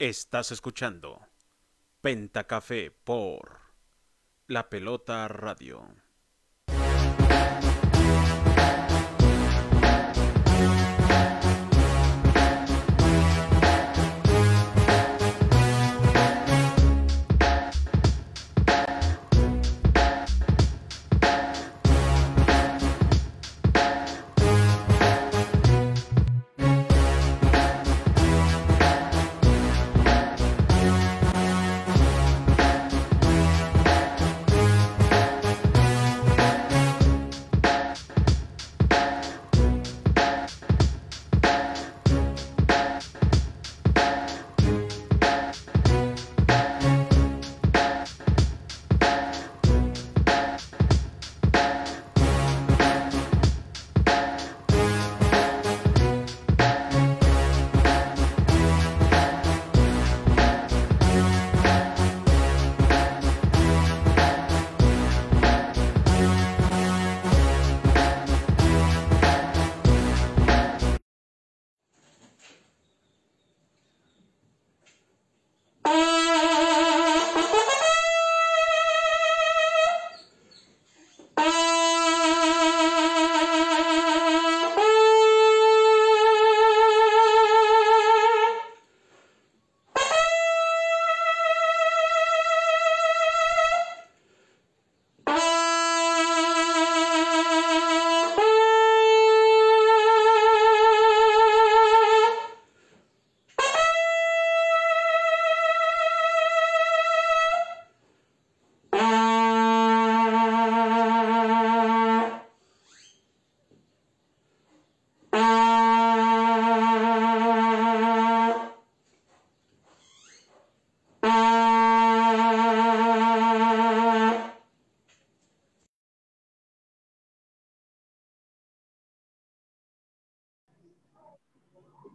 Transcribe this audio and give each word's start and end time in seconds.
Estás 0.00 0.52
escuchando 0.52 1.26
Pentacafé 2.02 2.92
por 2.92 3.58
La 4.46 4.70
Pelota 4.70 5.26
Radio. 5.26 6.07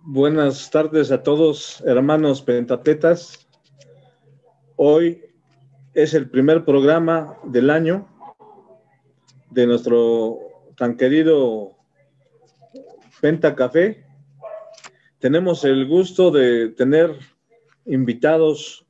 Buenas 0.06 0.70
tardes 0.70 1.14
a 1.14 1.24
todos, 1.24 1.82
hermanos 1.86 2.42
pentatletas. 2.42 3.48
Hoy 4.76 5.22
es 5.94 6.14
el 6.14 6.30
primer 6.30 6.66
programa 6.66 7.38
del 7.46 7.70
año 7.70 8.06
de 9.50 9.66
nuestro 9.66 10.40
tan 10.76 10.98
querido 10.98 11.78
Penta 13.22 13.56
Café. 13.56 14.06
Tenemos 15.20 15.64
el 15.64 15.88
gusto 15.88 16.32
de 16.32 16.68
tener 16.72 17.18
invitados 17.86 18.86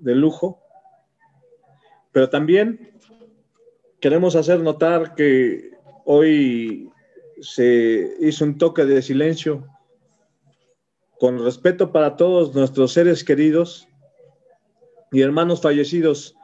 de 0.00 0.14
lujo, 0.14 0.62
pero 2.12 2.28
también 2.28 2.92
queremos 4.00 4.36
hacer 4.36 4.60
notar 4.60 5.14
que 5.14 5.70
hoy 6.04 6.90
se 7.40 8.16
hizo 8.20 8.44
un 8.44 8.58
toque 8.58 8.84
de 8.84 9.00
silencio 9.00 9.66
con 11.20 11.44
respeto 11.44 11.92
para 11.92 12.16
todos 12.16 12.54
nuestros 12.54 12.94
seres 12.94 13.22
queridos 13.24 13.86
y 15.12 15.20
hermanos 15.20 15.60
fallecidos 15.60 16.34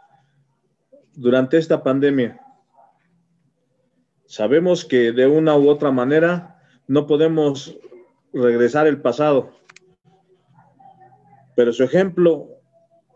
durante 1.15 1.57
esta 1.57 1.83
pandemia. 1.83 2.39
Sabemos 4.27 4.85
que 4.85 5.13
de 5.13 5.27
una 5.27 5.57
u 5.57 5.71
otra 5.71 5.91
manera 5.93 6.61
no 6.89 7.07
podemos 7.07 7.75
regresar 8.35 8.87
el 8.87 9.01
pasado, 9.01 9.51
pero 11.55 11.73
su 11.73 11.83
ejemplo 11.83 12.51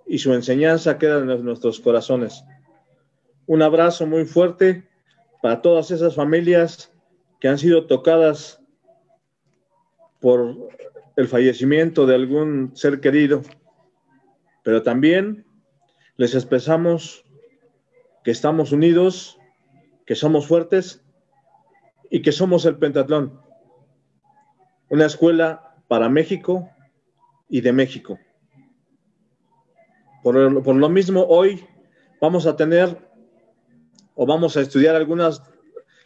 y 0.06 0.16
su 0.16 0.32
enseñanza 0.32 0.97
quedan 0.97 1.28
en 1.28 1.44
nuestros 1.44 1.78
corazones. 1.78 2.42
Un 3.44 3.60
abrazo 3.60 4.06
muy 4.06 4.25
fuerte 4.25 4.88
para 5.42 5.60
todas 5.60 5.91
esas 5.91 6.15
familias 6.15 6.91
que 7.38 7.48
han 7.48 7.59
sido 7.59 7.87
tocadas 7.87 8.62
por 10.21 10.56
el 11.16 11.28
fallecimiento 11.28 12.06
de 12.06 12.15
algún 12.15 12.72
ser 12.75 13.00
querido, 13.00 13.43
pero 14.62 14.82
también 14.82 15.44
les 16.16 16.34
expresamos 16.34 17.25
que 18.25 18.31
estamos 18.31 18.72
unidos, 18.72 19.38
que 20.06 20.15
somos 20.15 20.47
fuertes 20.47 21.04
y 22.10 22.22
que 22.22 22.32
somos 22.32 22.65
el 22.65 22.76
Pentatlón, 22.76 23.41
una 24.88 25.06
escuela 25.06 25.76
para 25.88 26.09
México 26.09 26.69
y 27.48 27.60
de 27.60 27.72
México. 27.72 28.19
Por, 30.22 30.62
por, 30.62 30.77
lo 30.77 30.88
mismo, 30.88 31.25
hoy 31.25 31.65
vamos 32.21 32.47
a 32.47 32.56
tener 32.56 33.09
o 34.15 34.27
vamos 34.27 34.56
a 34.56 34.60
estudiar 34.60 34.94
algunas 34.94 35.42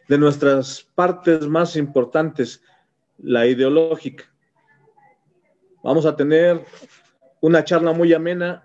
de 0.09 0.19
nuestras 0.19 0.83
partes 0.95 1.47
más 1.47 1.77
importantes, 1.77 2.63
la 3.19 3.47
ideológica. 3.47 4.34
Vamos 5.85 6.07
a 6.07 6.17
tener 6.17 6.65
una 7.43 7.63
charla 7.63 7.93
muy 7.93 8.15
amena 8.15 8.65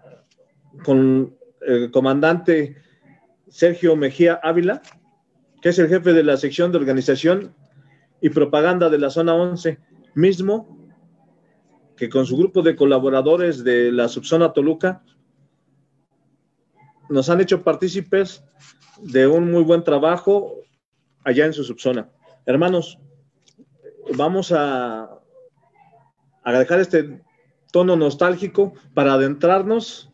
con 0.86 1.38
el 1.60 1.92
comandante 1.92 2.78
Sergio 3.50 3.98
Mejía 3.98 4.40
Ávila, 4.42 4.82
que 5.62 5.68
es 5.68 5.80
el 5.80 5.90
jefe 5.90 6.14
de 6.14 6.24
la 6.24 6.38
sección 6.38 6.72
de 6.72 6.78
organización 6.78 7.54
y 8.22 8.30
propaganda 8.30 8.90
de 8.90 9.00
la 9.00 9.10
zona 9.10 9.36
11, 9.36 9.80
mismo 10.16 10.90
que 11.98 12.08
con 12.08 12.26
su 12.26 12.38
grupo 12.38 12.62
de 12.62 12.78
colaboradores 12.78 13.66
de 13.66 13.92
la 13.92 14.08
subzona 14.08 14.54
Toluca 14.54 15.04
nos 17.10 17.30
han 17.30 17.42
hecho 17.42 17.66
partícipes 17.66 18.46
de 19.02 19.28
un 19.28 19.52
muy 19.52 19.64
buen 19.64 19.84
trabajo 19.84 20.54
allá 21.26 21.46
en 21.46 21.52
su 21.52 21.66
subzona. 21.66 22.10
Hermanos, 22.46 22.98
vamos 24.16 24.54
a 24.54 25.19
a 26.44 26.58
dejar 26.58 26.80
este 26.80 27.22
tono 27.72 27.96
nostálgico 27.96 28.74
para 28.94 29.14
adentrarnos 29.14 30.10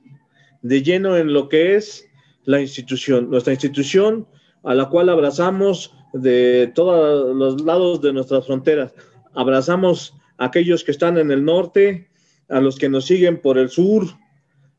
de 0.61 0.81
lleno 0.81 1.17
en 1.17 1.33
lo 1.33 1.47
que 1.49 1.75
es 1.75 2.05
la 2.43 2.61
institución, 2.61 3.29
nuestra 3.29 3.53
institución 3.53 4.27
a 4.63 4.73
la 4.73 4.89
cual 4.89 5.09
abrazamos 5.09 5.93
de 6.13 6.71
todos 6.73 7.35
los 7.35 7.61
lados 7.61 8.01
de 8.01 8.13
nuestras 8.13 8.45
fronteras. 8.45 8.93
Abrazamos 9.33 10.15
a 10.37 10.45
aquellos 10.45 10.83
que 10.83 10.91
están 10.91 11.17
en 11.17 11.31
el 11.31 11.45
norte, 11.45 12.09
a 12.49 12.59
los 12.59 12.77
que 12.77 12.89
nos 12.89 13.05
siguen 13.05 13.41
por 13.41 13.57
el 13.57 13.69
sur, 13.69 14.05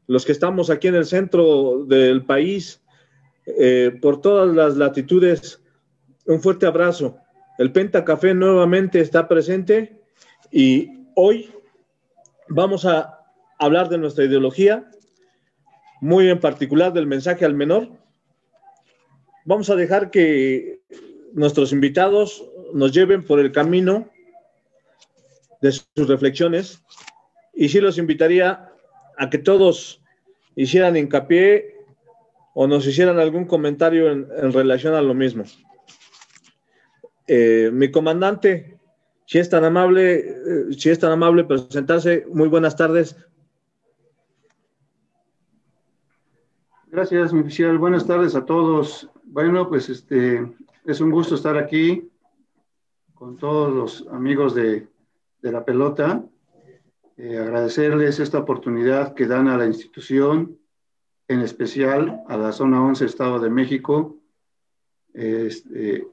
los 0.06 0.24
que 0.24 0.32
estamos 0.32 0.70
aquí 0.70 0.88
en 0.88 0.94
el 0.96 1.04
centro 1.04 1.84
del 1.84 2.24
país, 2.24 2.82
eh, 3.46 3.96
por 4.00 4.20
todas 4.20 4.54
las 4.54 4.76
latitudes. 4.76 5.62
Un 6.26 6.40
fuerte 6.40 6.66
abrazo. 6.66 7.16
El 7.58 7.72
Penta 7.72 8.04
Café 8.04 8.34
nuevamente 8.34 9.00
está 9.00 9.28
presente 9.28 10.00
y 10.50 10.95
hoy 11.18 11.50
vamos 12.48 12.84
a 12.84 13.24
hablar 13.58 13.88
de 13.88 13.96
nuestra 13.96 14.24
ideología, 14.24 14.88
muy 16.02 16.28
en 16.28 16.38
particular 16.38 16.92
del 16.92 17.06
mensaje 17.06 17.46
al 17.46 17.54
menor. 17.54 17.88
Vamos 19.46 19.70
a 19.70 19.76
dejar 19.76 20.10
que 20.10 20.82
nuestros 21.32 21.72
invitados 21.72 22.44
nos 22.74 22.92
lleven 22.92 23.24
por 23.24 23.40
el 23.40 23.50
camino 23.50 24.10
de 25.62 25.72
sus 25.72 26.06
reflexiones 26.06 26.82
y 27.54 27.70
sí 27.70 27.80
los 27.80 27.96
invitaría 27.96 28.70
a 29.16 29.30
que 29.30 29.38
todos 29.38 30.02
hicieran 30.54 30.98
hincapié 30.98 31.76
o 32.52 32.66
nos 32.66 32.86
hicieran 32.86 33.18
algún 33.18 33.46
comentario 33.46 34.12
en, 34.12 34.52
relación 34.52 34.94
a 34.94 35.00
lo 35.00 35.14
mismo. 35.14 35.44
Eh, 37.26 37.70
mi 37.72 37.90
comandante, 37.90 38.75
si 39.26 39.38
es 39.38 39.50
tan 39.50 39.64
amable, 39.64 40.20
eh, 40.20 40.72
si 40.78 40.88
es 40.88 40.98
tan 41.00 41.10
amable 41.12 41.44
presentarse, 41.44 42.24
muy 42.32 42.48
buenas 42.48 42.76
tardes. 42.76 43.16
Gracias, 46.86 47.32
mi 47.32 47.40
oficial. 47.40 47.76
Buenas 47.76 48.06
tardes 48.06 48.36
a 48.36 48.44
todos. 48.44 49.10
Bueno, 49.24 49.68
pues 49.68 49.88
este 49.88 50.48
es 50.84 51.00
un 51.00 51.10
gusto 51.10 51.34
estar 51.34 51.58
aquí 51.58 52.08
con 53.14 53.36
todos 53.36 53.74
los 53.74 54.08
amigos 54.14 54.54
de, 54.54 54.88
la 55.42 55.64
pelota. 55.64 56.24
Eh, 57.16 57.38
agradecerles 57.38 58.18
esta 58.18 58.38
oportunidad 58.38 59.14
que 59.14 59.26
dan 59.26 59.48
a 59.48 59.56
la 59.56 59.66
institución, 59.66 60.58
en 61.28 61.40
especial 61.40 62.22
a 62.28 62.36
la 62.36 62.52
zona 62.52 62.82
11 62.84 63.04
Estado 63.04 63.38
de 63.40 63.50
México. 63.50 64.16
Este, 65.14 66.06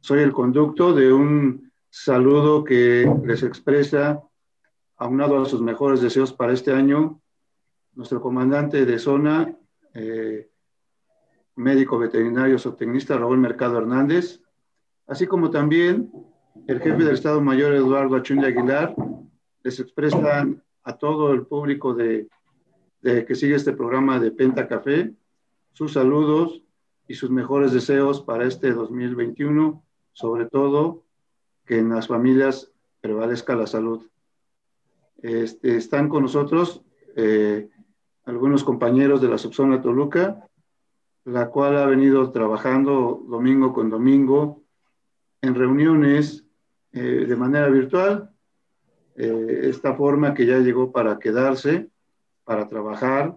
soy 0.00 0.20
el 0.20 0.32
conducto 0.32 0.92
de 0.94 1.12
un 1.12 1.65
saludo 1.96 2.62
que 2.62 3.10
les 3.24 3.42
expresa, 3.42 4.22
aunado 4.98 5.40
a 5.40 5.46
sus 5.46 5.62
mejores 5.62 6.02
deseos 6.02 6.30
para 6.30 6.52
este 6.52 6.72
año, 6.72 7.22
nuestro 7.94 8.20
comandante 8.20 8.84
de 8.84 8.98
zona, 8.98 9.56
eh, 9.94 10.50
médico 11.54 11.98
veterinario 11.98 12.58
zootecnista 12.58 13.16
Raúl 13.16 13.38
Mercado 13.38 13.78
Hernández, 13.78 14.42
así 15.06 15.26
como 15.26 15.50
también 15.50 16.12
el 16.66 16.80
jefe 16.80 17.02
del 17.02 17.14
Estado 17.14 17.40
Mayor 17.40 17.72
Eduardo 17.72 18.16
Achundi 18.16 18.44
Aguilar, 18.44 18.94
les 19.62 19.80
expresan 19.80 20.62
a 20.84 20.98
todo 20.98 21.32
el 21.32 21.46
público 21.46 21.94
de, 21.94 22.28
que 23.00 23.34
sigue 23.34 23.54
este 23.54 23.72
programa 23.72 24.20
de 24.20 24.32
Penta 24.32 24.68
Café 24.68 25.14
sus 25.72 25.94
saludos 25.94 26.62
y 27.08 27.14
sus 27.14 27.30
mejores 27.30 27.72
deseos 27.72 28.20
para 28.20 28.44
este 28.46 28.72
2021, 28.72 29.82
sobre 30.12 30.44
todo 30.44 31.05
que 31.66 31.78
en 31.78 31.90
las 31.90 32.08
familias 32.08 32.70
prevalezca 33.00 33.54
la 33.54 33.66
salud. 33.66 34.06
Este, 35.18 35.76
están 35.76 36.08
con 36.08 36.22
nosotros 36.22 36.82
eh, 37.16 37.68
algunos 38.24 38.64
compañeros 38.64 39.20
de 39.20 39.28
la 39.28 39.38
subzona 39.38 39.80
Toluca, 39.80 40.48
la 41.24 41.48
cual 41.48 41.76
ha 41.76 41.86
venido 41.86 42.30
trabajando 42.30 43.24
domingo 43.28 43.72
con 43.72 43.90
domingo 43.90 44.62
en 45.42 45.54
reuniones 45.54 46.44
eh, 46.92 47.26
de 47.26 47.36
manera 47.36 47.68
virtual. 47.68 48.30
Eh, 49.16 49.60
esta 49.64 49.94
forma 49.94 50.34
que 50.34 50.46
ya 50.46 50.58
llegó 50.58 50.92
para 50.92 51.18
quedarse, 51.18 51.90
para 52.44 52.68
trabajar, 52.68 53.36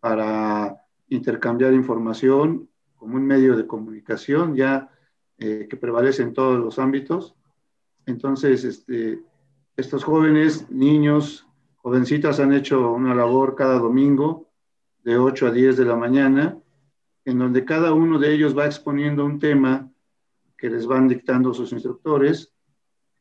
para 0.00 0.76
intercambiar 1.08 1.72
información 1.72 2.68
como 2.96 3.16
un 3.16 3.26
medio 3.26 3.56
de 3.56 3.66
comunicación 3.66 4.56
ya 4.56 4.90
eh, 5.38 5.66
que 5.68 5.76
prevalece 5.76 6.22
en 6.22 6.32
todos 6.32 6.58
los 6.58 6.78
ámbitos. 6.78 7.34
Entonces, 8.06 8.64
este, 8.64 9.22
estos 9.76 10.04
jóvenes, 10.04 10.70
niños, 10.70 11.46
jovencitas 11.76 12.40
han 12.40 12.52
hecho 12.52 12.92
una 12.92 13.14
labor 13.14 13.54
cada 13.54 13.78
domingo 13.78 14.48
de 15.02 15.18
8 15.18 15.48
a 15.48 15.50
10 15.50 15.76
de 15.76 15.84
la 15.84 15.96
mañana, 15.96 16.58
en 17.24 17.38
donde 17.38 17.64
cada 17.64 17.92
uno 17.92 18.18
de 18.18 18.34
ellos 18.34 18.56
va 18.56 18.66
exponiendo 18.66 19.24
un 19.24 19.38
tema 19.38 19.90
que 20.56 20.70
les 20.70 20.86
van 20.86 21.08
dictando 21.08 21.52
sus 21.52 21.72
instructores 21.72 22.52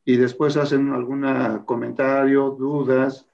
y 0.06 0.18
después 0.18 0.58
hacen 0.58 0.92
algún 0.92 1.26
comentario, 1.66 2.52
dudas, 2.52 3.28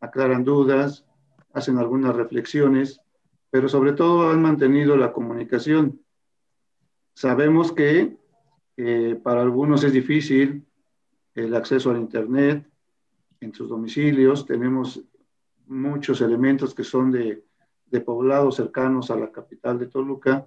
aclaran 0.00 0.44
dudas, 0.44 1.04
hacen 1.52 1.78
algunas 1.78 2.14
reflexiones, 2.14 3.00
pero 3.50 3.68
sobre 3.68 3.94
todo 3.94 4.30
han 4.30 4.42
mantenido 4.42 4.96
la 4.96 5.12
comunicación. 5.12 6.00
Sabemos 7.14 7.72
que 7.72 8.16
para 9.22 9.42
algunos 9.42 9.82
es 9.84 9.92
difícil 9.92 10.66
el 11.44 11.54
acceso 11.54 11.90
al 11.90 11.98
Internet, 11.98 12.66
en 13.40 13.54
sus 13.54 13.68
domicilios. 13.68 14.46
Tenemos 14.46 15.02
muchos 15.66 16.20
elementos 16.20 16.74
que 16.74 16.84
son 16.84 17.10
de, 17.10 17.44
de 17.86 18.00
poblados 18.00 18.56
cercanos 18.56 19.10
a 19.10 19.16
la 19.16 19.30
capital 19.30 19.78
de 19.78 19.86
Toluca, 19.86 20.46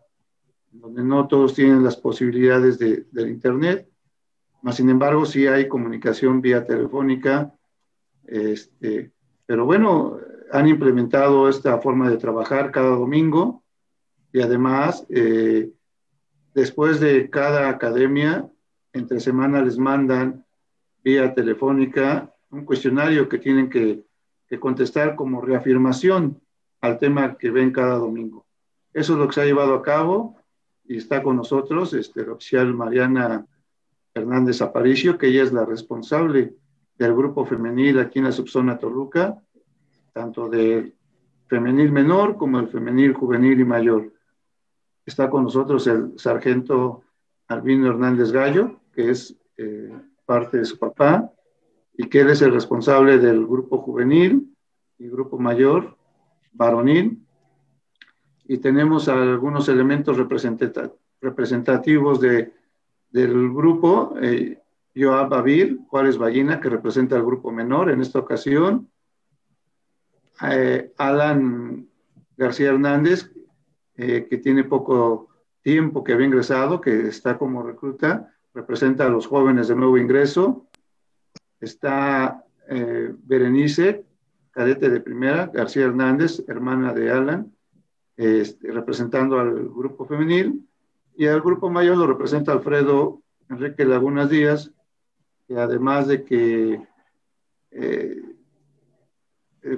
donde 0.72 1.04
no 1.04 1.28
todos 1.28 1.54
tienen 1.54 1.84
las 1.84 1.98
posibilidades 1.98 2.80
de, 2.80 3.06
del 3.12 3.30
Internet, 3.30 3.88
mas 4.62 4.76
sin 4.76 4.90
embargo 4.90 5.26
sí 5.26 5.46
hay 5.46 5.68
comunicación 5.68 6.42
vía 6.42 6.66
telefónica. 6.66 7.54
Este, 8.26 9.12
pero 9.46 9.66
bueno, 9.66 10.18
han 10.52 10.68
implementado 10.68 11.50
esta 11.50 11.80
forma 11.80 12.10
de 12.10 12.18
trabajar 12.18 12.72
cada 12.72 12.96
domingo 12.96 13.64
y 14.32 14.42
además, 14.42 15.06
eh, 15.10 15.72
después 16.56 17.00
de 17.00 17.30
cada 17.30 17.70
academia, 17.70 18.50
entre 18.94 19.20
semana 19.20 19.62
les 19.62 19.78
mandan 19.78 20.43
vía 21.04 21.34
telefónica 21.34 22.34
un 22.54 22.66
cuestionario 22.66 23.28
que 23.28 23.40
tienen 23.40 23.70
que, 23.70 24.04
contestar 24.60 25.16
como 25.16 25.42
reafirmación 25.42 26.40
al 26.80 27.00
tema 27.00 27.40
que 27.40 27.50
ven 27.50 27.72
cada 27.72 27.96
domingo. 27.96 28.46
Eso 28.94 29.14
es 29.14 29.20
lo 29.20 29.28
que 29.28 29.34
se 29.34 29.42
ha 29.42 29.46
llevado 29.46 29.74
a 29.74 29.82
cabo 29.82 30.38
y 30.86 30.98
está 30.98 31.24
con 31.24 31.38
nosotros 31.38 31.92
este, 31.96 32.24
la 32.24 32.34
oficial 32.34 32.72
Mariana 32.76 33.48
Hernández 34.14 34.62
Aparicio, 34.62 35.18
que 35.18 35.30
ella 35.30 35.42
es 35.42 35.52
la 35.52 35.66
responsable 35.66 36.54
del 37.00 37.16
grupo 37.16 37.48
femenil 37.48 37.98
aquí 37.98 38.20
en 38.20 38.26
la 38.26 38.32
subzona 38.32 38.78
Toluca, 38.78 39.42
tanto 40.12 40.48
de 40.48 40.94
femenil 41.48 41.92
menor 41.92 42.38
como 42.38 42.60
el 42.60 42.68
femenil 42.68 43.14
juvenil 43.14 43.60
y 43.60 43.66
mayor. 43.66 44.14
Está 45.04 45.32
con 45.32 45.46
nosotros 45.46 45.88
el 45.88 46.20
sargento 46.20 47.02
Albino 47.48 47.88
Hernández 47.88 48.32
Gallo, 48.32 48.82
que 48.94 49.10
es 49.10 49.36
eh, 49.58 49.92
parte 50.26 50.58
de 50.58 50.66
su 50.66 50.78
papá, 50.78 51.32
y 51.96 52.10
que 52.10 52.22
él 52.22 52.30
es 52.30 52.42
el 52.42 52.54
responsable 52.54 53.18
del 53.20 53.46
grupo 53.46 53.80
juvenil 53.80 54.56
y 54.98 55.08
grupo 55.10 55.38
mayor, 55.38 55.98
varonil, 56.52 57.20
y 58.46 58.58
tenemos 58.58 59.08
algunos 59.08 59.70
elementos 59.70 60.18
representativos 61.22 62.20
de, 62.20 62.54
del 63.10 63.54
grupo, 63.54 64.16
eh, 64.22 64.60
Joab 64.96 65.30
Babir, 65.30 65.80
Juárez 65.88 66.18
Ballina, 66.18 66.60
que 66.60 66.70
representa 66.70 67.16
al 67.16 67.24
grupo 67.24 67.52
menor 67.52 67.90
en 67.90 68.02
esta 68.02 68.20
ocasión, 68.20 68.90
eh, 70.42 70.92
Alan 70.98 71.88
García 72.36 72.70
Hernández, 72.70 73.32
eh, 73.96 74.28
que 74.30 74.38
tiene 74.38 74.64
poco 74.64 75.30
tiempo 75.62 76.04
que 76.04 76.14
había 76.14 76.28
ingresado, 76.28 76.82
que 76.82 77.08
está 77.08 77.38
como 77.38 77.64
recluta, 77.64 78.34
representa 78.54 79.06
a 79.06 79.10
los 79.10 79.28
jóvenes 79.28 79.68
de 79.68 79.76
nuevo 79.76 79.98
ingreso, 79.98 80.68
está 81.60 82.44
eh, 82.70 83.14
Berenice, 83.24 84.06
cadete 84.52 84.90
de 84.90 85.02
primera, 85.02 85.48
García 85.54 85.86
Hernández, 85.86 86.44
hermana 86.48 86.94
de 86.94 87.12
Alan, 87.12 87.54
este, 88.16 88.72
representando 88.72 89.40
al 89.40 89.70
grupo 89.70 90.06
femenil, 90.06 90.68
y 91.16 91.28
al 91.28 91.42
grupo 91.42 91.70
mayor 91.70 91.98
lo 91.98 92.08
representa 92.08 92.52
Alfredo 92.52 93.22
Enrique 93.50 93.86
Lagunas 93.86 94.30
Díaz, 94.30 94.72
que 95.48 95.58
además 95.58 96.08
de 96.08 96.24
que 96.24 96.82
eh, 97.72 98.22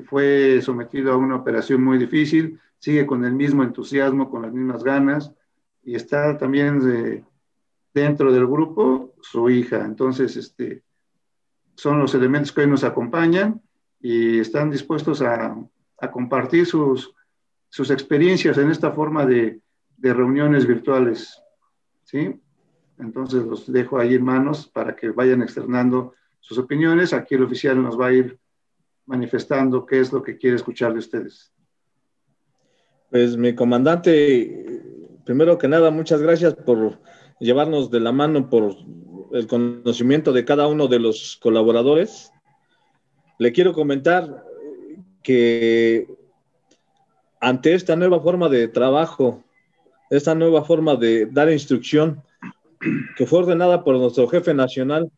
fue 0.06 0.62
sometido 0.62 1.14
a 1.14 1.18
una 1.18 1.36
operación 1.36 1.84
muy 1.84 1.98
difícil, 1.98 2.60
sigue 2.80 3.06
con 3.06 3.26
el 3.26 3.34
mismo 3.34 3.64
entusiasmo, 3.64 4.30
con 4.30 4.42
las 4.42 4.54
mismas 4.54 4.84
ganas, 4.84 5.32
y 5.84 5.96
está 5.96 6.38
también 6.38 7.26
dentro 7.96 8.32
del 8.32 8.46
grupo 8.46 9.14
su 9.22 9.50
hija. 9.50 9.84
Entonces, 9.86 10.36
este, 10.36 10.84
son 11.76 11.98
los 12.00 12.14
elementos 12.14 12.52
que 12.52 12.62
hoy 12.62 12.68
nos 12.68 12.84
acompañan 12.84 13.62
y 14.02 14.40
están 14.40 14.70
dispuestos 14.70 15.22
a, 15.22 15.58
compartir 16.12 16.68
sus, 16.68 17.16
sus, 17.70 17.90
experiencias 17.90 18.60
en 18.60 18.70
esta 18.70 18.92
forma 18.92 19.26
de, 19.26 19.62
reuniones 19.98 20.68
virtuales. 20.68 21.42
¿sí? 22.04 22.40
Entonces 23.00 23.44
los 23.44 23.72
dejo 23.72 23.98
ahí 23.98 24.14
en 24.14 24.24
manos 24.24 24.68
para 24.68 24.96
que 24.96 25.10
vayan 25.10 25.42
externando 25.42 26.14
sus 26.42 26.60
opiniones. 26.60 27.14
Aquí 27.14 27.34
el 27.36 27.44
oficial 27.44 27.82
nos 27.82 28.00
va 28.00 28.08
a 28.08 28.14
ir 28.14 28.38
manifestando 29.08 29.86
qué 29.86 30.02
es 30.02 30.12
lo 30.14 30.22
que 30.22 30.38
quiere 30.38 30.58
escuchar 30.58 30.94
de 30.94 31.00
ustedes. 31.00 31.52
Pues 33.10 33.36
mi 33.38 33.56
comandante, 33.56 34.84
primero 35.26 35.58
que 35.58 35.68
nada, 35.68 35.90
muchas 35.90 36.22
gracias 36.22 36.54
por 36.54 37.00
llevarnos 37.40 37.92
de 37.92 38.00
la 38.00 38.12
mano 38.12 38.50
por 38.50 38.76
el 39.34 39.48
conocimiento 39.48 40.32
de 40.32 40.46
cada 40.46 40.68
uno 40.68 40.88
de 40.88 41.00
los 41.00 41.38
colaboradores. 41.42 42.32
Le 43.38 43.52
quiero 43.52 43.74
comentar 43.74 44.44
que 45.22 46.08
ante 47.40 47.74
esta 47.74 47.96
nueva 47.96 48.22
forma 48.22 48.50
de 48.50 48.68
trabajo, 48.68 49.44
esta 50.10 50.36
nueva 50.36 50.64
forma 50.64 50.96
de 50.96 51.26
dar 51.26 51.52
instrucción, 51.52 52.24
que 53.18 53.26
fue 53.26 53.40
ordenada 53.40 53.84
por 53.84 53.98
nuestro 53.98 54.28
jefe 54.28 54.54
nacional, 54.54 55.12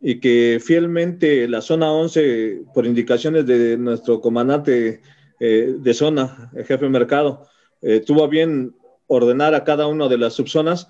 y 0.00 0.18
que 0.18 0.60
fielmente 0.64 1.46
la 1.46 1.60
zona 1.60 1.92
11, 1.92 2.62
por 2.72 2.86
indicaciones 2.86 3.46
de 3.46 3.76
nuestro 3.76 4.20
comandante 4.20 5.02
eh, 5.38 5.74
de 5.78 5.94
zona, 5.94 6.50
el 6.54 6.64
jefe 6.64 6.88
mercado, 6.88 7.46
eh, 7.82 8.00
tuvo 8.00 8.26
bien 8.28 8.74
ordenar 9.06 9.54
a 9.54 9.64
cada 9.64 9.86
una 9.86 10.08
de 10.08 10.18
las 10.18 10.34
subzonas, 10.34 10.88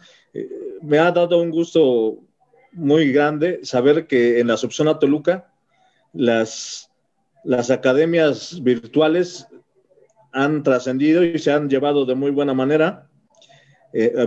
me 0.82 0.98
ha 0.98 1.10
dado 1.10 1.40
un 1.40 1.50
gusto 1.50 2.18
muy 2.72 3.12
grande 3.12 3.60
saber 3.62 4.06
que 4.06 4.40
en 4.40 4.46
la 4.46 4.56
subzona 4.56 4.98
Toluca 4.98 5.52
las, 6.12 6.90
las 7.44 7.70
academias 7.70 8.62
virtuales 8.62 9.46
han 10.32 10.62
trascendido 10.62 11.24
y 11.24 11.38
se 11.38 11.52
han 11.52 11.68
llevado 11.68 12.06
de 12.06 12.14
muy 12.14 12.30
buena 12.30 12.54
manera. 12.54 13.08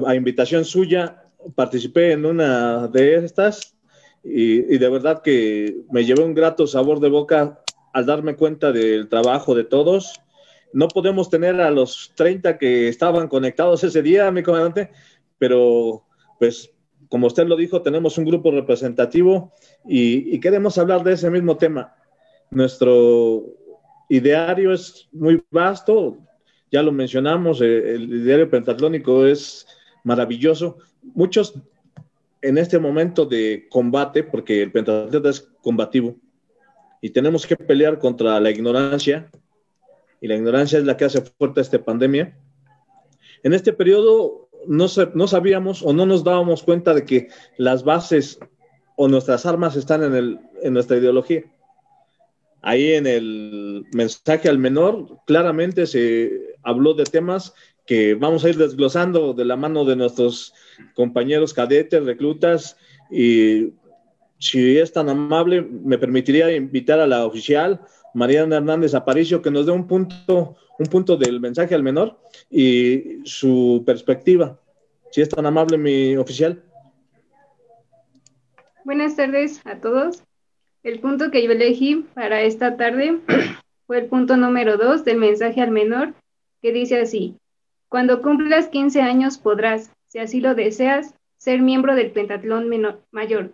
a 0.06 0.16
invitación 0.16 0.66
suya, 0.66 1.24
participé 1.56 2.12
en 2.12 2.26
una 2.26 2.88
de 2.88 3.16
estas 3.16 3.76
y, 4.24 4.78
de 4.78 4.90
verdad 4.90 5.22
que 5.22 5.82
me 5.92 6.06
llevé 6.06 6.24
un 6.24 6.34
grato 6.34 6.66
sabor 6.66 7.00
de 7.00 7.10
boca 7.10 7.60
al 7.92 8.06
darme 8.06 8.36
cuenta 8.36 8.72
del 8.72 9.10
trabajo 9.10 9.54
de 9.54 9.66
todos. 9.66 10.22
No 10.72 10.88
podemos 10.88 11.30
tener 11.30 11.60
a 11.62 11.70
los 11.70 12.14
30 12.16 12.58
que 12.58 12.88
estaban 12.88 13.28
conectados 13.28 13.84
ese 13.84 14.02
día, 14.02 14.32
mi 14.32 14.42
comandante, 14.42 14.92
pero 15.44 16.06
pues 16.40 16.72
como 17.10 17.28
usted 17.28 17.46
lo 17.46 17.58
dijo, 17.58 17.82
tenemos 17.82 18.18
un 18.18 18.24
grupo 18.24 18.50
representativo 18.50 19.52
y, 19.86 20.40
queremos 20.40 20.78
hablar 20.78 21.04
de 21.04 21.12
ese 21.12 21.30
mismo 21.30 21.58
tema. 21.58 21.94
Nuestro 22.50 23.44
ideario 24.08 24.72
es 24.72 25.10
muy 25.12 25.44
vasto, 25.52 26.18
ya 26.72 26.82
lo 26.82 26.94
mencionamos, 26.94 27.60
eh, 27.60 27.96
el 27.96 28.04
ideario 28.10 28.50
pentatlónico 28.50 29.26
es 29.26 29.68
maravilloso. 30.06 30.78
Muchos 31.14 31.56
en 32.42 32.58
este 32.58 32.80
momento 32.80 33.26
de 33.26 33.68
combate, 33.70 34.24
porque 34.24 34.62
el 34.62 34.72
pentatleta 34.72 35.30
es 35.30 35.42
combativo, 35.62 36.16
y 37.02 37.10
tenemos 37.10 37.46
que 37.46 37.58
pelear 37.58 38.00
contra 38.00 38.40
la 38.40 38.50
ignorancia, 38.50 39.30
y 40.22 40.28
la 40.30 40.36
ignorancia 40.36 40.80
es 40.80 40.86
la 40.86 40.96
que 40.96 41.04
hace 41.04 41.22
fuerte 41.22 41.60
esta 41.60 41.84
pandemia. 41.84 42.34
En 43.44 43.52
este 43.52 43.74
periodo 43.74 44.43
no, 44.68 44.88
no 45.14 45.28
sabíamos 45.28 45.84
o 45.84 45.94
no 45.94 46.06
nos 46.06 46.24
dábamos 46.24 46.64
cuenta 46.64 46.94
de 46.94 47.06
que 47.06 47.30
las 47.58 47.84
bases 47.84 48.40
o 48.96 49.08
nuestras 49.08 49.46
armas 49.46 49.76
están 49.76 50.04
en, 50.04 50.16
el, 50.16 50.40
en 50.62 50.74
nuestra 50.74 50.98
ideología. 50.98 51.44
Ahí 52.62 52.94
en 52.94 53.08
el 53.08 53.86
mensaje 53.94 54.48
al 54.48 54.58
menor 54.58 55.18
claramente 55.26 55.86
se 55.86 56.56
habló 56.64 56.94
de 56.94 57.04
temas 57.04 57.54
que 57.86 58.16
vamos 58.16 58.46
a 58.46 58.50
ir 58.50 58.58
desglosando 58.58 59.34
de 59.34 59.46
la 59.46 59.58
mano 59.58 59.84
de 59.84 59.98
nuestros 59.98 60.54
compañeros 60.96 61.54
cadetes, 61.54 62.06
reclutas, 62.06 62.78
y 63.12 63.74
si 64.40 64.78
es 64.78 64.94
tan 64.94 65.10
amable, 65.10 65.62
me 65.62 65.98
permitiría 65.98 66.54
invitar 66.56 67.00
a 67.00 67.08
la 67.08 67.26
oficial, 67.26 67.82
Mariana 68.14 68.58
Hernández 68.58 68.94
Aparicio, 68.94 69.42
que 69.42 69.52
nos 69.52 69.66
dé 69.66 69.72
un 69.72 69.88
punto, 69.88 70.56
un 70.80 70.86
punto 70.88 71.18
del 71.18 71.40
mensaje 71.40 71.76
al 71.76 71.84
menor 71.84 72.20
y 72.50 73.22
su 73.26 73.84
perspectiva. 73.86 74.60
Si 75.12 75.22
es 75.22 75.30
tan 75.30 75.46
amable, 75.46 75.78
mi 75.78 76.18
oficial. 76.18 76.64
Buenas 78.84 79.16
tardes 79.16 79.62
a 79.66 79.80
todos. 79.80 80.24
El 80.84 81.00
punto 81.00 81.32
que 81.32 81.44
yo 81.44 81.52
elegí 81.52 82.06
para 82.14 82.42
esta 82.42 82.76
tarde 82.76 83.20
fue 83.88 84.00
el 84.00 84.06
punto 84.08 84.36
número 84.38 84.78
dos 84.78 85.06
del 85.06 85.18
mensaje 85.18 85.62
al 85.62 85.72
menor, 85.72 86.14
que 86.62 86.74
dice 86.74 87.00
así, 87.00 87.38
cuando 87.88 88.22
cumplas 88.22 88.68
15 88.68 89.02
años 89.02 89.38
podrás, 89.38 89.92
si 90.08 90.20
así 90.20 90.42
lo 90.42 90.56
deseas, 90.56 91.14
ser 91.38 91.62
miembro 91.62 91.96
del 91.96 92.12
pentatlón 92.12 92.70
mayor. 93.12 93.54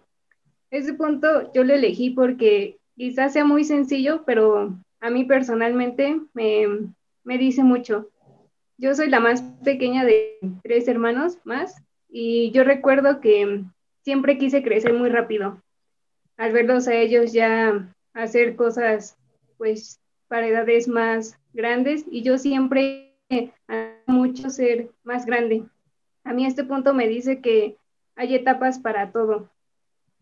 Ese 0.71 0.93
punto 0.93 1.51
yo 1.53 1.63
lo 1.63 1.73
elegí 1.73 2.11
porque 2.11 2.78
quizás 2.99 3.31
sea 3.31 3.45
muy 3.45 3.63
sencillo, 3.63 4.23
pero 4.25 4.77
a 4.99 5.09
mí 5.09 5.23
personalmente 5.23 6.19
me, 6.33 6.67
me 7.23 7.37
dice 7.37 7.63
mucho. 7.63 8.09
Yo 8.77 8.93
soy 8.93 9.09
la 9.09 9.21
más 9.21 9.41
pequeña 9.63 10.03
de 10.03 10.37
tres 10.63 10.85
hermanos 10.89 11.37
más 11.45 11.81
y 12.09 12.51
yo 12.51 12.65
recuerdo 12.65 13.21
que 13.21 13.63
siempre 14.03 14.37
quise 14.37 14.63
crecer 14.63 14.91
muy 14.91 15.07
rápido. 15.07 15.61
Al 16.35 16.51
verlos 16.51 16.89
a 16.89 16.93
ellos 16.93 17.31
ya 17.31 17.89
hacer 18.13 18.57
cosas 18.57 19.15
pues 19.57 20.01
para 20.27 20.47
edades 20.47 20.89
más 20.89 21.39
grandes 21.53 22.03
y 22.11 22.21
yo 22.21 22.37
siempre 22.37 23.15
mucho 24.07 24.49
ser 24.49 24.89
más 25.03 25.25
grande. 25.25 25.63
A 26.25 26.33
mí 26.33 26.45
este 26.45 26.65
punto 26.65 26.93
me 26.93 27.07
dice 27.07 27.39
que 27.39 27.77
hay 28.17 28.35
etapas 28.35 28.77
para 28.77 29.13
todo. 29.13 29.49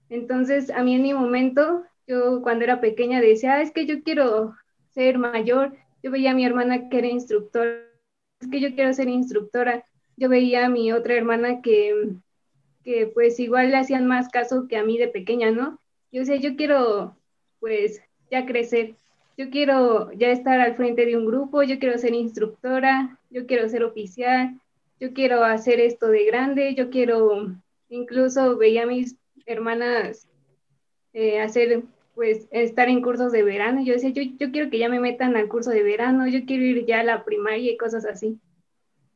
Entonces, 0.10 0.70
a 0.70 0.84
mí 0.84 0.94
en 0.94 1.02
mi 1.02 1.14
momento, 1.16 1.84
yo 2.08 2.42
cuando 2.42 2.64
era 2.64 2.82
pequeña 2.82 3.22
decía, 3.22 3.56
ah, 3.56 3.62
es 3.62 3.72
que 3.72 3.86
yo 3.86 4.04
quiero 4.04 4.56
ser 4.92 5.18
mayor. 5.18 5.76
Yo 6.02 6.12
veía 6.12 6.32
a 6.32 6.36
mi 6.36 6.46
hermana 6.46 6.90
que 6.90 7.00
era 7.00 7.08
instructora, 7.08 7.84
es 8.40 8.48
que 8.50 8.60
yo 8.60 8.74
quiero 8.76 8.94
ser 8.94 9.10
instructora. 9.10 9.86
Yo 10.16 10.30
veía 10.30 10.66
a 10.66 10.70
mi 10.70 10.92
otra 10.92 11.16
hermana 11.16 11.62
que, 11.62 12.16
que 12.84 13.08
pues 13.08 13.40
igual 13.40 13.72
le 13.72 13.78
hacían 13.78 14.08
más 14.08 14.30
caso 14.30 14.68
que 14.68 14.78
a 14.78 14.84
mí 14.84 14.98
de 14.98 15.08
pequeña, 15.08 15.52
¿no? 15.52 15.80
Yo 16.12 16.22
decía, 16.22 16.38
yo 16.38 16.56
quiero 16.56 17.16
pues 17.60 18.02
ya 18.32 18.46
crecer 18.46 18.96
yo 19.38 19.52
quiero 19.52 20.12
ya 20.14 20.32
estar 20.32 20.60
al 20.60 20.76
frente 20.76 21.06
de 21.06 21.16
un 21.16 21.26
grupo, 21.28 21.62
yo 21.62 21.78
quiero 21.78 21.98
ser 22.00 22.14
instructora, 22.16 23.20
yo 23.30 23.46
quiero 23.46 23.70
ser 23.70 23.84
oficial, 23.84 24.60
yo 25.00 25.14
quiero 25.14 25.44
hacer 25.44 25.80
esto 25.80 26.08
de 26.08 26.26
grande, 26.26 26.74
yo 26.74 26.90
quiero, 26.90 27.56
incluso 27.88 28.58
veía 28.58 28.84
a 28.84 28.88
mis 28.88 29.16
hermanas 29.46 30.28
eh, 31.14 31.40
hacer, 31.40 31.84
pues, 32.18 32.48
estar 32.50 32.90
en 32.90 33.04
cursos 33.04 33.32
de 33.32 33.44
verano. 33.44 33.84
Yo 33.84 33.94
decía, 33.94 34.10
yo, 34.10 34.24
yo 34.24 34.52
quiero 34.52 34.72
que 34.72 34.80
ya 34.80 34.90
me 34.90 35.00
metan 35.00 35.38
al 35.38 35.48
curso 35.48 35.70
de 35.70 35.84
verano, 35.84 36.28
yo 36.28 36.46
quiero 36.48 36.64
ir 36.64 36.84
ya 36.88 37.02
a 37.02 37.04
la 37.04 37.24
primaria 37.24 37.72
y 37.72 37.78
cosas 37.78 38.06
así. 38.06 38.40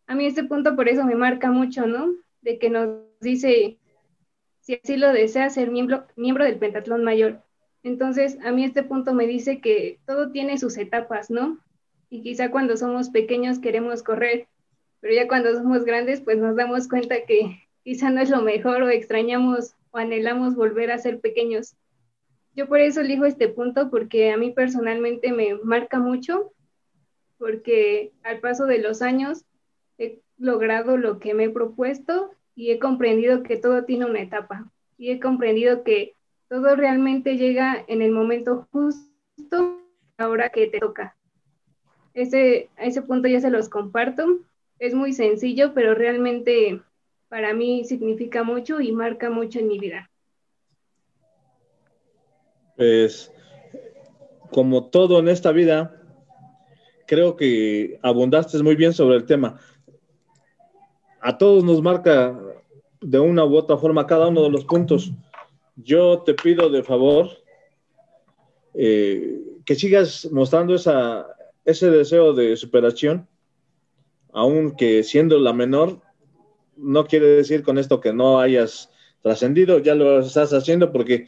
A 0.05 0.13
mí 0.13 0.27
este 0.27 0.43
punto 0.43 0.75
por 0.75 0.87
eso 0.87 1.03
me 1.03 1.15
marca 1.15 1.49
mucho, 1.49 1.87
¿no? 1.87 2.13
De 2.43 2.59
que 2.59 2.69
nos 2.69 2.99
dice, 3.19 3.79
si 4.59 4.75
así 4.75 4.97
lo 4.97 5.11
desea, 5.13 5.49
ser 5.49 5.71
miembro, 5.71 6.05
miembro 6.15 6.45
del 6.45 6.59
pentatlón 6.59 7.03
mayor. 7.03 7.41
Entonces, 7.81 8.37
a 8.43 8.51
mí 8.51 8.63
este 8.63 8.83
punto 8.83 9.15
me 9.15 9.25
dice 9.25 9.61
que 9.61 9.99
todo 10.05 10.31
tiene 10.31 10.59
sus 10.59 10.77
etapas, 10.77 11.31
¿no? 11.31 11.57
Y 12.11 12.21
quizá 12.21 12.51
cuando 12.51 12.77
somos 12.77 13.09
pequeños 13.09 13.57
queremos 13.57 14.03
correr, 14.03 14.47
pero 14.99 15.15
ya 15.15 15.27
cuando 15.27 15.55
somos 15.55 15.85
grandes, 15.85 16.21
pues 16.21 16.37
nos 16.37 16.55
damos 16.55 16.87
cuenta 16.87 17.25
que 17.25 17.63
quizá 17.83 18.11
no 18.11 18.21
es 18.21 18.29
lo 18.29 18.43
mejor 18.43 18.83
o 18.83 18.89
extrañamos 18.89 19.73
o 19.89 19.97
anhelamos 19.97 20.55
volver 20.55 20.91
a 20.91 20.99
ser 20.99 21.19
pequeños. 21.19 21.73
Yo 22.55 22.67
por 22.67 22.79
eso 22.79 23.01
elijo 23.01 23.25
este 23.25 23.47
punto 23.47 23.89
porque 23.89 24.31
a 24.31 24.37
mí 24.37 24.51
personalmente 24.51 25.31
me 25.31 25.55
marca 25.63 25.99
mucho, 25.99 26.51
porque 27.37 28.11
al 28.23 28.39
paso 28.39 28.65
de 28.65 28.79
los 28.79 29.01
años 29.01 29.45
he 29.97 30.19
logrado 30.37 30.97
lo 30.97 31.19
que 31.19 31.33
me 31.33 31.45
he 31.45 31.49
propuesto 31.49 32.31
y 32.55 32.71
he 32.71 32.79
comprendido 32.79 33.43
que 33.43 33.57
todo 33.57 33.85
tiene 33.85 34.05
una 34.05 34.21
etapa 34.21 34.69
y 34.97 35.11
he 35.11 35.19
comprendido 35.19 35.83
que 35.83 36.15
todo 36.49 36.75
realmente 36.75 37.37
llega 37.37 37.83
en 37.87 38.01
el 38.01 38.11
momento 38.11 38.67
justo, 38.71 39.81
ahora 40.17 40.49
que 40.49 40.67
te 40.67 40.79
toca. 40.79 41.15
Ese, 42.13 42.69
ese 42.77 43.01
punto 43.01 43.27
ya 43.27 43.39
se 43.39 43.49
los 43.49 43.69
comparto. 43.69 44.41
Es 44.77 44.93
muy 44.93 45.13
sencillo, 45.13 45.73
pero 45.73 45.95
realmente 45.95 46.81
para 47.29 47.53
mí 47.53 47.85
significa 47.85 48.43
mucho 48.43 48.81
y 48.81 48.91
marca 48.91 49.29
mucho 49.29 49.59
en 49.59 49.69
mi 49.69 49.79
vida. 49.79 50.10
Pues, 52.81 53.31
como 54.49 54.85
todo 54.85 55.19
en 55.19 55.27
esta 55.27 55.51
vida, 55.51 56.01
creo 57.05 57.35
que 57.35 57.99
abundaste 58.01 58.57
muy 58.63 58.75
bien 58.75 58.91
sobre 58.91 59.17
el 59.17 59.25
tema. 59.25 59.59
A 61.19 61.37
todos 61.37 61.63
nos 61.63 61.79
marca 61.83 62.35
de 62.99 63.19
una 63.19 63.45
u 63.45 63.55
otra 63.55 63.77
forma 63.77 64.07
cada 64.07 64.29
uno 64.29 64.41
de 64.41 64.49
los 64.49 64.65
puntos 64.65 65.11
yo 65.75 66.23
te 66.23 66.33
pido 66.33 66.71
de 66.71 66.81
favor 66.81 67.29
eh, 68.73 69.39
que 69.63 69.75
sigas 69.75 70.27
mostrando 70.31 70.73
ese 70.73 71.91
deseo 71.91 72.33
de 72.33 72.57
superación, 72.57 73.27
aunque 74.33 75.03
siendo 75.03 75.37
la 75.37 75.53
menor, 75.53 76.01
no 76.77 77.05
quiere 77.05 77.27
decir 77.27 77.61
con 77.61 77.77
esto 77.77 78.01
que 78.01 78.11
no 78.11 78.39
hayas 78.39 78.89
trascendido, 79.21 79.77
ya 79.77 79.93
lo 79.93 80.21
estás 80.21 80.51
haciendo 80.51 80.91
porque 80.91 81.27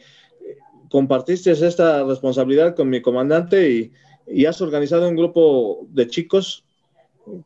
compartiste 0.90 1.50
esta 1.52 2.04
responsabilidad 2.04 2.74
con 2.74 2.88
mi 2.88 3.02
comandante 3.02 3.70
y, 3.70 3.92
y 4.26 4.46
has 4.46 4.60
organizado 4.60 5.08
un 5.08 5.16
grupo 5.16 5.86
de 5.90 6.06
chicos 6.06 6.64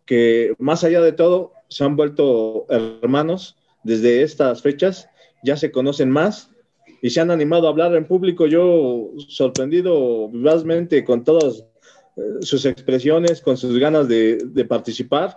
que 0.07 0.54
más 0.59 0.85
allá 0.85 1.00
de 1.00 1.12
todo 1.12 1.52
se 1.68 1.85
han 1.85 1.97
vuelto 1.97 2.66
hermanos 2.68 3.57
desde 3.85 4.23
estas 4.23 4.62
fechas, 4.62 5.09
ya 5.42 5.57
se 5.57 5.71
conocen 5.71 6.11
más 6.11 6.50
y 7.00 7.11
se 7.11 7.21
han 7.21 7.30
animado 7.30 7.66
a 7.66 7.71
hablar 7.71 7.95
en 7.95 8.07
público. 8.07 8.47
Yo 8.47 9.11
sorprendido 9.28 10.28
vivazmente 10.28 11.04
con 11.04 11.25
todas 11.25 11.64
eh, 12.16 12.21
sus 12.40 12.64
expresiones, 12.64 13.40
con 13.40 13.57
sus 13.57 13.78
ganas 13.78 14.09
de, 14.09 14.66
participar. 14.68 15.37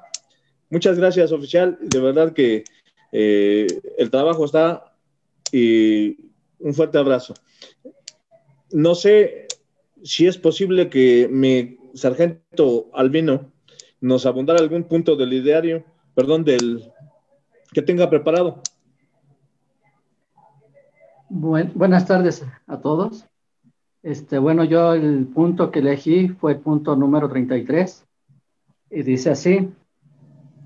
Muchas 0.70 0.98
gracias, 0.98 1.31
oficial. 1.31 1.77
De 1.81 2.00
verdad 2.00 2.34
que 2.34 2.63
eh, 3.12 3.67
el 3.98 4.10
trabajo 4.10 4.46
está 4.46 4.96
y 5.51 6.30
un 6.62 6.74
fuerte 6.74 6.98
abrazo. 6.98 7.34
No 8.72 8.96
sé 8.96 9.48
si 10.03 10.27
es 10.27 10.38
posible 10.38 10.89
que 10.89 11.27
mi 11.30 11.77
sargento 11.94 12.89
Albino 12.94 13.51
nos 14.00 14.25
abundara 14.25 14.60
algún 14.60 14.84
punto 14.84 15.15
del 15.15 15.34
ideario, 15.34 15.84
perdón, 16.15 16.44
del 16.44 16.91
que 17.74 17.82
tenga 17.82 18.10
preparado. 18.10 18.62
buenas 21.30 22.06
tardes 22.06 22.46
a 22.68 22.80
todos. 22.80 23.25
Este, 24.03 24.39
bueno, 24.39 24.63
yo 24.63 24.94
el 24.94 25.27
punto 25.27 25.70
que 25.70 25.80
elegí 25.80 26.30
fue 26.30 26.53
el 26.53 26.60
punto 26.60 26.96
número 26.96 27.30
33 27.30 28.06
y 28.89 29.03
dice 29.03 29.30
así: 29.30 29.70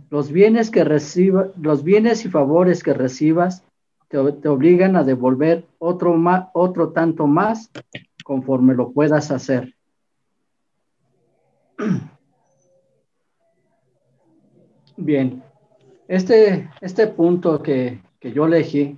los 0.09 0.31
bienes 0.31 0.71
que 0.71 0.83
reciba, 0.85 1.49
los 1.61 1.83
bienes 1.83 2.23
y 2.23 2.29
favores 2.29 2.81
que 2.81 2.93
recibas 2.93 3.65
te, 4.41 4.49
obligan 4.49 4.95
a 4.95 5.03
devolver 5.03 5.65
otro, 5.79 6.15
otro 6.53 6.89
tanto 6.89 7.27
más 7.27 7.69
conforme 8.23 8.73
lo 8.73 8.91
puedas 8.91 9.31
hacer. 9.31 9.75
Bien, 14.97 15.43
este, 16.07 16.69
este 16.81 17.07
punto 17.07 17.61
que, 17.61 18.01
que 18.19 18.31
yo 18.31 18.45
elegí 18.45 18.97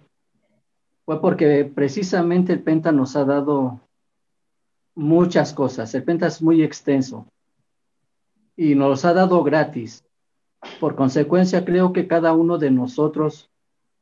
fue 1.06 1.20
porque 1.20 1.66
precisamente 1.66 2.54
el 2.54 2.62
Penta 2.62 2.92
nos 2.92 3.16
ha 3.16 3.26
dado 3.26 3.82
muchas 4.94 5.54
cosas. 5.54 5.96
El 5.96 6.04
Penta 6.04 6.28
es 6.28 6.42
muy 6.42 6.62
extenso 6.62 7.26
y 8.56 8.76
nos 8.76 9.06
ha 9.06 9.14
dado 9.14 9.44
gratis. 9.44 10.04
Por 10.80 10.96
consecuencia, 10.96 11.64
creo 11.64 11.94
que 11.94 12.08
cada 12.08 12.34
uno 12.34 12.58
de 12.58 12.72
nosotros 12.72 13.50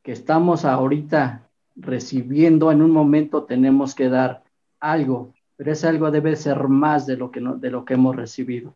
que 0.05 0.11
estamos 0.11 0.65
ahorita 0.65 1.49
recibiendo 1.75 2.71
en 2.71 2.83
un 2.83 2.91
momento 2.91 3.45
tenemos 3.45 3.95
que 3.95 4.07
dar 4.07 4.43
algo, 4.79 5.33
pero 5.55 5.71
ese 5.71 5.87
algo 5.87 6.11
debe 6.11 6.35
ser 6.35 6.67
más 6.67 7.07
de 7.07 7.17
lo 7.17 7.31
que, 7.31 7.41
de 7.41 7.71
lo 7.71 7.83
que 7.83 7.95
hemos 7.95 8.15
recibido. 8.15 8.75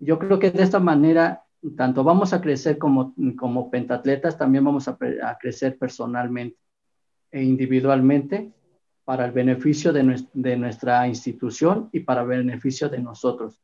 Yo 0.00 0.18
creo 0.18 0.40
que 0.40 0.50
de 0.50 0.64
esta 0.64 0.80
manera, 0.80 1.44
tanto 1.76 2.02
vamos 2.02 2.32
a 2.32 2.40
crecer 2.40 2.76
como, 2.76 3.14
como 3.38 3.70
pentatletas, 3.70 4.36
también 4.36 4.64
vamos 4.64 4.88
a, 4.88 4.98
crecer 5.40 5.78
personalmente 5.78 6.58
e 7.30 7.44
individualmente 7.44 8.52
para 9.04 9.26
el 9.26 9.30
beneficio 9.30 9.92
de, 9.92 10.24
de 10.34 10.56
nuestra 10.56 11.06
institución 11.06 11.88
y 11.92 12.00
para 12.00 12.22
el 12.22 12.26
beneficio 12.26 12.88
de 12.88 12.98
nosotros. 12.98 13.60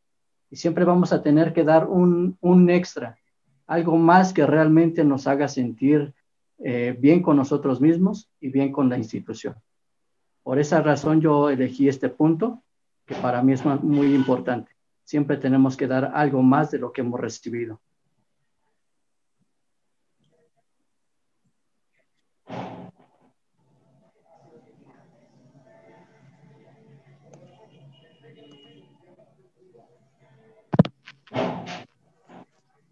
Y 0.49 0.55
siempre 0.55 0.85
vamos 0.85 1.13
a 1.13 1.25
tener 1.25 1.53
que 1.53 1.65
dar 1.65 1.89
un, 1.89 2.39
un 2.41 2.71
extra, 2.71 3.19
algo 3.67 3.97
más 3.97 4.33
que 4.33 4.47
realmente 4.47 5.03
nos 5.03 5.27
haga 5.27 5.49
sentir 5.49 6.15
eh, 6.65 6.97
bien 6.99 7.23
con 7.23 7.37
nosotros 7.37 7.81
mismos 7.81 8.31
y 8.41 8.49
bien 8.49 8.71
con 8.71 8.89
la 8.89 8.97
institución. 8.97 9.57
Por 10.43 10.59
esa 10.59 10.81
razón 10.81 11.21
yo 11.21 11.51
elegí 11.51 11.89
este 11.89 12.09
punto, 12.09 12.63
que 13.07 13.15
para 13.17 13.43
mí 13.43 13.53
es 13.53 13.65
muy 13.65 14.15
importante. 14.15 14.73
Siempre 15.05 15.37
tenemos 15.37 15.77
que 15.77 15.89
dar 15.89 16.13
algo 16.15 16.43
más 16.43 16.71
de 16.71 16.79
lo 16.79 16.93
que 16.93 17.01
hemos 17.01 17.21
recibido. 17.21 17.81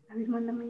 A 0.09 0.17
ver, 0.17 0.29
mándame 0.29 0.65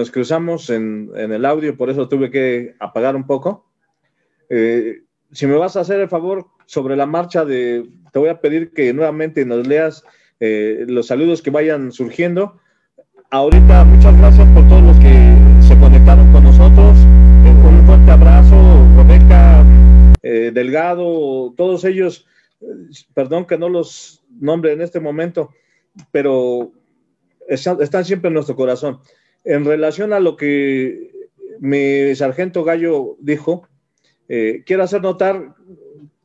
nos 0.00 0.10
cruzamos 0.10 0.70
en, 0.70 1.10
el 1.14 1.44
audio, 1.44 1.76
por 1.76 1.90
eso 1.90 2.08
tuve 2.08 2.30
que 2.30 2.74
apagar 2.80 3.14
un 3.14 3.26
poco. 3.26 3.66
Eh, 4.48 5.02
si 5.30 5.46
me 5.46 5.56
vas 5.56 5.76
a 5.76 5.80
hacer 5.80 6.00
el 6.00 6.08
favor 6.08 6.46
sobre 6.64 6.96
la 6.96 7.04
marcha 7.04 7.44
de, 7.44 7.86
te 8.10 8.18
voy 8.18 8.30
a 8.30 8.40
pedir 8.40 8.72
que 8.72 8.94
nuevamente 8.94 9.44
nos 9.44 9.66
leas 9.66 10.02
eh, 10.40 10.86
los 10.88 11.08
saludos 11.08 11.42
que 11.42 11.50
vayan 11.50 11.92
surgiendo. 11.92 12.58
Ahorita 13.30 13.84
muchas 13.84 14.16
gracias 14.16 14.48
por 14.54 14.66
todos 14.70 14.82
los 14.84 14.96
que 15.00 15.36
se 15.68 15.78
conectaron 15.78 16.32
con 16.32 16.44
nosotros. 16.44 16.96
Eh, 17.44 17.50
un 17.50 17.84
fuerte 17.84 18.10
abrazo, 18.10 18.86
Rebeca, 18.96 19.62
Delgado, 20.22 21.52
todos 21.58 21.84
ellos, 21.84 22.26
perdón 23.12 23.44
que 23.44 23.58
no 23.58 23.68
los 23.68 24.24
nombre 24.30 24.72
en 24.72 24.80
este 24.80 24.98
momento, 24.98 25.50
pero 26.10 26.72
están, 27.50 28.04
siempre 28.04 28.28
en 28.28 28.34
nuestro 28.34 28.56
corazón. 28.56 29.00
En 29.44 29.64
relación 29.64 30.12
a 30.12 30.20
lo 30.20 30.36
que 30.36 31.10
mi 31.60 32.14
sargento 32.14 32.64
Gallo 32.64 33.16
dijo, 33.20 33.68
eh, 34.28 34.62
quiero 34.66 34.82
hacer 34.82 35.02
notar 35.02 35.54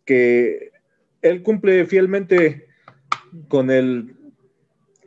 que 0.06 0.72
él 1.22 1.42
cumple 1.44 1.86
fielmente 1.86 2.68
con 3.48 3.72
el 3.72 4.16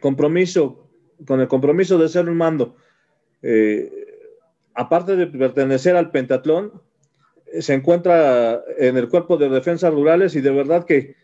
compromiso, 0.00 0.88
con 1.26 1.40
el 1.40 1.48
compromiso 1.48 1.98
de 1.98 2.08
ser 2.08 2.28
un 2.28 2.36
mando. 2.36 2.76
Eh, 3.42 3.90
aparte 4.74 5.16
de 5.16 5.26
pertenecer 5.26 5.96
al 5.96 6.10
pentatlón, 6.10 6.72
se 7.60 7.74
encuentra 7.74 8.62
en 8.78 8.96
el 8.96 9.08
cuerpo 9.08 9.36
de 9.36 9.48
defensas 9.48 9.92
rurales 9.92 10.34
y 10.34 10.40
de 10.40 10.50
verdad 10.50 10.84
que 10.84 11.14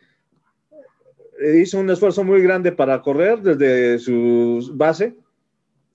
hizo 1.56 1.78
un 1.78 1.90
esfuerzo 1.90 2.24
muy 2.24 2.42
grande 2.42 2.72
para 2.72 3.02
correr 3.02 3.40
desde 3.40 3.98
su 3.98 4.72
base 4.74 5.14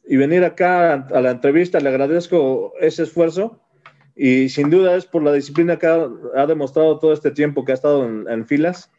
y 0.09 0.17
venir 0.17 0.43
acá 0.43 0.93
a 0.93 1.21
la 1.21 1.29
entrevista. 1.29 1.79
Le 1.79 1.89
agradezco 1.89 2.73
ese 2.79 3.03
esfuerzo 3.03 3.61
y 4.15 4.49
sin 4.49 4.71
duda 4.71 4.95
es 4.95 5.05
por 5.05 5.21
la 5.21 5.31
disciplina 5.31 5.77
que 5.77 5.85
ha, 5.85 6.47
demostrado 6.47 6.97
todo 6.97 7.13
este 7.13 7.29
tiempo 7.29 7.63
que 7.63 7.73
ha 7.73 7.75
estado 7.75 8.03
en, 8.05 8.45
filas. 8.47 8.91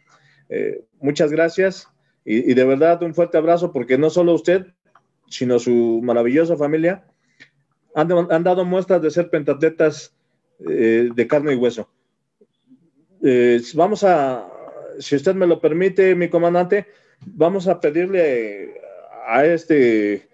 Eh, 0.48 0.84
muchas 1.00 1.32
gracias 1.32 1.88
y, 2.24 2.54
de 2.54 2.64
verdad 2.64 3.02
un 3.02 3.12
fuerte 3.12 3.38
abrazo 3.38 3.72
porque 3.72 3.98
no 3.98 4.08
solo 4.08 4.34
usted, 4.34 4.68
sino 5.28 5.58
su 5.58 6.00
maravillosa 6.00 6.56
familia, 6.56 7.04
han, 7.96 8.44
dado 8.44 8.64
muestras 8.64 9.02
de 9.02 9.10
ser 9.10 9.30
pentatletas 9.30 10.14
eh, 10.60 11.08
de 11.12 11.26
carne 11.26 11.54
y 11.54 11.56
hueso. 11.56 11.90
Eh, 13.24 13.60
vamos 13.74 14.04
a, 14.04 14.48
si 15.00 15.16
usted 15.16 15.34
me 15.34 15.48
lo 15.48 15.60
permite, 15.60 16.14
mi 16.14 16.28
comandante, 16.28 16.86
vamos 17.26 17.66
a 17.66 17.80
pedirle 17.80 18.80
a 19.26 19.44
este, 19.44 20.29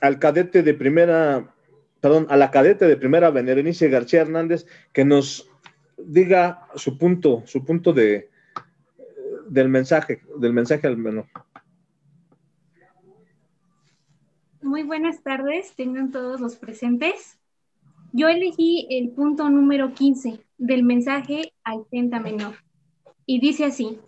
al 0.00 0.18
cadete 0.18 0.62
de 0.62 0.74
primera, 0.74 1.54
perdón, 2.00 2.26
a 2.30 2.36
la 2.36 2.50
cadete 2.50 2.86
de 2.86 2.96
primera, 2.96 3.30
Berenice 3.30 3.88
García 3.88 4.22
Hernández, 4.22 4.66
que 4.92 5.04
nos 5.04 5.50
diga 5.98 6.68
su 6.74 6.98
punto, 6.98 7.42
su 7.46 7.64
punto 7.64 7.92
de, 7.92 8.30
del 9.48 9.68
mensaje, 9.68 10.22
del 10.38 10.52
mensaje 10.52 10.86
al 10.86 10.96
menor. 10.96 11.26
Muy 14.62 14.82
buenas 14.82 15.22
tardes, 15.22 15.74
tengan 15.74 16.10
todos 16.10 16.40
los 16.40 16.56
presentes. 16.56 17.38
Yo 18.12 18.28
elegí 18.28 18.86
el 18.90 19.10
punto 19.10 19.48
número 19.48 19.94
15 19.94 20.40
del 20.58 20.82
mensaje 20.82 21.52
al 21.64 21.86
tenta 21.90 22.20
menor 22.20 22.54
y 23.24 23.40
dice 23.40 23.64
así, 23.64 24.00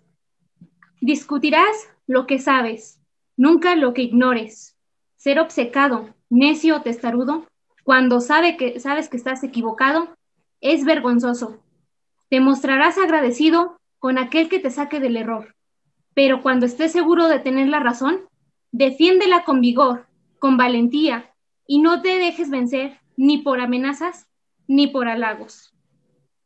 discutirás 1.01 1.89
lo 2.05 2.27
que 2.27 2.39
sabes, 2.39 2.99
nunca 3.37 3.75
lo 3.75 3.93
que 3.93 4.03
ignores. 4.03 4.72
Ser 5.23 5.39
obcecado, 5.39 6.13
necio 6.29 6.75
o 6.75 6.81
testarudo, 6.81 7.47
cuando 7.85 8.19
sabe 8.19 8.57
que, 8.57 8.81
sabes 8.81 9.07
que 9.07 9.15
estás 9.15 9.41
equivocado, 9.45 10.09
es 10.59 10.83
vergonzoso. 10.83 11.63
Te 12.29 12.41
mostrarás 12.41 12.97
agradecido 12.97 13.77
con 13.99 14.17
aquel 14.17 14.49
que 14.49 14.59
te 14.59 14.69
saque 14.69 14.99
del 14.99 15.15
error, 15.15 15.55
pero 16.13 16.41
cuando 16.41 16.65
estés 16.65 16.91
seguro 16.91 17.29
de 17.29 17.39
tener 17.39 17.69
la 17.69 17.79
razón, 17.79 18.19
defiéndela 18.73 19.45
con 19.45 19.61
vigor, 19.61 20.07
con 20.39 20.57
valentía, 20.57 21.33
y 21.65 21.79
no 21.79 22.01
te 22.01 22.19
dejes 22.19 22.49
vencer 22.49 22.99
ni 23.15 23.37
por 23.37 23.61
amenazas 23.61 24.27
ni 24.67 24.87
por 24.87 25.07
halagos. 25.07 25.73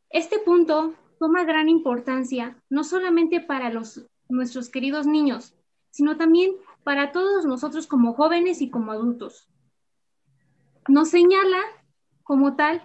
Este 0.08 0.38
punto 0.38 0.94
toma 1.18 1.42
gran 1.42 1.68
importancia 1.68 2.56
no 2.70 2.84
solamente 2.84 3.40
para 3.40 3.72
los, 3.72 4.06
nuestros 4.28 4.68
queridos 4.68 5.04
niños, 5.04 5.52
sino 5.90 6.16
también 6.16 6.52
para 6.84 7.12
todos 7.12 7.44
nosotros 7.44 7.86
como 7.86 8.14
jóvenes 8.14 8.60
y 8.62 8.70
como 8.70 8.92
adultos. 8.92 9.48
Nos 10.88 11.10
señala 11.10 11.58
como 12.22 12.56
tal 12.56 12.82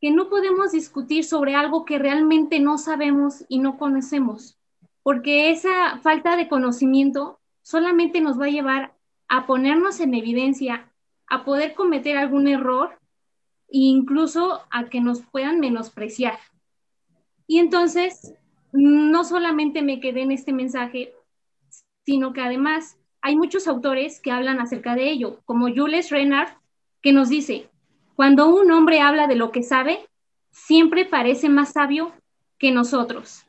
que 0.00 0.10
no 0.10 0.28
podemos 0.28 0.72
discutir 0.72 1.24
sobre 1.24 1.54
algo 1.54 1.84
que 1.84 1.98
realmente 1.98 2.60
no 2.60 2.78
sabemos 2.78 3.44
y 3.48 3.58
no 3.58 3.78
conocemos, 3.78 4.58
porque 5.02 5.50
esa 5.50 5.98
falta 5.98 6.36
de 6.36 6.48
conocimiento 6.48 7.40
solamente 7.62 8.20
nos 8.20 8.38
va 8.38 8.46
a 8.46 8.50
llevar 8.50 8.94
a 9.28 9.46
ponernos 9.46 10.00
en 10.00 10.14
evidencia, 10.14 10.92
a 11.26 11.44
poder 11.44 11.74
cometer 11.74 12.16
algún 12.16 12.48
error 12.48 12.98
e 13.68 13.78
incluso 13.78 14.60
a 14.70 14.88
que 14.88 15.00
nos 15.00 15.22
puedan 15.22 15.58
menospreciar. 15.58 16.38
Y 17.46 17.58
entonces, 17.58 18.34
no 18.72 19.24
solamente 19.24 19.82
me 19.82 20.00
quedé 20.00 20.22
en 20.22 20.32
este 20.32 20.52
mensaje, 20.52 21.14
sino 22.04 22.32
que 22.32 22.42
además 22.42 22.98
hay 23.24 23.36
muchos 23.36 23.66
autores 23.68 24.20
que 24.20 24.30
hablan 24.30 24.60
acerca 24.60 24.94
de 24.94 25.10
ello, 25.10 25.40
como 25.46 25.74
Jules 25.74 26.10
Renard, 26.10 26.58
que 27.00 27.10
nos 27.10 27.30
dice, 27.30 27.70
cuando 28.16 28.54
un 28.54 28.70
hombre 28.70 29.00
habla 29.00 29.26
de 29.26 29.34
lo 29.34 29.50
que 29.50 29.62
sabe, 29.62 30.06
siempre 30.50 31.06
parece 31.06 31.48
más 31.48 31.72
sabio 31.72 32.12
que 32.58 32.70
nosotros. 32.70 33.46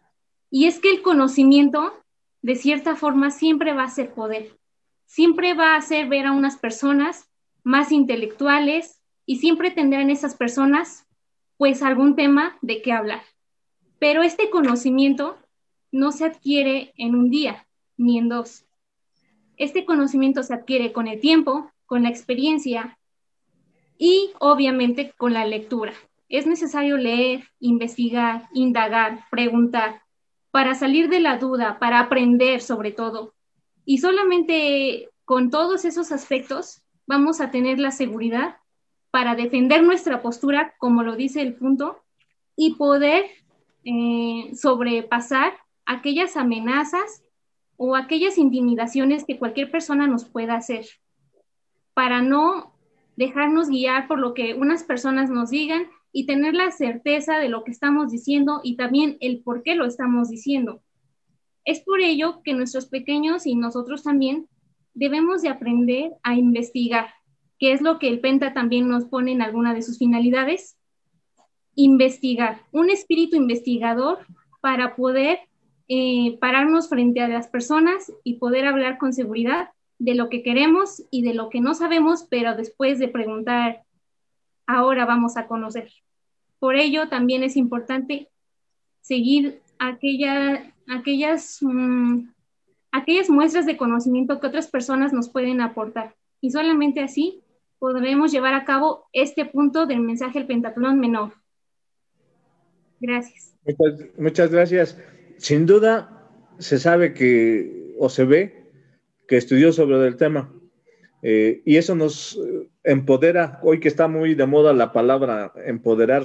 Y 0.50 0.68
es 0.68 0.80
que 0.80 0.90
el 0.92 1.02
conocimiento, 1.02 1.94
de 2.42 2.56
cierta 2.56 2.96
forma, 2.96 3.32
siempre 3.32 3.74
va 3.74 3.84
a 3.84 3.90
ser 3.90 4.14
poder. 4.14 4.58
Siempre 5.08 5.54
va 5.54 5.74
a 5.74 5.78
hacer 5.80 6.08
ver 6.08 6.28
a 6.28 6.32
unas 6.32 6.56
personas 6.56 7.30
más 7.66 7.92
intelectuales 7.92 9.02
y 9.26 9.40
siempre 9.40 9.72
tendrán 9.72 10.10
esas 10.10 10.36
personas, 10.36 11.06
pues, 11.58 11.84
algún 11.84 12.16
tema 12.16 12.58
de 12.62 12.82
qué 12.82 12.94
hablar. 12.94 13.24
Pero 14.00 14.24
este 14.24 14.50
conocimiento 14.50 15.38
no 15.92 16.14
se 16.14 16.24
adquiere 16.24 16.94
en 16.96 17.14
un 17.14 17.30
día 17.30 17.68
ni 17.98 18.18
en 18.18 18.30
dos. 18.30 18.65
Este 19.58 19.86
conocimiento 19.86 20.44
se 20.44 20.54
adquiere 20.54 20.92
con 20.92 21.08
el 21.08 21.20
tiempo, 21.20 21.72
con 21.86 22.04
la 22.04 22.10
experiencia 22.10 22.98
y 23.98 24.32
obviamente 24.40 25.14
con 25.18 25.34
la 25.34 25.46
lectura. 25.46 25.94
Es 26.28 26.48
necesario 26.48 26.98
leer, 26.98 27.46
investigar, 27.60 28.48
indagar, 28.54 29.26
preguntar, 29.30 30.02
para 30.52 30.74
salir 30.74 31.10
de 31.10 31.20
la 31.20 31.38
duda, 31.38 31.80
para 31.80 32.00
aprender 32.00 32.62
sobre 32.62 32.92
todo. 32.92 33.34
Y 33.86 34.00
solamente 34.00 35.10
con 35.26 35.50
todos 35.50 35.86
esos 35.86 36.12
aspectos 36.12 36.82
vamos 37.08 37.42
a 37.42 37.52
tener 37.52 37.80
la 37.80 37.92
seguridad 37.92 38.58
para 39.12 39.36
defender 39.36 39.84
nuestra 39.84 40.22
postura, 40.22 40.74
como 40.78 41.04
lo 41.04 41.16
dice 41.16 41.42
el 41.42 41.56
punto, 41.56 42.02
y 42.56 42.76
poder 42.76 43.26
eh, 43.84 44.52
sobrepasar 44.56 45.54
aquellas 45.86 46.36
amenazas 46.38 47.25
o 47.78 47.96
aquellas 47.96 48.38
intimidaciones 48.38 49.26
que 49.26 49.38
cualquier 49.38 49.72
persona 49.72 50.08
nos 50.08 50.26
pueda 50.26 50.56
hacer, 50.56 50.86
para 51.94 52.22
no 52.22 52.74
dejarnos 53.16 53.70
guiar 53.70 54.08
por 54.08 54.20
lo 54.20 54.34
que 54.34 54.54
unas 54.54 54.84
personas 54.84 55.30
nos 55.30 55.50
digan 55.50 55.88
y 56.12 56.26
tener 56.26 56.54
la 56.54 56.72
certeza 56.72 57.38
de 57.40 57.50
lo 57.50 57.64
que 57.64 57.72
estamos 57.72 58.12
diciendo 58.12 58.62
y 58.64 58.78
también 58.78 59.18
el 59.20 59.42
por 59.42 59.64
qué 59.64 59.76
lo 59.76 59.86
estamos 59.86 60.30
diciendo. 60.30 60.82
Es 61.66 61.82
por 61.82 62.00
ello 62.00 62.42
que 62.44 62.54
nuestros 62.54 62.86
pequeños 62.86 63.46
y 63.46 63.56
nosotros 63.56 64.04
también 64.04 64.48
debemos 64.94 65.42
de 65.42 65.50
aprender 65.50 66.12
a 66.24 66.36
investigar, 66.36 67.08
que 67.60 67.74
es 67.74 67.82
lo 67.82 68.00
que 68.00 68.08
el 68.08 68.20
Penta 68.20 68.54
también 68.54 68.88
nos 68.88 69.06
pone 69.06 69.32
en 69.32 69.42
alguna 69.42 69.74
de 69.74 69.82
sus 69.82 69.98
finalidades, 69.98 70.78
investigar, 71.76 72.62
un 72.72 72.90
espíritu 72.90 73.36
investigador 73.36 74.20
para 74.62 74.96
poder 74.96 75.40
eh, 75.88 76.38
pararnos 76.40 76.90
frente 76.90 77.22
a 77.22 77.28
las 77.28 77.48
personas 77.48 78.12
y 78.24 78.36
poder 78.36 78.66
hablar 78.66 78.98
con 78.98 79.14
seguridad 79.14 79.70
de 80.00 80.16
lo 80.16 80.30
que 80.30 80.44
queremos 80.44 81.04
y 81.12 81.22
de 81.22 81.34
lo 81.34 81.50
que 81.50 81.62
no 81.62 81.74
sabemos, 81.74 82.26
pero 82.30 82.56
después 82.56 83.00
de 83.00 83.08
preguntar, 83.08 83.84
ahora 84.68 85.06
vamos 85.06 85.38
a 85.38 85.48
conocer. 85.48 85.92
Por 86.60 86.76
ello, 86.76 87.08
también 87.08 87.44
es 87.44 87.56
importante 87.56 88.30
seguir 89.02 89.62
aquella, 89.80 90.74
aquellas, 90.88 91.60
mm, 91.62 92.30
aquellas 92.92 93.30
muestras 93.30 93.66
de 93.66 93.78
conocimiento 93.78 94.40
que 94.40 94.48
otras 94.48 94.68
personas 94.68 95.14
nos 95.14 95.30
pueden 95.30 95.62
aportar. 95.62 96.16
Y 96.42 96.52
solamente 96.52 97.02
así 97.02 97.44
podremos 97.80 98.32
llevar 98.32 98.54
a 98.54 98.66
cabo 98.66 99.06
este 99.14 99.46
punto 99.46 99.86
del 99.86 100.00
mensaje 100.00 100.40
del 100.40 100.48
pentatlón 100.48 101.00
menor. 101.00 101.34
Gracias. 103.00 103.56
Muchas, 104.18 104.52
gracias. 104.52 104.98
Sin 105.38 105.66
duda, 105.66 106.30
se 106.60 106.80
sabe 106.80 107.14
que, 107.14 107.96
o 108.00 108.10
se 108.10 108.26
ve, 108.26 108.66
que 109.28 109.38
estudió 109.38 109.72
sobre 109.72 110.06
el 110.08 110.18
tema. 110.18 110.54
Eh, 111.22 111.62
y 111.66 111.78
eso 111.78 111.96
nos 111.96 112.40
empodera, 112.84 113.60
hoy 113.64 113.80
que 113.80 113.88
está 113.88 114.08
muy 114.08 114.36
de 114.36 114.46
moda 114.46 114.74
la 114.74 114.92
palabra 114.94 115.52
empoderar, 115.66 116.24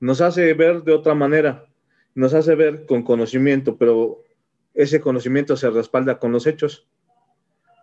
nos 0.00 0.20
hace 0.20 0.52
ver 0.54 0.82
de 0.82 0.92
otra 0.92 1.14
manera, 1.14 1.66
nos 2.14 2.34
hace 2.34 2.54
ver 2.54 2.84
con 2.86 3.02
conocimiento, 3.02 3.76
pero 3.76 4.22
ese 4.74 5.00
conocimiento 5.00 5.56
se 5.56 5.70
respalda 5.70 6.18
con 6.18 6.32
los 6.32 6.46
hechos. 6.46 6.86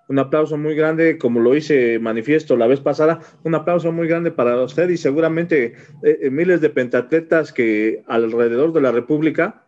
Un 0.09 0.19
aplauso 0.19 0.57
muy 0.57 0.75
grande, 0.75 1.17
como 1.17 1.39
lo 1.39 1.55
hice 1.55 1.97
manifiesto 1.97 2.55
la 2.55 2.67
vez 2.67 2.79
pasada, 2.81 3.19
un 3.43 3.55
aplauso 3.55 3.91
muy 3.91 4.07
grande 4.07 4.31
para 4.31 4.61
usted 4.61 4.89
y 4.89 4.97
seguramente 4.97 5.73
eh, 6.03 6.19
eh, 6.21 6.29
miles 6.29 6.61
de 6.61 6.69
pentatletas 6.69 7.51
que 7.51 8.03
alrededor 8.07 8.73
de 8.73 8.81
la 8.81 8.91
República 8.91 9.62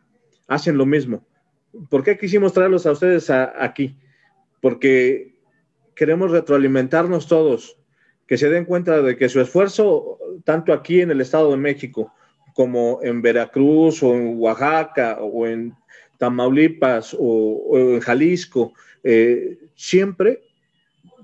hacen 0.47 0.77
lo 0.77 0.85
mismo. 0.85 1.25
¿Por 1.89 2.03
qué 2.03 2.17
quisimos 2.17 2.53
traerlos 2.53 2.85
a 2.85 2.91
ustedes 2.91 3.29
aquí? 3.29 3.97
Porque 4.61 5.35
queremos 5.95 6.31
retroalimentarnos 6.31 7.27
todos, 7.27 7.77
que 8.27 8.37
se 8.37 8.49
den 8.49 8.65
cuenta 8.65 9.01
de 9.01 9.17
que 9.17 9.29
su 9.29 9.41
esfuerzo, 9.41 10.17
tanto 10.43 10.73
aquí 10.73 11.01
en 11.01 11.11
el 11.11 11.21
Estado 11.21 11.51
de 11.51 11.57
México 11.57 12.13
como 12.53 12.99
en 13.03 13.21
Veracruz 13.21 14.01
o 14.01 14.15
en 14.15 14.35
Oaxaca 14.37 15.17
o 15.19 15.45
en 15.45 15.73
Tamaulipas 16.17 17.15
o 17.19 17.77
en 17.77 17.99
Jalisco, 17.99 18.73
eh, 19.03 19.59
siempre 19.75 20.41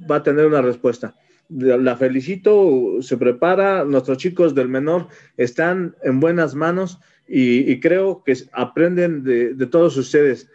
va 0.10 0.18
a 0.18 0.24
tener 0.24 0.46
una 0.46 0.62
respuesta. 0.62 1.16
La 1.50 1.98
felicito, 1.98 3.02
se 3.02 3.18
prepara, 3.18 3.84
nuestros 3.84 4.18
chicos 4.18 4.56
del 4.56 4.70
menor 4.70 5.08
están 5.36 5.96
en 6.04 6.20
buenas 6.20 6.56
manos 6.56 7.00
y, 7.34 7.80
creo 7.80 8.24
que 8.26 8.36
aprenden 8.52 9.24
de, 9.24 9.66
todos 9.68 9.96
ustedes. 9.96 10.50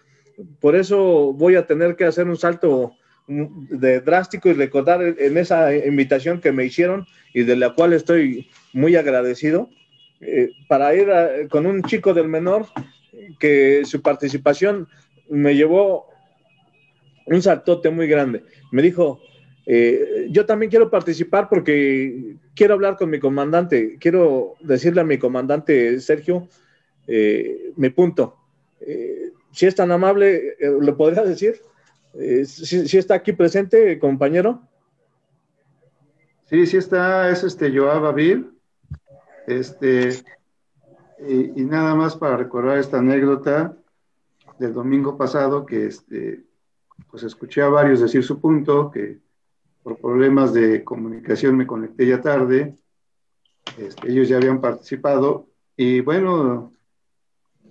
Por 0.61 0.77
eso 0.77 1.33
voy 1.33 1.55
a 1.55 1.67
tener 1.67 1.97
que 1.97 2.05
hacer 2.05 2.27
un 2.27 2.37
salto 2.37 2.93
de 3.27 4.01
drástico 4.01 4.51
y 4.51 4.53
recordar 4.53 5.03
en 5.03 5.39
esa 5.39 5.75
invitación 5.75 6.41
que 6.41 6.53
me 6.53 6.67
hicieron 6.67 7.07
y 7.33 7.45
de 7.45 7.57
la 7.57 7.75
cual 7.75 7.95
estoy 7.95 8.51
muy 8.73 8.95
agradecido, 8.95 9.71
eh, 10.21 10.51
para 10.69 10.95
ir 10.95 11.09
con 11.49 11.67
un 11.67 11.83
chico 11.83 12.13
del 12.13 12.29
menor 12.29 12.67
que 13.39 13.85
su 13.85 14.03
participación 14.03 14.87
me 15.31 15.55
llevó 15.55 16.07
un 17.25 17.41
saltote 17.41 17.91
muy 17.91 18.07
grande. 18.07 18.43
Me 18.71 18.83
dijo, 18.83 19.21
Eh, 19.69 20.29
yo 20.31 20.47
también 20.47 20.71
quiero 20.71 20.89
participar 20.91 21.49
porque 21.49 22.37
quiero 22.55 22.75
hablar 22.75 22.97
con 22.97 23.11
mi 23.11 23.19
comandante. 23.19 23.97
Quiero 23.99 24.55
decirle 24.61 25.01
a 25.01 25.05
mi 25.05 25.19
comandante 25.19 25.99
Sergio 25.99 26.49
eh, 27.07 27.73
mi 27.77 27.91
punto. 27.91 28.37
Eh, 28.81 29.33
si 29.53 29.67
es 29.67 29.75
tan 29.75 29.91
amable, 29.91 30.57
¿le 30.59 30.93
podría 30.93 31.23
decir? 31.23 31.61
Si, 32.45 32.99
está 32.99 33.15
aquí 33.15 33.33
presente, 33.33 33.99
compañero? 33.99 34.61
Sí, 36.49 36.67
sí 36.67 36.77
está, 36.77 37.31
es 37.31 37.43
este 37.43 37.77
Joab 37.77 38.07
Abir. 38.07 38.51
Este, 39.47 40.11
y, 41.27 41.61
y, 41.61 41.65
nada 41.65 41.95
más 41.95 42.17
para 42.17 42.37
recordar 42.37 42.79
esta 42.79 42.99
anécdota 42.99 43.77
del 44.59 44.75
domingo 44.75 45.17
pasado, 45.17 45.65
que 45.65 45.87
este, 45.87 46.45
pues 47.11 47.23
escuché 47.23 47.63
a 47.63 47.69
varios 47.69 48.01
decir 48.01 48.23
su 48.25 48.41
punto, 48.41 48.91
que 48.91 49.19
por 49.83 49.99
problemas 49.99 50.53
de 50.53 50.83
comunicación 50.83 51.57
me 51.57 51.67
conecté 51.67 52.07
ya 52.07 52.21
tarde. 52.21 52.75
Este, 53.79 54.11
ellos 54.11 54.29
ya 54.29 54.37
habían 54.37 54.61
participado 54.61 55.47
y 55.77 56.01
bueno, 56.01 56.73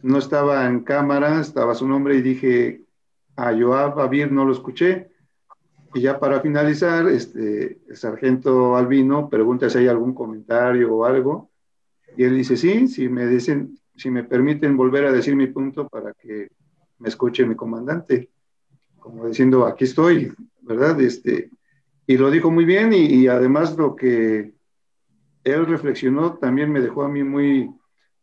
no 0.06 0.20
estaba 0.20 0.68
en 0.68 0.82
cámara, 0.82 1.42
estaba 1.42 1.74
su 1.74 1.88
nombre 1.88 2.16
y 2.16 2.22
dije 2.22 2.84
a 3.36 3.52
Joab 3.58 4.00
Abir 4.00 4.32
no 4.32 4.46
lo 4.46 4.52
escuché. 4.52 5.10
Y 5.96 6.02
ya 6.02 6.20
para 6.20 6.42
finalizar, 6.42 7.08
este, 7.08 7.80
el 7.88 7.98
sargento 7.98 8.76
Albino 8.76 9.30
pregunta 9.30 9.68
si 9.68 9.80
hay 9.80 9.88
algún 9.88 10.14
comentario 10.14 10.94
o 10.94 11.06
algo. 11.06 11.50
Y 12.16 12.24
él 12.24 12.38
dice, 12.38 12.56
sí, 12.56 12.88
si 12.88 13.10
me 13.10 13.26
dicen, 13.26 13.80
si 13.96 14.12
me 14.12 14.24
permiten 14.24 14.78
volver 14.78 15.06
a 15.06 15.12
decir 15.12 15.36
mi 15.36 15.48
punto 15.48 15.88
para 15.88 16.14
que 16.14 16.50
me 17.00 17.10
escuche 17.10 17.46
mi 17.46 17.56
comandante. 17.56 18.30
Como 19.00 19.26
diciendo, 19.28 19.66
aquí 19.66 19.86
estoy, 19.86 20.32
¿verdad? 20.62 21.02
Este, 21.02 21.50
y 22.06 22.18
lo 22.18 22.30
dijo 22.30 22.52
muy 22.52 22.66
bien 22.66 22.94
y, 22.94 23.28
además 23.28 23.76
lo 23.76 23.96
que 23.96 24.54
él 25.44 25.66
reflexionó 25.66 26.36
también 26.36 26.72
me 26.72 26.82
dejó 26.82 27.04
a 27.04 27.10
mí 27.10 27.24
muy, 27.24 27.72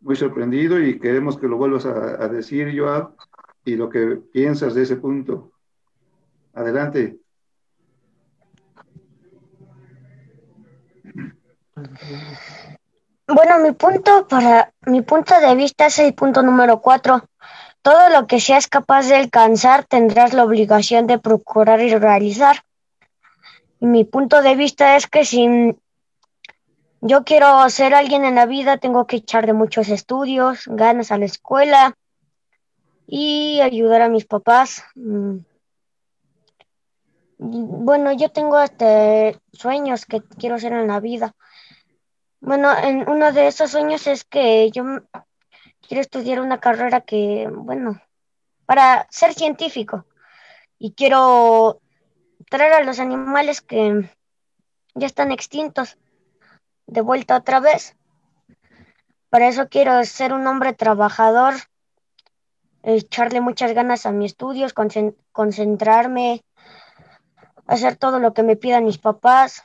muy 0.03 0.17
sorprendido 0.17 0.79
y 0.79 0.99
queremos 0.99 1.39
que 1.39 1.49
lo 1.49 1.57
vuelvas 1.57 1.87
a, 1.87 2.29
decir, 2.29 2.77
Joab, 2.79 3.15
y 3.65 3.77
lo 3.77 3.89
que 3.89 4.19
piensas 4.33 4.75
de 4.75 4.83
ese 4.83 4.97
punto. 4.97 5.53
Adelante. 6.55 7.19
Bueno, 13.27 13.59
mi 13.63 13.73
punto 13.73 14.27
para 14.29 14.73
mi 14.87 15.01
punto 15.03 15.41
de 15.41 15.55
vista 15.55 15.87
es 15.87 15.99
el 15.99 16.15
punto 16.15 16.43
número 16.43 16.81
cuatro. 16.81 17.25
Todo 17.81 18.11
lo 18.11 18.27
que 18.27 18.41
seas 18.41 18.69
capaz 18.69 19.09
de 19.09 19.17
alcanzar 19.17 19.85
tendrás 19.85 20.35
la 20.35 20.45
obligación 20.45 21.07
de 21.07 21.19
procurar 21.19 21.81
y 21.81 21.95
realizar 21.95 22.63
mi 23.83 24.05
punto 24.05 24.43
de 24.43 24.55
vista 24.55 24.97
es 24.97 25.09
que 25.09 25.25
si 25.25 25.75
yo 27.05 27.25
quiero 27.25 27.69
ser 27.69 27.95
alguien 27.95 28.25
en 28.25 28.37
la 28.37 28.47
vida, 28.47 28.79
tengo 28.79 29.09
que 29.09 29.17
echar 29.17 29.45
de 29.45 29.53
muchos 29.53 29.89
estudios, 29.89 30.69
ganas 30.69 31.11
a 31.11 31.19
la 31.19 31.25
escuela 31.25 31.99
y 33.09 33.61
ayudar 33.61 34.03
a 34.03 34.09
mis 34.09 34.25
papás. 34.25 34.85
Mm. 34.95 35.39
Bueno, 37.39 38.13
yo 38.13 38.31
tengo 38.31 38.61
este 38.61 39.37
sueños 39.53 40.07
que 40.07 40.23
quiero 40.23 40.55
hacer 40.55 40.73
en 40.75 40.87
la 40.87 41.01
vida. 41.01 41.35
Bueno, 42.41 42.73
en 42.79 43.11
uno 43.11 43.33
de 43.33 43.49
esos 43.49 43.73
sueños 43.73 44.07
es 44.07 44.23
que 44.23 44.71
yo 44.71 44.85
quiero 45.81 46.01
estudiar 46.01 46.41
una 46.41 46.61
carrera 46.61 47.01
que, 47.01 47.49
bueno, 47.53 48.01
para 48.65 49.09
ser 49.11 49.35
científico. 49.35 50.07
Y 50.79 50.93
quiero 50.93 51.81
traer 52.49 52.75
a 52.75 52.85
los 52.85 53.01
animales 53.01 53.61
que 53.61 54.09
ya 54.95 55.07
están 55.07 55.33
extintos 55.33 55.99
de 56.87 57.01
vuelta 57.01 57.37
otra 57.37 57.61
vez. 57.61 57.97
Para 59.31 59.49
eso 59.49 59.69
quiero 59.69 60.05
ser 60.05 60.33
un 60.33 60.47
hombre 60.47 60.75
trabajador, 60.75 61.55
echarle 62.83 63.41
muchas 63.41 63.73
ganas 63.73 64.05
a 64.05 64.13
mis 64.13 64.33
estudios, 64.33 64.75
concentrarme, 65.33 66.45
hacer 67.67 67.97
todo 67.97 68.19
lo 68.19 68.35
que 68.35 68.43
me 68.43 68.57
pidan 68.57 68.85
mis 68.85 68.99
papás. 68.99 69.65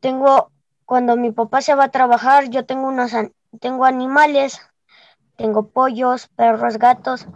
Tengo, 0.00 0.50
cuando 0.86 1.16
mi 1.16 1.30
papá 1.30 1.60
se 1.60 1.74
va 1.74 1.84
a 1.84 1.90
trabajar, 1.90 2.48
yo 2.48 2.64
tengo 2.64 2.88
unos, 2.88 3.12
tengo 3.60 3.84
animales, 3.84 4.60
tengo 5.36 5.68
pollos, 5.68 6.28
perros, 6.28 6.78
gatos, 6.78 7.26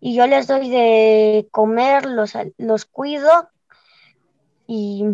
y 0.00 0.14
yo 0.14 0.26
les 0.26 0.46
doy 0.46 0.70
de 0.70 1.48
comer, 1.50 2.06
los, 2.06 2.32
los 2.58 2.84
cuido 2.84 3.50
y 4.66 5.04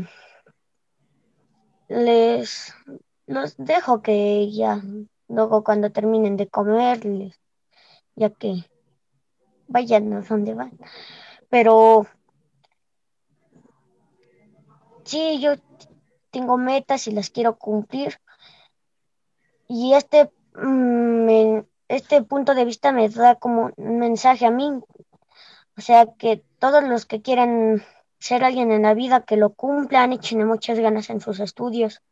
les 1.92 2.74
los 3.26 3.57
dejo 3.57 4.02
que 4.02 4.50
ya 4.50 4.81
luego 5.28 5.64
cuando 5.64 5.92
terminen 5.92 6.37
de 6.37 6.48
comer, 6.48 7.00
ya 8.14 8.31
que 8.31 8.64
vayan 9.68 10.12
a 10.12 10.20
donde 10.22 10.55
van. 10.55 10.78
Pero 11.48 12.07
sí, 15.05 15.40
yo 15.40 15.55
tengo 16.31 16.57
metas 16.59 17.07
y 17.07 17.12
las 17.12 17.31
quiero 17.31 17.59
cumplir. 17.59 18.18
Y 19.68 19.94
este 19.94 20.31
mm, 20.55 21.61
este 21.88 22.22
punto 22.22 22.55
de 22.55 22.64
vista 22.64 22.92
me 22.92 23.09
da 23.09 23.37
como 23.37 23.70
un 23.76 23.98
mensaje 23.98 24.46
a 24.46 24.50
mí. 24.50 24.70
O 25.76 25.81
sea, 25.81 26.07
que 26.18 26.42
todos 26.59 26.85
los 26.85 27.07
que 27.07 27.22
quieran 27.22 27.83
ser 28.22 28.44
alguien 28.44 28.70
en 28.70 28.82
la 28.82 28.94
vida, 28.94 29.24
que 29.24 29.37
lo 29.37 29.50
cumplan, 29.50 30.12
echen 30.12 30.46
muchas 30.46 30.78
ganas 30.78 31.11
en 31.11 31.20
sus 31.20 31.40
estudios, 31.40 32.02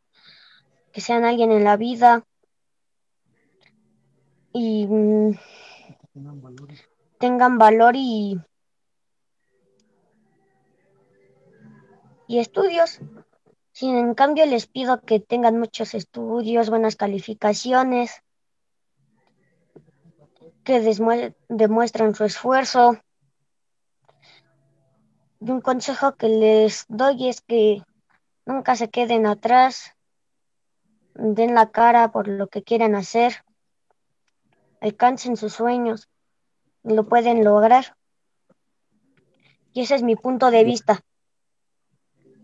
que 0.91 0.99
sean 0.99 1.23
alguien 1.23 1.53
en 1.53 1.63
la 1.63 1.77
vida 1.77 2.25
y 4.51 4.87
mm, 4.87 5.39
tengan 7.17 7.57
valor 7.57 7.95
y, 7.95 8.37
y 12.27 12.39
estudios. 12.39 12.99
Sin 13.71 13.95
en 13.95 14.13
cambio 14.13 14.45
les 14.45 14.67
pido 14.67 14.99
que 14.99 15.21
tengan 15.21 15.57
muchos 15.57 15.93
estudios, 15.93 16.69
buenas 16.69 16.97
calificaciones, 16.97 18.21
que 20.65 20.81
demuestran 21.47 22.15
su 22.15 22.25
esfuerzo. 22.25 22.99
Y 25.41 25.51
un 25.51 25.61
consejo 25.61 26.15
que 26.15 26.29
les 26.29 26.85
doy 26.87 27.27
es 27.27 27.41
que 27.41 27.81
nunca 28.45 28.75
se 28.75 28.89
queden 28.89 29.25
atrás, 29.25 29.95
den 31.15 31.55
la 31.55 31.71
cara 31.71 32.11
por 32.11 32.27
lo 32.27 32.47
que 32.47 32.63
quieran 32.63 32.95
hacer, 32.95 33.43
alcancen 34.79 35.35
sus 35.35 35.53
sueños 35.53 36.07
lo 36.83 37.07
pueden 37.07 37.43
lograr. 37.43 37.95
Y 39.73 39.81
ese 39.81 39.95
es 39.95 40.03
mi 40.03 40.15
punto 40.15 40.51
de 40.51 40.63
vista. 40.63 41.01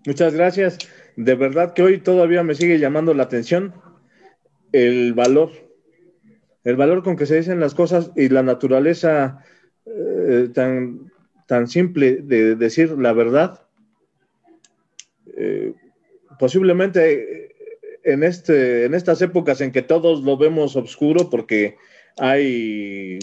Muchas 0.06 0.34
gracias. 0.34 0.78
De 1.16 1.36
verdad 1.36 1.74
que 1.74 1.82
hoy 1.82 2.00
todavía 2.00 2.44
me 2.44 2.56
sigue 2.56 2.80
llamando 2.80 3.14
la 3.14 3.24
atención 3.24 3.74
el 4.72 5.14
valor 5.14 5.52
el 6.64 6.76
valor 6.76 7.02
con 7.02 7.16
que 7.16 7.26
se 7.26 7.38
dicen 7.38 7.62
las 7.62 7.74
cosas 7.74 8.12
y 8.18 8.28
la 8.28 8.44
naturaleza 8.44 9.42
eh, 9.86 10.50
tan, 10.54 11.07
tan 11.48 11.68
simple 11.68 12.18
de 12.18 12.56
decir 12.56 12.92
la 12.92 13.14
verdad, 13.14 13.62
eh, 15.36 15.74
posiblemente 16.38 17.56
en, 18.04 18.24
este, 18.24 18.86
en 18.86 18.94
estas 18.94 19.22
épocas 19.22 19.62
en 19.62 19.72
que 19.72 19.82
todos 19.82 20.24
lo 20.24 20.38
vemos 20.38 20.76
oscuro 20.76 21.30
porque 21.30 21.78
hay 22.18 23.20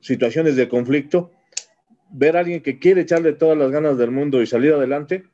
situaciones 0.00 0.56
de 0.56 0.68
conflicto, 0.68 1.30
ver 2.10 2.36
a 2.36 2.40
alguien 2.40 2.62
que 2.62 2.78
quiere 2.78 3.02
echarle 3.02 3.34
todas 3.34 3.56
las 3.56 3.70
ganas 3.70 3.98
del 3.98 4.10
mundo 4.10 4.42
y 4.42 4.46
salir 4.46 4.72
adelante, 4.72 5.24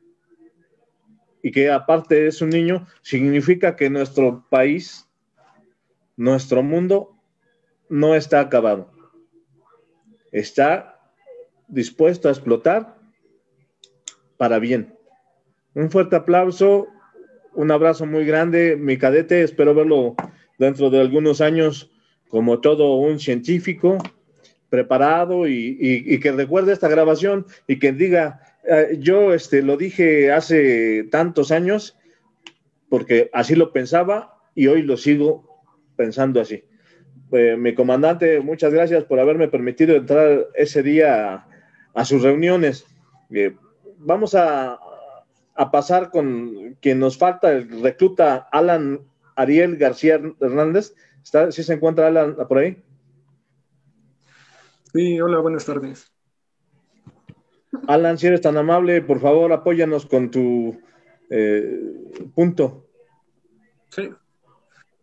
y 1.43 1.53
que 1.53 1.71
aparte 1.71 2.27
es 2.27 2.43
un 2.43 2.51
niño, 2.51 2.87
significa 3.03 3.77
que 3.77 3.89
nuestro 3.89 4.45
país, 4.51 5.09
nuestro 6.17 6.63
mundo 6.63 7.15
no 7.89 8.17
está 8.17 8.41
acabado. 8.41 8.91
Está 10.33 10.96
dispuesto 11.69 12.29
a 12.29 12.33
explotar 12.33 12.97
para 14.37 14.59
bien. 14.59 14.95
Un 15.75 15.91
fuerte 15.91 16.17
aplauso, 16.17 16.89
un 17.55 17.71
abrazo 17.71 18.07
muy 18.07 18.25
grande, 18.25 18.77
mi 18.77 18.99
cadete. 18.99 19.43
Espero 19.43 19.75
verlo 19.75 20.15
dentro 20.59 20.91
de 20.91 21.01
algunos 21.01 21.41
años 21.41 21.91
como 22.29 22.61
todo 22.61 22.97
un 22.97 23.19
científico 23.19 23.99
preparado 24.69 25.47
y, 25.47 26.19
que 26.21 26.33
recuerde 26.33 26.73
esta 26.73 26.89
grabación 26.89 27.47
y 27.67 27.79
que 27.79 27.93
diga, 27.93 28.41
eh, 28.69 28.97
yo 28.99 29.33
este, 29.33 29.63
lo 29.63 29.77
dije 29.77 30.33
hace 30.33 31.05
tantos 31.05 31.51
años 31.51 31.97
porque 32.89 33.31
así 33.33 33.55
lo 33.55 33.73
pensaba 33.73 34.39
y 34.55 34.67
hoy 34.67 34.83
lo 34.83 34.97
sigo 34.97 35.63
pensando 35.97 36.41
así. 36.41 36.65
Eh, 37.33 37.57
mi 37.59 37.75
comandante, 37.75 38.41
muchas 38.41 38.73
gracias 38.73 39.05
por 39.05 39.19
haberme 39.19 39.49
permitido 39.49 39.97
entrar 39.97 40.47
ese 40.55 40.83
día 40.83 41.47
a, 41.97 42.05
sus 42.05 42.23
reuniones. 42.23 42.87
Eh, 43.31 43.57
vamos 43.99 44.35
a, 44.35 44.79
a 45.55 45.71
pasar 45.71 46.11
con 46.11 46.77
quien 46.81 47.01
nos 47.01 47.19
falta, 47.19 47.53
el 47.53 47.83
recluta 47.83 48.49
Alan 48.53 49.01
Ariel 49.35 49.77
García 49.77 50.21
Hernández. 50.41 50.95
¿Está, 51.23 51.51
¿Sí 51.51 51.63
se 51.63 51.75
encuentra 51.75 52.07
Alan 52.07 52.37
por 52.49 52.59
ahí? 52.59 52.83
Sí, 54.93 55.21
hola, 55.21 55.41
buenas 55.41 55.65
tardes. 55.65 56.13
Alan, 57.87 58.17
si 58.17 58.27
eres 58.27 58.41
tan 58.41 58.57
amable, 58.57 59.03
por 59.03 59.21
favor, 59.21 59.53
apóyanos 59.53 60.07
con 60.07 60.31
tu 60.31 60.81
eh, 61.29 62.31
punto. 62.35 62.87
Sí. 63.91 64.11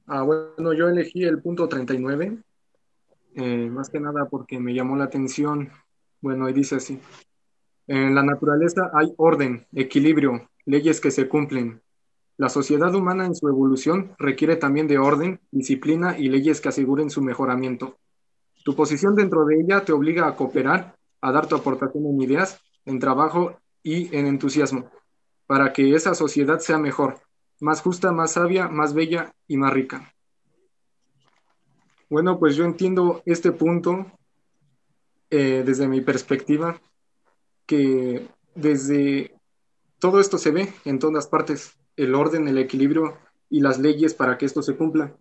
Ah, 0.08 0.24
bueno, 0.24 0.74
yo 0.74 0.90
elegí 0.90 1.24
el 1.24 1.42
punto 1.42 1.68
39, 1.68 2.38
eh, 3.36 3.70
más 3.70 3.90
que 3.90 4.00
nada 4.00 4.28
porque 4.30 4.60
me 4.60 4.74
llamó 4.74 4.96
la 4.96 5.06
atención. 5.06 5.70
Bueno, 6.24 6.48
y 6.48 6.54
dice 6.54 6.76
así. 6.78 7.02
En 7.86 8.16
la 8.16 8.24
naturaleza 8.24 8.90
hay 8.94 9.14
orden, 9.18 9.68
equilibrio, 9.74 10.50
leyes 10.64 11.02
que 11.02 11.12
se 11.12 11.28
cumplen. 11.28 11.82
La 12.38 12.48
sociedad 12.48 12.96
humana 12.96 13.26
en 13.26 13.36
su 13.36 13.50
evolución 13.50 14.16
requiere 14.18 14.56
también 14.56 14.88
de 14.88 14.98
orden, 14.98 15.42
disciplina 15.52 16.18
y 16.18 16.30
leyes 16.30 16.62
que 16.62 16.70
aseguren 16.70 17.10
su 17.10 17.22
mejoramiento. 17.22 17.98
Tu 18.64 18.74
posición 18.74 19.16
dentro 19.16 19.44
de 19.44 19.60
ella 19.60 19.84
te 19.84 19.92
obliga 19.92 20.26
a 20.26 20.38
cooperar, 20.38 20.96
a 21.20 21.32
dar 21.34 21.48
tu 21.48 21.58
aportación 21.58 22.06
en 22.06 22.22
ideas, 22.22 22.62
en 22.86 23.00
trabajo 23.00 23.60
y 23.84 24.16
en 24.16 24.26
entusiasmo, 24.26 24.90
para 25.46 25.74
que 25.74 25.94
esa 25.94 26.16
sociedad 26.16 26.60
sea 26.60 26.78
mejor, 26.78 27.20
más 27.60 27.82
justa, 27.82 28.14
más 28.14 28.32
sabia, 28.32 28.70
más 28.70 28.94
bella 28.94 29.34
y 29.46 29.58
más 29.58 29.74
rica. 29.74 30.14
Bueno, 32.10 32.40
pues 32.40 32.56
yo 32.56 32.64
entiendo 32.64 33.22
este 33.26 33.52
punto 33.52 34.06
eh, 35.36 35.64
desde 35.66 35.88
mi 35.88 36.00
perspectiva, 36.00 36.80
que 37.66 38.28
desde 38.54 39.34
todo 39.98 40.20
esto 40.20 40.38
se 40.38 40.52
ve 40.52 40.72
en 40.86 41.00
todas 41.00 41.26
partes, 41.26 41.76
el 41.98 42.14
orden, 42.14 42.48
el 42.48 42.60
equilibrio 42.60 43.18
y 43.50 43.60
las 43.60 43.80
leyes 43.80 44.14
para 44.14 44.38
que 44.38 44.46
esto 44.46 44.62
se 44.62 44.76
cumpla, 44.76 45.18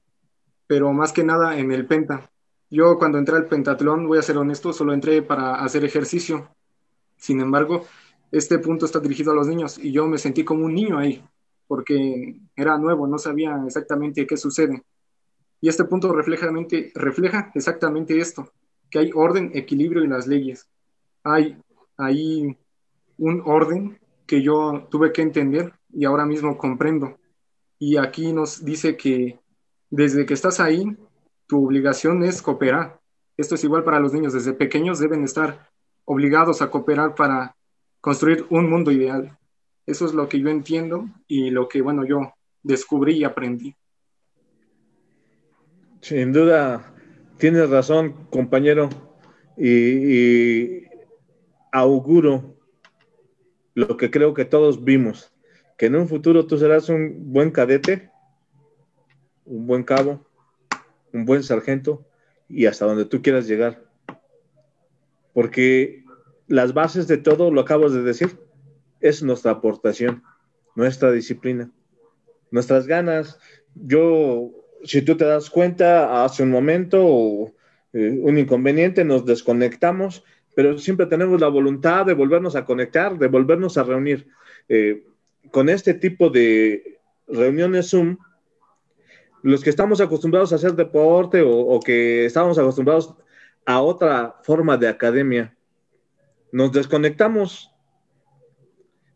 pero 0.66 0.92
más 0.92 1.14
que 1.14 1.24
nada 1.24 1.56
en 1.56 1.72
el 1.72 1.86
penta. 1.86 2.30
Yo 2.68 2.98
cuando 2.98 3.16
entré 3.16 3.36
al 3.36 3.46
pentatlón, 3.46 4.06
voy 4.06 4.18
a 4.18 4.22
ser 4.22 4.36
honesto, 4.36 4.74
solo 4.74 4.92
entré 4.92 5.22
para 5.22 5.54
hacer 5.54 5.82
ejercicio. 5.82 6.46
Sin 7.16 7.40
embargo, 7.40 7.86
este 8.30 8.58
punto 8.58 8.84
está 8.84 9.00
dirigido 9.00 9.32
a 9.32 9.34
los 9.34 9.48
niños 9.48 9.78
y 9.78 9.92
yo 9.92 10.06
me 10.06 10.18
sentí 10.18 10.44
como 10.44 10.66
un 10.66 10.74
niño 10.74 10.98
ahí, 10.98 11.24
porque 11.66 12.36
era 12.54 12.76
nuevo, 12.76 13.06
no 13.06 13.16
sabía 13.16 13.58
exactamente 13.66 14.26
qué 14.26 14.36
sucede. 14.36 14.82
Y 15.62 15.70
este 15.70 15.84
punto 15.84 16.12
refleja, 16.12 16.50
refleja 16.96 17.50
exactamente 17.54 18.18
esto, 18.18 18.52
que 18.92 18.98
hay 18.98 19.10
orden, 19.14 19.50
equilibrio 19.54 20.04
en 20.04 20.10
las 20.10 20.26
leyes. 20.26 20.68
Hay, 21.24 21.56
hay 21.96 22.56
un 23.16 23.42
orden 23.46 23.98
que 24.26 24.42
yo 24.42 24.86
tuve 24.90 25.12
que 25.12 25.22
entender 25.22 25.72
y 25.90 26.04
ahora 26.04 26.26
mismo 26.26 26.58
comprendo. 26.58 27.18
Y 27.78 27.96
aquí 27.96 28.34
nos 28.34 28.62
dice 28.64 28.96
que 28.98 29.40
desde 29.88 30.26
que 30.26 30.34
estás 30.34 30.60
ahí, 30.60 30.94
tu 31.46 31.64
obligación 31.64 32.22
es 32.22 32.42
cooperar. 32.42 33.00
Esto 33.38 33.54
es 33.54 33.64
igual 33.64 33.82
para 33.82 33.98
los 33.98 34.12
niños. 34.12 34.34
Desde 34.34 34.52
pequeños 34.52 34.98
deben 34.98 35.24
estar 35.24 35.70
obligados 36.04 36.60
a 36.60 36.70
cooperar 36.70 37.14
para 37.14 37.56
construir 38.02 38.44
un 38.50 38.68
mundo 38.68 38.92
ideal. 38.92 39.38
Eso 39.86 40.04
es 40.04 40.12
lo 40.12 40.28
que 40.28 40.38
yo 40.38 40.50
entiendo 40.50 41.08
y 41.26 41.48
lo 41.48 41.66
que, 41.66 41.80
bueno, 41.80 42.04
yo 42.04 42.34
descubrí 42.62 43.16
y 43.16 43.24
aprendí. 43.24 43.74
Sin 46.02 46.32
duda, 46.32 46.91
tienes 47.42 47.68
razón, 47.70 48.28
compañero, 48.30 48.88
y, 49.56 50.84
auguro 51.72 52.56
lo 53.74 53.96
que 53.96 54.12
creo 54.12 54.32
que 54.32 54.44
todos 54.44 54.84
vimos, 54.84 55.34
que 55.76 55.86
en 55.86 55.96
un 55.96 56.06
futuro 56.06 56.46
tú 56.46 56.56
serás 56.56 56.88
un 56.88 57.32
buen 57.32 57.50
cadete, 57.50 58.12
un 59.44 59.66
buen 59.66 59.82
cabo, 59.82 60.24
un 61.12 61.24
buen 61.24 61.42
sargento 61.42 62.06
y 62.48 62.66
hasta 62.66 62.86
donde 62.86 63.06
tú 63.06 63.22
quieras 63.22 63.48
llegar. 63.48 63.82
Porque 65.32 66.04
las 66.46 66.72
bases 66.74 67.08
de 67.08 67.16
todo, 67.16 67.50
lo 67.50 67.62
acabas 67.62 67.92
de 67.92 68.02
decir, 68.02 68.38
es 69.00 69.20
nuestra 69.20 69.50
aportación, 69.50 70.22
nuestra 70.76 71.10
disciplina, 71.10 71.72
nuestras 72.52 72.86
ganas. 72.86 73.40
Yo, 73.74 74.61
si 74.84 75.02
tú 75.02 75.16
te 75.16 75.24
das 75.24 75.50
cuenta, 75.50 76.24
hace 76.24 76.42
un 76.42 76.50
momento 76.50 77.52
eh, 77.92 78.18
un 78.22 78.38
inconveniente, 78.38 79.04
nos 79.04 79.24
desconectamos, 79.24 80.24
pero 80.54 80.78
siempre 80.78 81.06
tenemos 81.06 81.40
la 81.40 81.48
voluntad 81.48 82.06
de 82.06 82.14
volvernos 82.14 82.56
a 82.56 82.64
conectar, 82.64 83.18
de 83.18 83.28
volvernos 83.28 83.78
a 83.78 83.84
reunir. 83.84 84.28
Eh, 84.68 85.04
con 85.50 85.68
este 85.68 85.94
tipo 85.94 86.30
de 86.30 87.00
reuniones 87.26 87.90
Zoom, 87.90 88.16
los 89.42 89.62
que 89.62 89.70
estamos 89.70 90.00
acostumbrados 90.00 90.52
a 90.52 90.56
hacer 90.56 90.74
deporte 90.74 91.42
o, 91.44 91.80
que 91.80 92.24
estamos 92.24 92.58
acostumbrados 92.58 93.14
a 93.66 93.80
otra 93.80 94.36
forma 94.42 94.76
de 94.76 94.88
academia, 94.88 95.56
nos 96.52 96.72
desconectamos. 96.72 97.70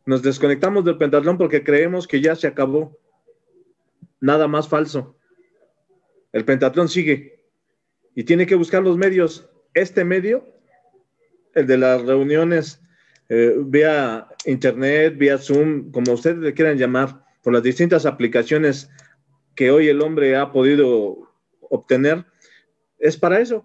Nos 0.04 0.22
desconectamos 0.22 0.84
del 0.84 0.98
pentatlón 0.98 1.36
porque 1.36 1.64
creemos 1.64 2.06
que 2.06 2.20
ya 2.20 2.36
se 2.36 2.46
acabó. 2.46 2.96
Nada 4.20 4.48
más 4.48 4.68
falso. 4.68 5.15
El 6.36 6.44
pentatlón 6.44 6.90
sigue 6.90 7.46
y 8.14 8.24
tiene 8.24 8.44
que 8.44 8.56
buscar 8.56 8.82
los 8.82 8.98
medios. 8.98 9.48
Este 9.72 10.04
medio, 10.04 10.46
el 11.54 11.66
de 11.66 11.78
las 11.78 12.02
reuniones 12.02 12.78
eh, 13.30 13.54
vía 13.56 14.28
internet, 14.44 15.16
vía 15.16 15.38
Zoom, 15.38 15.90
como 15.90 16.12
ustedes 16.12 16.36
le 16.36 16.52
quieran 16.52 16.76
llamar, 16.76 17.24
por 17.42 17.54
las 17.54 17.62
distintas 17.62 18.04
aplicaciones 18.04 18.90
que 19.54 19.70
hoy 19.70 19.88
el 19.88 20.02
hombre 20.02 20.36
ha 20.36 20.52
podido 20.52 21.32
obtener, 21.70 22.26
es 22.98 23.16
para 23.16 23.40
eso, 23.40 23.64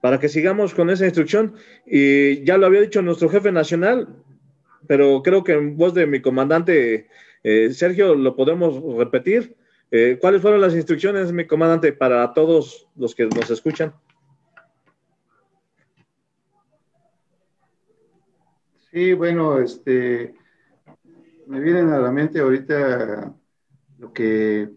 para 0.00 0.18
que 0.18 0.30
sigamos 0.30 0.72
con 0.72 0.88
esa 0.88 1.04
instrucción. 1.04 1.54
Y 1.84 2.44
ya 2.44 2.56
lo 2.56 2.64
había 2.64 2.80
dicho 2.80 3.02
nuestro 3.02 3.28
jefe 3.28 3.52
nacional, 3.52 4.08
pero 4.86 5.22
creo 5.22 5.44
que 5.44 5.52
en 5.52 5.76
voz 5.76 5.92
de 5.92 6.06
mi 6.06 6.22
comandante 6.22 7.08
eh, 7.42 7.74
Sergio 7.74 8.14
lo 8.14 8.34
podemos 8.36 8.96
repetir. 8.96 9.54
Eh, 9.90 10.18
¿Cuáles 10.20 10.42
fueron 10.42 10.60
las 10.60 10.74
instrucciones, 10.74 11.32
mi 11.32 11.46
comandante, 11.46 11.92
para 11.92 12.32
todos 12.32 12.88
los 12.96 13.14
que 13.14 13.26
nos 13.26 13.50
escuchan? 13.50 13.94
Sí, 18.90 19.12
bueno, 19.12 19.58
este, 19.60 20.34
me 21.46 21.60
vienen 21.60 21.90
a 21.90 21.98
la 21.98 22.10
mente 22.10 22.40
ahorita 22.40 23.34
lo 23.98 24.12
que 24.12 24.70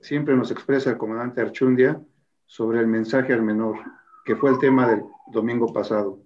siempre 0.00 0.34
nos 0.36 0.50
expresa 0.50 0.90
el 0.90 0.98
comandante 0.98 1.40
Archundia 1.40 2.00
sobre 2.46 2.80
el 2.80 2.86
mensaje 2.86 3.32
al 3.32 3.42
menor, 3.42 3.76
que 4.24 4.36
fue 4.36 4.50
el 4.50 4.58
tema 4.58 4.88
del 4.88 5.02
domingo 5.32 5.72
pasado. 5.72 6.20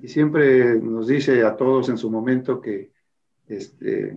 Y 0.00 0.08
siempre 0.08 0.80
nos 0.80 1.06
dice 1.06 1.44
a 1.44 1.56
todos 1.56 1.88
en 1.88 1.98
su 1.98 2.10
momento 2.10 2.60
que 2.60 2.92
este, 3.46 4.16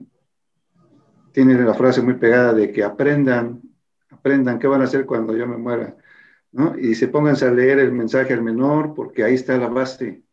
tiene 1.38 1.54
la 1.54 1.76
frase 1.76 2.02
muy 2.02 2.16
pegada 2.16 2.52
de 2.52 2.72
que 2.72 2.84
aprendan, 2.84 3.62
aprendan 4.10 4.58
qué 4.58 4.66
van 4.66 4.82
a 4.82 4.86
hacer 4.86 5.06
cuando 5.06 5.38
yo 5.38 5.46
me 5.46 5.56
muera. 5.56 5.96
¿no? 6.52 6.76
Y 6.80 6.96
se 6.96 7.10
pónganse 7.10 7.46
a 7.46 7.52
leer 7.52 7.78
el 7.78 7.92
mensaje 7.92 8.34
al 8.34 8.42
menor 8.42 8.96
porque 8.96 9.24
ahí 9.24 9.36
está 9.36 9.56
la 9.60 9.68
base, 9.68 10.24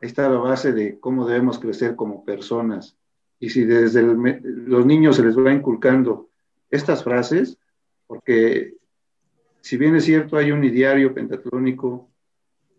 ahí 0.00 0.08
está 0.08 0.30
la 0.30 0.38
base 0.38 0.72
de 0.72 0.98
cómo 0.98 1.28
debemos 1.28 1.58
crecer 1.58 1.96
como 1.96 2.24
personas 2.24 2.96
y 3.40 3.50
si 3.50 3.66
desde 3.66 4.00
los 4.02 4.86
niños 4.86 5.16
se 5.16 5.22
les 5.22 5.36
va 5.36 5.52
inculcando 5.52 6.30
estas 6.70 7.04
frases, 7.04 7.58
porque 8.06 8.76
si 9.60 9.76
bien 9.76 9.96
es 9.96 10.04
cierto 10.06 10.38
hay 10.38 10.50
un 10.50 10.64
ideario 10.64 11.12
pentatlónico 11.12 12.08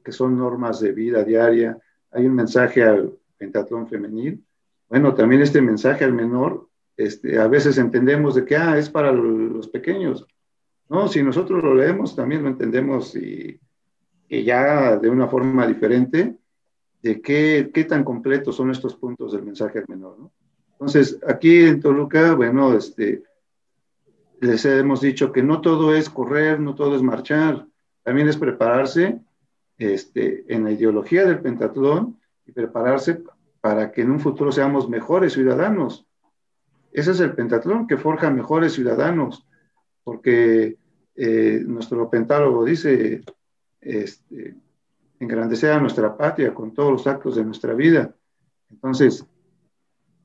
que 0.03 0.11
son 0.11 0.39
normas 0.39 0.79
de 0.79 0.91
vida 0.91 1.23
diaria, 1.23 1.77
hay 2.09 2.25
un 2.25 2.33
mensaje 2.33 2.81
al 2.81 3.13
pentatlón 3.37 3.87
femenil, 3.87 4.43
bueno, 4.89 5.13
también 5.13 5.43
este 5.43 5.61
mensaje 5.61 6.03
al 6.03 6.13
menor, 6.13 6.67
este, 6.97 7.39
a 7.39 7.47
veces 7.47 7.77
entendemos 7.77 8.35
de 8.35 8.45
que, 8.45 8.55
ah, 8.55 8.77
es 8.77 8.89
para 8.89 9.11
los 9.11 9.67
pequeños. 9.67 10.25
No, 10.89 11.07
si 11.07 11.23
nosotros 11.23 11.63
lo 11.63 11.73
leemos, 11.73 12.15
también 12.15 12.43
lo 12.43 12.49
entendemos 12.49 13.15
y, 13.15 13.59
ya 14.29 14.97
de 14.97 15.09
una 15.09 15.27
forma 15.27 15.67
diferente 15.67 16.35
de 17.03 17.21
qué, 17.21 17.69
qué 17.71 17.83
tan 17.83 18.03
completos 18.03 18.55
son 18.55 18.71
estos 18.71 18.95
puntos 18.95 19.31
del 19.31 19.43
mensaje 19.43 19.79
al 19.79 19.85
menor, 19.87 20.17
¿no? 20.17 20.31
Entonces, 20.71 21.19
aquí 21.27 21.65
en 21.65 21.79
Toluca, 21.79 22.33
bueno, 22.33 22.73
este, 22.73 23.23
les 24.41 24.65
hemos 24.65 25.01
dicho 25.01 25.31
que 25.31 25.43
no 25.43 25.61
todo 25.61 25.95
es 25.95 26.09
correr, 26.09 26.59
no 26.59 26.75
todo 26.75 26.95
es 26.95 27.01
marchar, 27.01 27.65
también 28.03 28.27
es 28.27 28.37
prepararse 28.37 29.21
este, 29.77 30.43
en 30.53 30.65
la 30.65 30.71
ideología 30.71 31.25
del 31.25 31.39
pentatlón 31.39 32.19
y 32.45 32.51
prepararse 32.51 33.23
para 33.61 33.91
que 33.91 34.01
en 34.01 34.11
un 34.11 34.19
futuro 34.19 34.51
seamos 34.51 34.89
mejores 34.89 35.33
ciudadanos. 35.33 36.05
Ese 36.93 37.11
es 37.11 37.19
el 37.19 37.33
pentatlón 37.33 37.87
que 37.87 37.97
forja 37.97 38.29
mejores 38.29 38.73
ciudadanos, 38.73 39.47
porque 40.03 40.77
eh, 41.15 41.63
nuestro 41.65 42.07
pentálogo 42.07 42.63
dice, 42.63 43.23
este, 43.81 44.55
engrandecer 45.19 45.71
a 45.71 45.79
nuestra 45.79 46.15
patria 46.15 46.53
con 46.53 46.71
todos 46.73 46.91
los 46.91 47.07
actos 47.07 47.35
de 47.35 47.43
nuestra 47.43 47.73
vida. 47.73 48.15
Entonces, 48.69 49.25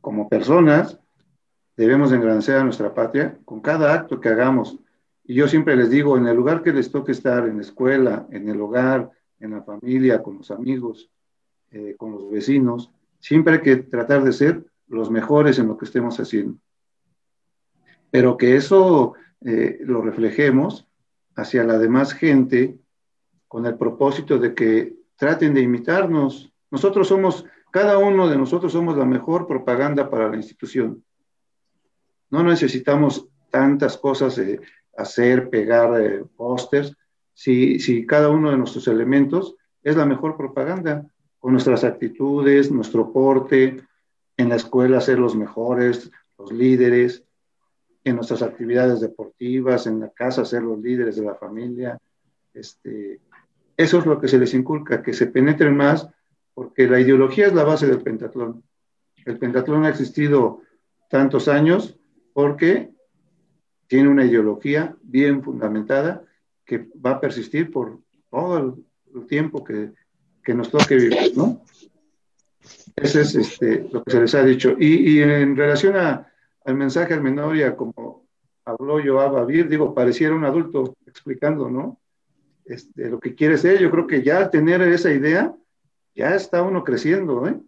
como 0.03 0.29
personas, 0.29 0.99
debemos 1.75 2.13
engrandecer 2.13 2.57
a 2.57 2.65
nuestra 2.65 2.93
patria 2.93 3.39
con 3.47 3.61
cada 3.61 3.95
acto 3.95 4.21
que 4.21 4.29
hagamos. 4.29 4.79
Y 5.25 5.35
yo 5.35 5.49
siempre 5.49 5.75
les 5.75 5.89
digo, 5.89 6.19
en 6.19 6.27
el 6.27 6.37
lugar 6.37 6.63
que 6.63 6.73
les 6.75 6.91
toque 6.91 7.13
estar, 7.13 7.49
en 7.49 7.57
la 7.57 7.63
escuela, 7.63 8.27
en 8.31 8.47
el 8.49 8.61
hogar, 8.61 9.11
en 9.41 9.53
la 9.53 9.63
familia, 9.63 10.23
con 10.23 10.39
los 10.39 10.51
amigos, 10.51 11.11
eh, 11.71 11.95
con 11.97 12.13
los 12.13 12.31
vecinos, 12.31 12.91
siempre 13.21 13.55
hay 13.55 13.61
que 13.61 13.77
tratar 13.77 14.23
de 14.23 14.33
ser 14.33 14.65
los 14.89 15.11
mejores 15.11 15.59
en 15.59 15.69
lo 15.69 15.77
que 15.77 15.85
estemos 15.85 16.19
haciendo. 16.19 16.59
Pero 18.11 18.37
que 18.37 18.57
eso 18.57 19.15
eh, 19.45 19.79
lo 19.83 20.03
reflejemos 20.03 20.87
hacia 21.37 21.65
la 21.65 21.79
demás 21.79 22.13
gente 22.13 22.79
con 23.47 23.67
el 23.67 23.77
propósito 23.77 24.39
de 24.39 24.55
que 24.55 24.97
traten 25.17 25.55
de 25.55 25.63
imitarnos. 25.63 26.53
Nosotros 26.71 27.09
somos, 27.09 27.45
cada 27.71 27.99
uno 27.99 28.29
de 28.29 28.37
nosotros 28.37 28.73
somos 28.73 28.97
la 28.97 29.05
mejor 29.05 29.47
propaganda 29.47 30.11
para 30.11 30.29
la 30.29 30.37
institución. 30.37 31.05
No 32.31 32.43
necesitamos 32.43 33.27
tantas 33.51 33.97
cosas 33.97 34.37
de 34.37 34.61
hacer, 34.97 35.49
pegar 35.49 36.01
eh, 36.01 36.25
pósters, 36.37 36.97
si, 37.33 37.79
si 37.79 38.05
cada 38.05 38.31
uno 38.31 38.51
de 38.51 38.59
nuestros 38.59 38.89
elementos 38.89 39.55
es 39.83 39.97
la 39.97 40.05
mejor 40.05 40.37
propaganda, 40.37 41.07
con 41.39 41.53
nuestras 41.53 41.85
actitudes, 41.85 42.71
nuestro 42.71 43.13
porte, 43.13 43.81
en 44.39 44.49
la 44.49 44.57
escuela 44.57 45.01
ser 45.01 45.19
los 45.19 45.37
mejores, 45.37 46.11
los 46.39 46.53
líderes, 46.53 47.25
en 48.05 48.17
nuestras 48.17 48.41
actividades 48.41 49.01
deportivas, 49.01 49.87
en 49.87 50.01
la 50.01 50.11
casa 50.11 50.45
ser 50.45 50.63
los 50.63 50.79
líderes 50.79 51.17
de 51.17 51.25
la 51.25 51.35
familia. 51.35 51.99
Este, 52.55 53.21
eso 53.77 53.99
es 53.99 54.07
lo 54.07 54.21
que 54.21 54.29
se 54.29 54.39
les 54.39 54.55
inculca, 54.55 55.03
que 55.03 55.13
se 55.13 55.27
penetren 55.27 55.77
más, 55.77 56.09
porque 56.55 56.89
la 56.89 57.01
ideología 57.01 57.49
es 57.49 57.55
la 57.55 57.65
base 57.65 57.87
del 57.87 58.01
pentatlón. 58.01 58.63
El 59.27 59.39
pentatlón 59.39 59.85
ha 59.85 59.91
existido 59.91 60.63
tantos 61.11 61.49
años 61.49 61.99
porque 62.33 62.93
tiene 63.89 64.09
una 64.09 64.25
ideología 64.25 64.97
bien 65.03 65.43
fundamentada 65.43 66.25
que 66.65 66.89
va 67.05 67.13
a 67.13 67.21
persistir 67.21 67.71
por 67.71 67.99
todo 68.31 68.59
el, 68.59 69.27
tiempo 69.27 69.65
que, 69.65 69.91
que, 70.45 70.55
nos 70.55 70.71
toque 70.71 70.95
vivir, 70.95 71.37
¿no? 71.37 71.63
Ese 73.03 73.23
es 73.23 73.35
este, 73.35 73.89
lo 73.93 74.03
que 74.03 74.11
se 74.11 74.21
les 74.21 74.35
ha 74.35 74.43
dicho. 74.43 74.77
Y, 74.79 75.19
y 75.19 75.23
en 75.23 75.57
relación 75.57 75.97
a, 75.97 76.31
al 76.65 76.75
mensaje 76.75 77.15
al 77.15 77.23
menor 77.23 77.57
y 77.57 77.63
a 77.63 77.77
como 77.77 78.27
habló 78.65 79.01
Joab 79.03 79.47
Vir, 79.47 79.69
digo, 79.69 79.95
pareciera 79.95 80.35
un 80.35 80.45
adulto 80.45 80.97
explicando, 81.07 81.71
¿no? 81.71 82.01
Este, 82.65 83.09
lo 83.09 83.19
que 83.19 83.35
quiere 83.35 83.57
ser, 83.57 83.79
yo 83.79 83.91
creo 83.91 84.07
que 84.07 84.23
ya 84.23 84.51
tener 84.51 84.83
esa 84.83 85.11
idea, 85.11 85.55
ya 86.15 86.35
está 86.35 86.63
uno 86.63 86.85
creciendo, 86.85 87.49
¿eh? 87.49 87.59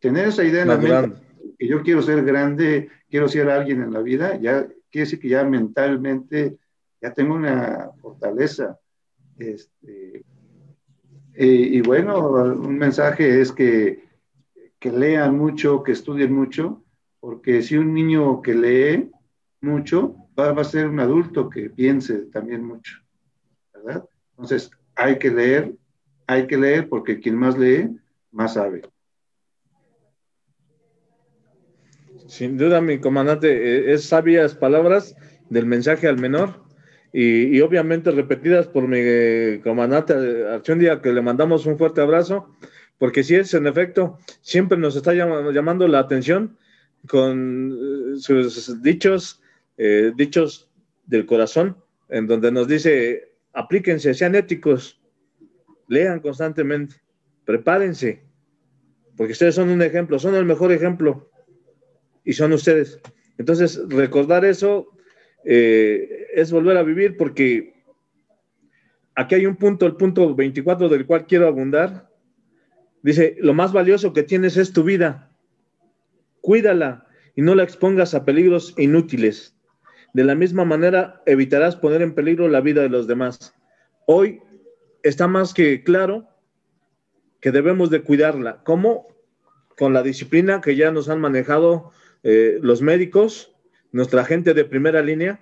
Tener 0.00 0.28
esa 0.28 0.44
idea 0.44 0.62
en 0.62 0.68
la 0.68 0.76
mente, 0.76 1.20
que 1.58 1.66
yo 1.66 1.82
quiero 1.82 2.02
ser 2.02 2.24
grande, 2.24 2.90
quiero 3.10 3.28
ser 3.28 3.50
alguien 3.50 3.82
en 3.82 3.92
la 3.92 4.00
vida, 4.00 4.36
ya 4.36 4.66
quiere 4.90 5.06
decir 5.06 5.18
que 5.18 5.28
ya 5.28 5.44
mentalmente 5.44 6.58
ya 7.00 7.12
tengo 7.12 7.34
una 7.34 7.90
fortaleza. 8.00 8.78
Este, 9.38 10.24
y, 11.34 11.80
bueno, 11.80 12.28
un 12.28 12.78
mensaje 12.78 13.40
es 13.40 13.50
que, 13.50 14.01
que 14.82 14.90
lean 14.90 15.38
mucho, 15.38 15.84
que 15.84 15.92
estudien 15.92 16.32
mucho, 16.32 16.82
porque 17.20 17.62
si 17.62 17.76
un 17.76 17.94
niño 17.94 18.42
que 18.42 18.52
lee 18.52 19.10
mucho 19.60 20.16
va, 20.36 20.50
a 20.50 20.64
ser 20.64 20.88
un 20.88 20.98
adulto 20.98 21.48
que 21.48 21.70
piense 21.70 22.26
también 22.32 22.64
mucho, 22.64 22.98
¿verdad? 23.72 24.04
Entonces, 24.32 24.72
hay 24.96 25.20
que 25.20 25.30
leer, 25.30 25.72
hay 26.26 26.48
que 26.48 26.56
leer 26.56 26.88
porque 26.88 27.20
quien 27.20 27.36
más 27.36 27.56
lee, 27.56 27.96
más 28.32 28.54
sabe. 28.54 28.82
Sin 32.26 32.58
duda, 32.58 32.80
mi 32.80 32.98
comandante, 32.98 33.50
eh, 33.52 33.92
es 33.92 34.06
sabias 34.06 34.56
palabras 34.56 35.14
del 35.48 35.66
mensaje 35.66 36.08
al 36.08 36.18
menor 36.18 36.60
y, 37.12 37.60
obviamente 37.60 38.10
repetidas 38.10 38.66
por 38.66 38.88
mi 38.88 38.98
eh, 38.98 39.60
comandante 39.62 40.14
Archundia, 40.48 41.00
que 41.00 41.12
le 41.12 41.22
mandamos 41.22 41.66
un 41.66 41.78
fuerte 41.78 42.00
abrazo, 42.00 42.56
porque 42.98 43.24
si 43.24 43.34
es 43.34 43.52
en 43.54 43.66
efecto, 43.66 44.18
siempre 44.40 44.78
nos 44.78 44.96
está 44.96 45.12
llamando 45.14 45.88
la 45.88 45.98
atención 45.98 46.56
con 47.08 47.72
eh, 47.72 48.18
sus 48.18 48.82
dichos, 48.82 49.42
eh, 49.76 50.12
dichos 50.16 50.70
del 51.06 51.26
corazón, 51.26 51.76
en 52.08 52.26
donde 52.26 52.52
nos 52.52 52.68
dice, 52.68 53.32
aplíquense, 53.52 54.14
sean 54.14 54.34
éticos, 54.34 55.00
lean 55.88 56.20
constantemente, 56.20 56.96
prepárense, 57.44 58.22
porque 59.16 59.32
ustedes 59.32 59.54
son 59.54 59.68
un 59.68 59.82
ejemplo, 59.82 60.18
son 60.18 60.34
el 60.34 60.44
mejor 60.44 60.72
ejemplo, 60.72 61.30
y 62.24 62.32
son 62.32 62.52
ustedes. 62.52 63.00
Entonces, 63.38 63.80
recordar 63.88 64.44
eso 64.44 64.88
eh, 65.44 66.26
es 66.34 66.52
volver 66.52 66.76
a 66.76 66.82
vivir, 66.82 67.16
porque 67.16 67.74
aquí 69.14 69.34
hay 69.34 69.46
un 69.46 69.56
punto, 69.56 69.86
el 69.86 69.96
punto 69.96 70.34
24 70.34 70.88
del 70.88 71.06
cual 71.06 71.26
quiero 71.26 71.48
abundar. 71.48 72.08
Dice, 73.02 73.36
lo 73.40 73.54
más 73.54 73.72
valioso 73.72 74.12
que 74.12 74.22
tienes 74.22 74.56
es 74.56 74.72
tu 74.72 74.84
vida 74.84 75.32
cuídala 76.42 77.06
y 77.34 77.40
no 77.40 77.54
la 77.54 77.62
expongas 77.62 78.12
a 78.12 78.26
peligros 78.26 78.74
inútiles. 78.76 79.56
De 80.12 80.24
la 80.24 80.34
misma 80.34 80.66
manera, 80.66 81.22
evitarás 81.24 81.76
poner 81.76 82.02
en 82.02 82.14
peligro 82.14 82.48
la 82.48 82.60
vida 82.60 82.82
de 82.82 82.90
los 82.90 83.06
demás. 83.06 83.54
Hoy 84.06 84.42
está 85.02 85.26
más 85.26 85.54
que 85.54 85.82
claro 85.82 86.28
que 87.40 87.50
debemos 87.50 87.88
de 87.88 88.02
cuidarla. 88.02 88.62
¿Cómo? 88.64 89.08
Con 89.78 89.94
la 89.94 90.02
disciplina 90.02 90.60
que 90.60 90.76
ya 90.76 90.90
nos 90.90 91.08
han 91.08 91.20
manejado 91.20 91.92
eh, 92.22 92.58
los 92.60 92.82
médicos, 92.82 93.54
nuestra 93.90 94.24
gente 94.24 94.52
de 94.52 94.66
primera 94.66 95.00
línea, 95.00 95.40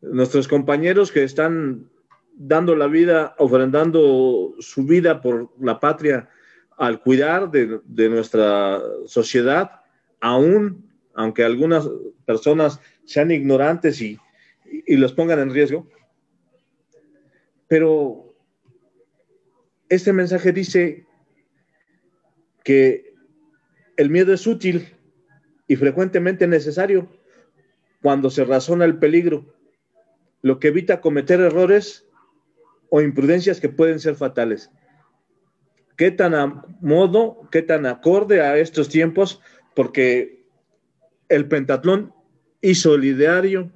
nuestros 0.00 0.48
compañeros 0.48 1.12
que 1.12 1.24
están 1.24 1.90
dando 2.36 2.74
la 2.74 2.86
vida, 2.86 3.34
ofrendando 3.38 4.54
su 4.60 4.84
vida 4.84 5.20
por 5.20 5.50
la 5.60 5.78
patria 5.78 6.30
al 6.76 7.00
cuidar 7.00 7.50
de, 7.50 8.08
nuestra 8.08 8.80
sociedad 9.06 9.82
aún 10.20 10.90
aunque 11.14 11.44
algunas 11.44 11.88
personas 12.24 12.80
sean 13.04 13.30
ignorantes 13.30 14.00
y, 14.00 14.18
los 14.88 15.12
pongan 15.12 15.38
en 15.38 15.52
riesgo. 15.52 15.86
Pero 17.68 18.34
este 19.88 20.12
mensaje 20.12 20.52
dice 20.52 21.06
que 22.64 23.14
el 23.96 24.10
miedo 24.10 24.34
es 24.34 24.46
útil 24.46 24.88
y 25.68 25.76
frecuentemente 25.76 26.48
necesario 26.48 27.08
cuando 28.02 28.30
se 28.30 28.44
razona 28.44 28.84
el 28.84 28.98
peligro, 28.98 29.54
lo 30.42 30.58
que 30.58 30.68
evita 30.68 31.00
cometer 31.00 31.40
errores 31.40 32.06
o 32.90 33.00
imprudencias 33.00 33.60
que 33.60 33.68
pueden 33.68 34.00
ser 34.00 34.16
fatales. 34.16 34.70
¿Qué 35.96 36.10
tan 36.10 36.34
a 36.34 36.64
modo, 36.80 37.48
qué 37.50 37.62
tan 37.62 37.86
acorde 37.86 38.40
a 38.40 38.56
estos 38.58 38.88
tiempos 38.88 39.40
porque 39.74 40.44
el 41.28 41.46
pentatlón 41.48 42.12
y 42.60 42.74
solidario, 42.74 43.70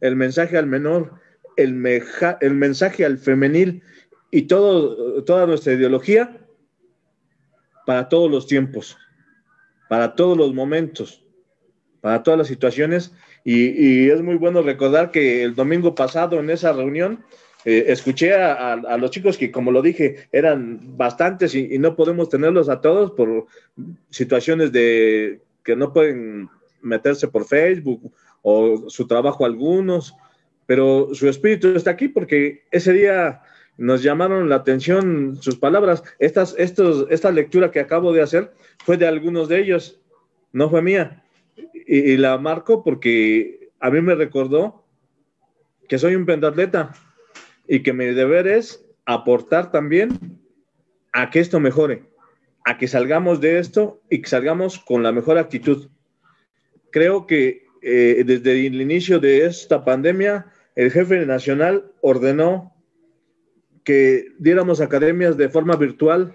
el 0.00 0.16
mensaje 0.16 0.56
al 0.56 0.66
menor, 0.66 1.20
el, 1.56 1.74
mensaje 1.74 3.04
al 3.04 3.18
femenil 3.18 3.82
y 4.30 4.42
todo, 4.42 5.22
toda 5.24 5.46
nuestra 5.46 5.74
ideología 5.74 6.40
para 7.86 8.08
todos 8.08 8.30
los 8.30 8.46
tiempos, 8.46 8.96
para 9.88 10.14
todos 10.14 10.36
los 10.36 10.54
momentos, 10.54 11.24
para 12.00 12.22
todas 12.22 12.38
las 12.38 12.46
situaciones. 12.46 13.12
Y, 13.44 14.08
es 14.10 14.22
muy 14.22 14.36
bueno 14.36 14.62
recordar 14.62 15.10
que 15.10 15.42
el 15.42 15.54
domingo 15.54 15.94
pasado 15.94 16.38
en 16.40 16.50
esa 16.50 16.72
reunión 16.72 17.24
eh, 17.64 17.84
escuché 17.88 18.34
a, 18.34 18.96
los 18.96 19.10
chicos 19.10 19.36
que, 19.36 19.50
como 19.50 19.70
lo 19.70 19.82
dije, 19.82 20.28
eran 20.32 20.96
bastantes 20.96 21.54
y, 21.54 21.78
no 21.78 21.94
podemos 21.94 22.28
tenerlos 22.28 22.68
a 22.68 22.80
todos 22.80 23.10
por 23.10 23.46
situaciones 24.08 24.72
de 24.72 25.40
que 25.62 25.76
no 25.76 25.92
pueden 25.92 26.48
meterse 26.80 27.28
por 27.28 27.44
Facebook 27.44 28.12
o 28.40 28.88
su 28.88 29.06
trabajo 29.06 29.44
algunos, 29.44 30.14
pero 30.64 31.14
su 31.14 31.28
espíritu 31.28 31.68
está 31.68 31.90
aquí 31.90 32.08
porque 32.08 32.64
ese 32.70 32.94
día 32.94 33.42
nos 33.76 34.02
llamaron 34.02 34.48
la 34.48 34.56
atención 34.56 35.36
sus 35.40 35.56
palabras. 35.56 36.02
Estas, 36.18 36.54
estos, 36.56 37.06
esta 37.10 37.30
lectura 37.30 37.70
que 37.70 37.80
acabo 37.80 38.12
de 38.12 38.22
hacer 38.22 38.52
fue 38.84 38.96
de 38.96 39.06
algunos 39.06 39.48
de 39.48 39.60
ellos, 39.60 40.00
no 40.52 40.70
fue 40.70 40.80
mía. 40.80 41.22
Y, 41.56 42.12
y 42.12 42.16
la 42.16 42.38
marco 42.38 42.82
porque 42.82 43.70
a 43.80 43.90
mí 43.90 44.00
me 44.00 44.14
recordó 44.14 44.82
que 45.88 45.98
soy 45.98 46.14
un 46.14 46.24
pentatleta 46.24 46.92
y 47.70 47.84
que 47.84 47.92
mi 47.92 48.04
deber 48.06 48.48
es 48.48 48.84
aportar 49.06 49.70
también 49.70 50.40
a 51.12 51.30
que 51.30 51.38
esto 51.38 51.60
mejore, 51.60 52.02
a 52.64 52.76
que 52.78 52.88
salgamos 52.88 53.40
de 53.40 53.60
esto 53.60 54.02
y 54.10 54.22
que 54.22 54.28
salgamos 54.28 54.80
con 54.80 55.04
la 55.04 55.12
mejor 55.12 55.38
actitud. 55.38 55.88
Creo 56.90 57.28
que 57.28 57.68
eh, 57.80 58.24
desde 58.26 58.66
el 58.66 58.80
inicio 58.80 59.20
de 59.20 59.46
esta 59.46 59.84
pandemia, 59.84 60.46
el 60.74 60.90
jefe 60.90 61.24
nacional 61.24 61.92
ordenó 62.00 62.74
que 63.84 64.32
diéramos 64.40 64.80
academias 64.80 65.36
de 65.36 65.48
forma 65.48 65.76
virtual 65.76 66.34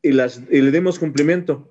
y, 0.00 0.12
las, 0.12 0.42
y 0.50 0.62
le 0.62 0.70
dimos 0.70 0.98
cumplimiento. 0.98 1.70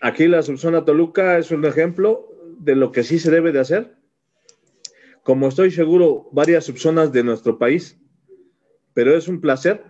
aquí 0.00 0.26
la 0.26 0.42
subzona 0.42 0.84
Toluca 0.84 1.38
es 1.38 1.52
un 1.52 1.64
ejemplo 1.64 2.26
de 2.58 2.74
lo 2.74 2.90
que 2.90 3.04
sí 3.04 3.20
se 3.20 3.30
debe 3.30 3.52
de 3.52 3.60
hacer, 3.60 3.99
como 5.22 5.48
estoy 5.48 5.70
seguro 5.70 6.28
varias 6.32 6.64
subzonas 6.64 7.12
de 7.12 7.22
nuestro 7.22 7.58
país, 7.58 7.98
pero 8.94 9.16
es 9.16 9.28
un 9.28 9.40
placer 9.40 9.84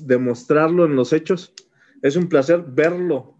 demostrarlo 0.00 0.84
en 0.84 0.96
los 0.96 1.12
hechos, 1.12 1.52
es 2.02 2.16
un 2.16 2.28
placer 2.28 2.64
verlo 2.66 3.34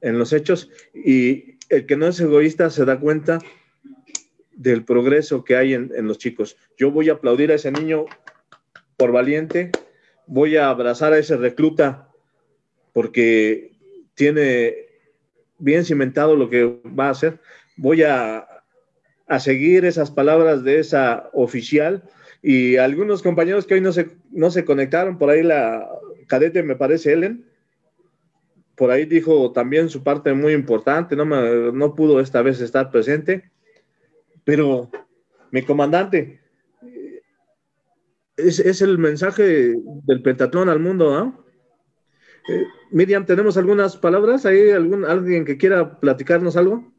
en 0.00 0.18
los 0.18 0.32
hechos 0.32 0.70
y 0.94 1.56
el 1.68 1.86
que 1.86 1.96
no 1.96 2.06
es 2.06 2.20
egoísta 2.20 2.70
se 2.70 2.84
da 2.84 3.00
cuenta 3.00 3.38
del 4.52 4.84
progreso 4.84 5.44
que 5.44 5.56
hay 5.56 5.74
en, 5.74 5.92
en 5.94 6.06
los 6.06 6.18
chicos. 6.18 6.56
Yo 6.76 6.90
voy 6.90 7.08
a 7.08 7.14
aplaudir 7.14 7.50
a 7.50 7.56
ese 7.56 7.72
niño 7.72 8.06
por 8.96 9.12
valiente, 9.12 9.72
voy 10.26 10.56
a 10.56 10.68
abrazar 10.68 11.12
a 11.12 11.18
ese 11.18 11.36
recluta 11.36 12.08
porque 12.92 13.72
tiene 14.14 14.74
bien 15.58 15.84
cimentado 15.84 16.36
lo 16.36 16.48
que 16.48 16.80
va 16.86 17.08
a 17.08 17.10
hacer. 17.10 17.40
Voy 17.76 18.02
a, 18.02 18.46
a 19.26 19.40
seguir 19.40 19.84
esas 19.84 20.10
palabras 20.10 20.62
de 20.64 20.78
esa 20.78 21.30
oficial 21.32 22.04
y 22.42 22.76
algunos 22.76 23.22
compañeros 23.22 23.66
que 23.66 23.74
hoy 23.74 23.80
no 23.80 23.92
se, 23.92 24.16
no 24.30 24.50
se 24.50 24.64
conectaron, 24.64 25.18
por 25.18 25.30
ahí 25.30 25.42
la 25.42 25.88
cadete 26.28 26.62
me 26.62 26.76
parece 26.76 27.12
Ellen, 27.12 27.44
por 28.76 28.90
ahí 28.90 29.06
dijo 29.06 29.52
también 29.52 29.88
su 29.88 30.02
parte 30.02 30.32
muy 30.34 30.52
importante, 30.52 31.16
no, 31.16 31.24
me, 31.24 31.72
no 31.72 31.94
pudo 31.94 32.20
esta 32.20 32.42
vez 32.42 32.60
estar 32.60 32.90
presente, 32.90 33.50
pero 34.44 34.90
mi 35.50 35.62
comandante, 35.62 36.40
es, 38.36 38.60
es 38.60 38.82
el 38.82 38.98
mensaje 38.98 39.74
del 40.04 40.22
pentatlón 40.22 40.68
al 40.68 40.78
mundo, 40.78 41.12
¿no? 41.12 41.46
Eh, 42.48 42.64
Miriam, 42.90 43.26
¿tenemos 43.26 43.56
algunas 43.56 43.96
palabras? 43.96 44.46
¿Hay 44.46 44.70
algún, 44.70 45.04
alguien 45.04 45.44
que 45.44 45.56
quiera 45.56 45.98
platicarnos 45.98 46.56
algo? 46.56 46.92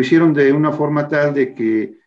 Hicieron 0.00 0.32
de 0.32 0.52
una 0.52 0.72
forma 0.72 1.08
tal 1.08 1.34
de 1.34 1.54
que 1.54 1.98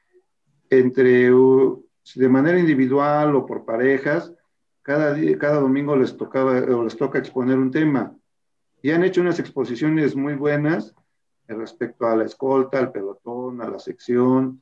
entre, 0.70 1.30
de 1.30 2.30
manera 2.30 2.60
individual 2.60 3.36
o 3.36 3.46
por 3.46 3.66
parejas, 3.66 4.34
cada, 4.82 5.14
día, 5.14 5.38
cada 5.38 5.60
domingo 5.60 5.96
les, 5.96 6.16
tocaba, 6.18 6.54
o 6.54 6.84
les 6.84 6.98
toca 6.98 7.20
exponer 7.20 7.58
un 7.58 7.72
tema. 7.72 8.16
Y 8.82 8.92
han 8.92 9.04
hecho 9.04 9.22
unas 9.22 9.40
exposiciones 9.40 10.16
muy 10.16 10.36
buenas 10.36 10.96
respecto 11.48 12.06
a 12.06 12.16
la 12.16 12.26
escolta, 12.26 12.80
al 12.80 12.92
pelotón, 12.92 13.62
a 13.62 13.70
la 13.70 13.80
sección, 13.80 14.62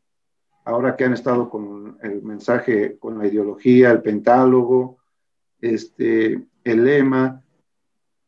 ahora 0.65 0.95
que 0.95 1.05
han 1.05 1.13
estado 1.13 1.49
con 1.49 1.97
el 2.01 2.21
mensaje, 2.23 2.97
con 2.97 3.17
la 3.17 3.27
ideología, 3.27 3.91
el 3.91 4.01
pentálogo, 4.01 4.97
este, 5.61 6.45
el 6.63 6.83
lema, 6.83 7.41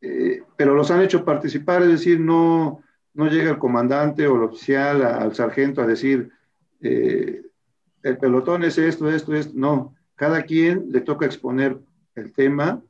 eh, 0.02 0.44
pero 0.56 0.74
los 0.74 0.90
han 0.92 1.02
hecho 1.02 1.26
participar, 1.26 1.82
es 1.84 1.90
decir, 1.90 2.20
no, 2.20 2.82
no 3.14 3.28
llega 3.28 3.52
el 3.52 3.58
comandante 3.60 4.28
o 4.28 4.36
el 4.36 4.44
oficial 4.44 5.04
al 5.04 5.36
sargento 5.36 5.82
a 5.82 5.88
decir, 5.88 6.32
eh, 6.82 7.42
el 8.04 8.18
pelotón 8.18 8.64
es 8.64 8.78
esto, 8.78 9.10
esto, 9.10 9.34
esto. 9.34 9.54
No, 9.56 9.96
cada 10.16 10.44
quien 10.44 10.92
le 10.92 11.02
toca 11.02 11.26
exponer 11.26 11.80
el 12.16 12.34
tema 12.34 12.82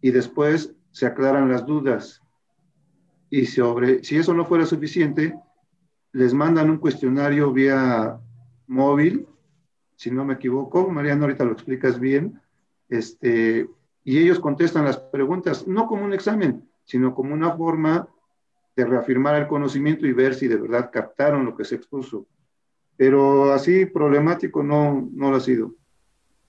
y 0.00 0.10
después 0.10 0.74
se 0.90 1.06
aclaran 1.06 1.50
las 1.50 1.66
dudas. 1.66 2.22
Y 3.30 3.46
sobre, 3.46 4.04
si 4.04 4.16
eso 4.16 4.32
no 4.32 4.44
fuera 4.44 4.64
suficiente, 4.64 5.34
les 6.12 6.32
mandan 6.32 6.70
un 6.70 6.78
cuestionario 6.78 7.52
vía 7.52 8.20
móvil, 8.66 9.26
si 9.96 10.10
no 10.10 10.24
me 10.24 10.34
equivoco, 10.34 10.88
Mariano, 10.88 11.24
ahorita 11.24 11.44
lo 11.44 11.52
explicas 11.52 11.98
bien, 11.98 12.40
este, 12.88 13.68
y 14.04 14.18
ellos 14.18 14.38
contestan 14.38 14.84
las 14.84 14.98
preguntas, 14.98 15.66
no 15.66 15.86
como 15.86 16.04
un 16.04 16.12
examen, 16.12 16.68
sino 16.84 17.14
como 17.14 17.34
una 17.34 17.56
forma 17.56 18.08
de 18.76 18.84
reafirmar 18.84 19.36
el 19.36 19.46
conocimiento 19.46 20.06
y 20.06 20.12
ver 20.12 20.34
si 20.34 20.48
de 20.48 20.56
verdad 20.56 20.90
captaron 20.92 21.44
lo 21.44 21.56
que 21.56 21.64
se 21.64 21.76
expuso. 21.76 22.26
Pero 22.96 23.52
así 23.52 23.86
problemático 23.86 24.62
no, 24.62 25.08
no 25.12 25.30
lo 25.30 25.36
ha 25.36 25.40
sido. 25.40 25.74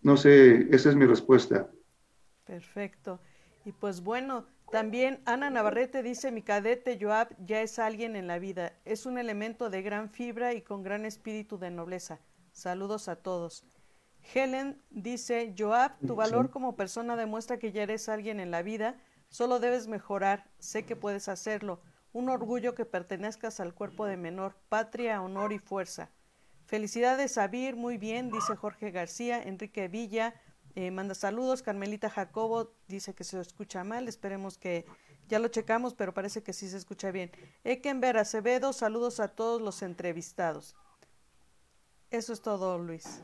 No 0.02 0.18
sé, 0.18 0.68
esa 0.72 0.90
es 0.90 0.96
mi 0.96 1.06
respuesta. 1.06 1.70
Perfecto. 2.46 3.20
Y 3.64 3.72
pues 3.72 4.02
bueno, 4.02 4.46
también 4.72 5.22
Ana 5.26 5.50
Navarrete 5.50 6.04
dice, 6.04 6.32
mi 6.32 6.42
cadete 6.42 6.98
Joab 7.02 7.36
ya 7.44 7.62
es 7.62 7.80
alguien 7.80 8.16
en 8.16 8.28
la 8.28 8.40
vida, 8.40 8.74
es 8.86 9.06
un 9.06 9.18
elemento 9.18 9.70
de 9.70 9.82
gran 9.82 10.10
fibra 10.10 10.54
y 10.54 10.62
con 10.62 10.84
gran 10.84 11.06
espíritu 11.06 11.58
de 11.58 11.72
nobleza. 11.72 12.20
Saludos 12.52 13.08
a 13.08 13.16
todos. 13.16 13.66
Helen 14.34 14.82
dice, 14.90 15.54
Joab, 15.58 16.00
tu 16.06 16.16
valor 16.16 16.50
como 16.50 16.76
persona 16.76 17.16
demuestra 17.16 17.58
que 17.58 17.72
ya 17.72 17.84
eres 17.84 18.10
alguien 18.10 18.40
en 18.40 18.52
la 18.52 18.64
vida, 18.64 18.98
solo 19.30 19.60
debes 19.60 19.88
mejorar, 19.88 20.50
sé 20.60 20.84
que 20.84 20.96
puedes 20.96 21.30
hacerlo. 21.30 21.82
Un 22.16 22.30
orgullo 22.30 22.76
que 22.76 22.86
pertenezcas 22.86 23.60
al 23.60 23.74
cuerpo 23.74 24.06
de 24.06 24.16
menor, 24.16 24.56
patria, 24.70 25.22
honor 25.22 25.52
y 25.52 25.60
fuerza. 25.60 26.12
Felicidades, 26.66 27.38
Abir, 27.38 27.76
muy 27.76 27.98
bien, 27.98 28.32
dice 28.32 28.56
Jorge 28.56 28.90
García. 28.90 29.44
Enrique 29.44 29.90
Villa 29.90 30.34
eh, 30.76 30.92
manda 30.92 31.14
saludos. 31.14 31.62
Carmelita 31.62 32.10
Jacobo 32.10 32.72
dice 32.88 33.14
que 33.14 33.26
se 33.26 33.42
escucha 33.42 33.84
mal. 33.84 34.08
Esperemos 34.08 34.58
que 34.58 34.86
ya 35.28 35.40
lo 35.40 35.50
checamos, 35.50 35.94
pero 35.94 36.14
parece 36.14 36.42
que 36.42 36.54
sí 36.54 36.70
se 36.70 36.78
escucha 36.78 37.12
bien. 37.12 37.32
Ekenber 37.66 38.16
Acevedo, 38.16 38.72
saludos 38.72 39.20
a 39.20 39.28
todos 39.28 39.62
los 39.62 39.82
entrevistados. 39.82 40.74
Eso 42.12 42.32
es 42.32 42.42
todo, 42.42 42.80
Luis. 42.80 43.24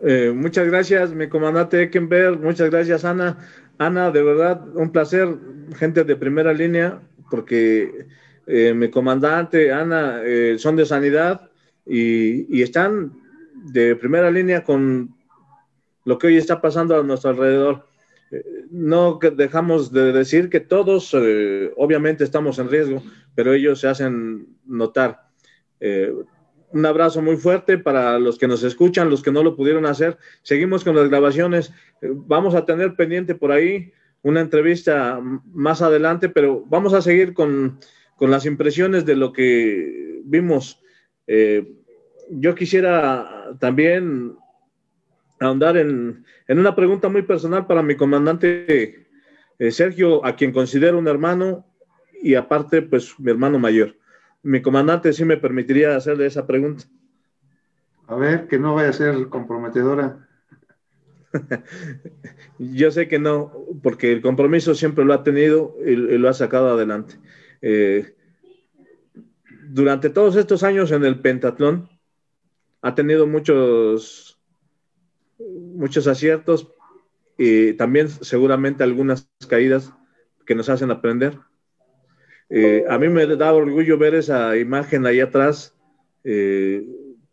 Eh, 0.00 0.32
muchas 0.32 0.68
gracias, 0.68 1.12
mi 1.12 1.28
comandante 1.28 1.82
Ekenberg. 1.82 2.38
Muchas 2.38 2.70
gracias, 2.70 3.04
Ana. 3.04 3.36
Ana, 3.78 4.10
de 4.10 4.22
verdad, 4.22 4.66
un 4.76 4.90
placer, 4.90 5.28
gente 5.76 6.04
de 6.04 6.16
primera 6.16 6.52
línea, 6.52 7.00
porque 7.30 8.06
eh, 8.46 8.74
mi 8.74 8.90
comandante, 8.90 9.72
Ana, 9.72 10.20
eh, 10.24 10.56
son 10.58 10.76
de 10.76 10.86
sanidad 10.86 11.50
y, 11.86 12.62
están 12.62 13.12
de 13.72 13.96
primera 13.96 14.30
línea 14.30 14.62
con 14.62 15.14
lo 16.04 16.18
que 16.18 16.28
hoy 16.28 16.36
está 16.36 16.60
pasando 16.60 16.98
a 16.98 17.02
nuestro 17.02 17.30
alrededor. 17.30 17.86
no 18.70 19.18
dejamos 19.36 19.92
de 19.92 20.12
decir 20.12 20.50
que 20.50 20.60
todos, 20.60 21.10
eh, 21.14 21.72
obviamente, 21.76 22.24
estamos 22.24 22.58
en 22.58 22.68
riesgo, 22.68 23.02
pero 23.34 23.52
ellos 23.52 23.80
se 23.80 23.88
hacen 23.88 24.46
notar. 24.66 25.28
Eh, 26.74 26.78
un 26.78 26.86
abrazo 26.86 27.22
muy 27.22 27.36
fuerte 27.36 27.78
para 27.78 28.18
los 28.18 28.38
que 28.38 28.48
nos 28.48 28.62
escuchan, 28.62 29.10
los 29.10 29.22
que 29.22 29.32
no 29.32 29.42
lo 29.42 29.56
pudieron 29.56 29.86
hacer. 29.86 30.18
Seguimos 30.42 30.84
con 30.84 30.96
las 30.96 31.08
grabaciones. 31.08 31.72
Eh, 32.02 32.10
vamos 32.12 32.54
a 32.54 32.64
tener 32.64 32.94
pendiente 32.96 33.34
por 33.34 33.52
ahí 33.52 33.92
una 34.22 34.40
entrevista 34.40 35.20
más 35.52 35.82
adelante, 35.82 36.28
pero 36.28 36.64
vamos 36.66 36.94
a 36.94 37.02
seguir 37.02 37.34
con, 37.34 37.78
con 38.16 38.30
las 38.30 38.46
impresiones 38.46 39.04
de 39.04 39.16
lo 39.16 39.32
que 39.32 40.22
vimos. 40.24 40.80
yo 42.30 42.54
quisiera 42.54 43.54
también 43.60 44.36
ahondar 45.40 45.76
en, 45.76 46.24
en, 46.48 46.58
una 46.58 46.74
pregunta 46.74 47.08
muy 47.08 47.22
personal 47.22 47.66
para 47.66 47.82
mi 47.82 47.96
comandante 47.96 49.04
eh, 49.58 49.70
Sergio, 49.70 50.24
a 50.24 50.34
quien 50.36 50.52
considero 50.52 50.98
un 50.98 51.08
hermano 51.08 51.66
y 52.22 52.34
aparte, 52.34 52.82
pues 52.82 53.18
mi 53.18 53.30
hermano 53.30 53.58
mayor. 53.58 53.96
Mi 54.44 54.62
comandante 54.62 55.12
sí 55.12 55.24
me 55.24 55.36
permitiría 55.36 55.96
hacerle 55.96 56.26
esa 56.26 56.46
pregunta. 56.46 56.84
A 58.06 58.14
ver, 58.14 58.46
que 58.46 58.58
no 58.58 58.74
vaya 58.74 58.90
a 58.90 58.92
ser 58.92 59.28
comprometedora. 59.28 60.28
Yo 62.58 62.90
sé 62.90 63.08
que 63.08 63.18
no, 63.18 63.52
porque 63.82 64.12
el 64.12 64.20
compromiso 64.20 64.74
siempre 64.74 65.04
lo 65.04 65.14
ha 65.14 65.24
tenido 65.24 65.74
y, 65.84 65.96
lo 65.96 66.28
ha 66.28 66.34
sacado 66.34 66.68
adelante. 66.68 67.14
Eh, 67.62 68.14
durante 69.68 70.10
todos 70.10 70.36
estos 70.36 70.62
años 70.62 70.92
en 70.92 71.04
el 71.04 71.20
pentatlón, 71.20 71.88
ha 72.82 72.94
tenido 72.94 73.26
muchos 73.26 74.38
muchos 75.38 76.06
aciertos 76.06 76.68
y 77.36 77.72
también 77.74 78.08
seguramente 78.08 78.84
algunas 78.84 79.28
caídas 79.48 79.92
que 80.46 80.54
nos 80.54 80.68
hacen 80.68 80.90
aprender. 80.90 81.38
Eh, 82.50 82.84
a 82.88 82.98
mí 82.98 83.08
me 83.08 83.26
da 83.26 83.52
orgullo 83.52 83.98
ver 83.98 84.14
esa 84.14 84.56
imagen 84.56 85.06
ahí 85.06 85.20
atrás, 85.20 85.74
eh, 86.24 86.86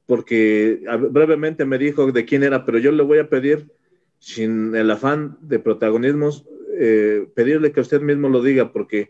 porque 0.05 0.81
brevemente 1.09 1.65
me 1.65 1.77
dijo 1.77 2.11
de 2.11 2.25
quién 2.25 2.43
era, 2.43 2.65
pero 2.65 2.77
yo 2.79 2.91
le 2.91 3.03
voy 3.03 3.19
a 3.19 3.29
pedir, 3.29 3.71
sin 4.19 4.75
el 4.75 4.91
afán 4.91 5.37
de 5.41 5.59
protagonismos, 5.59 6.45
eh, 6.77 7.27
pedirle 7.33 7.71
que 7.71 7.81
usted 7.81 8.01
mismo 8.01 8.29
lo 8.29 8.41
diga, 8.41 8.71
porque 8.71 9.09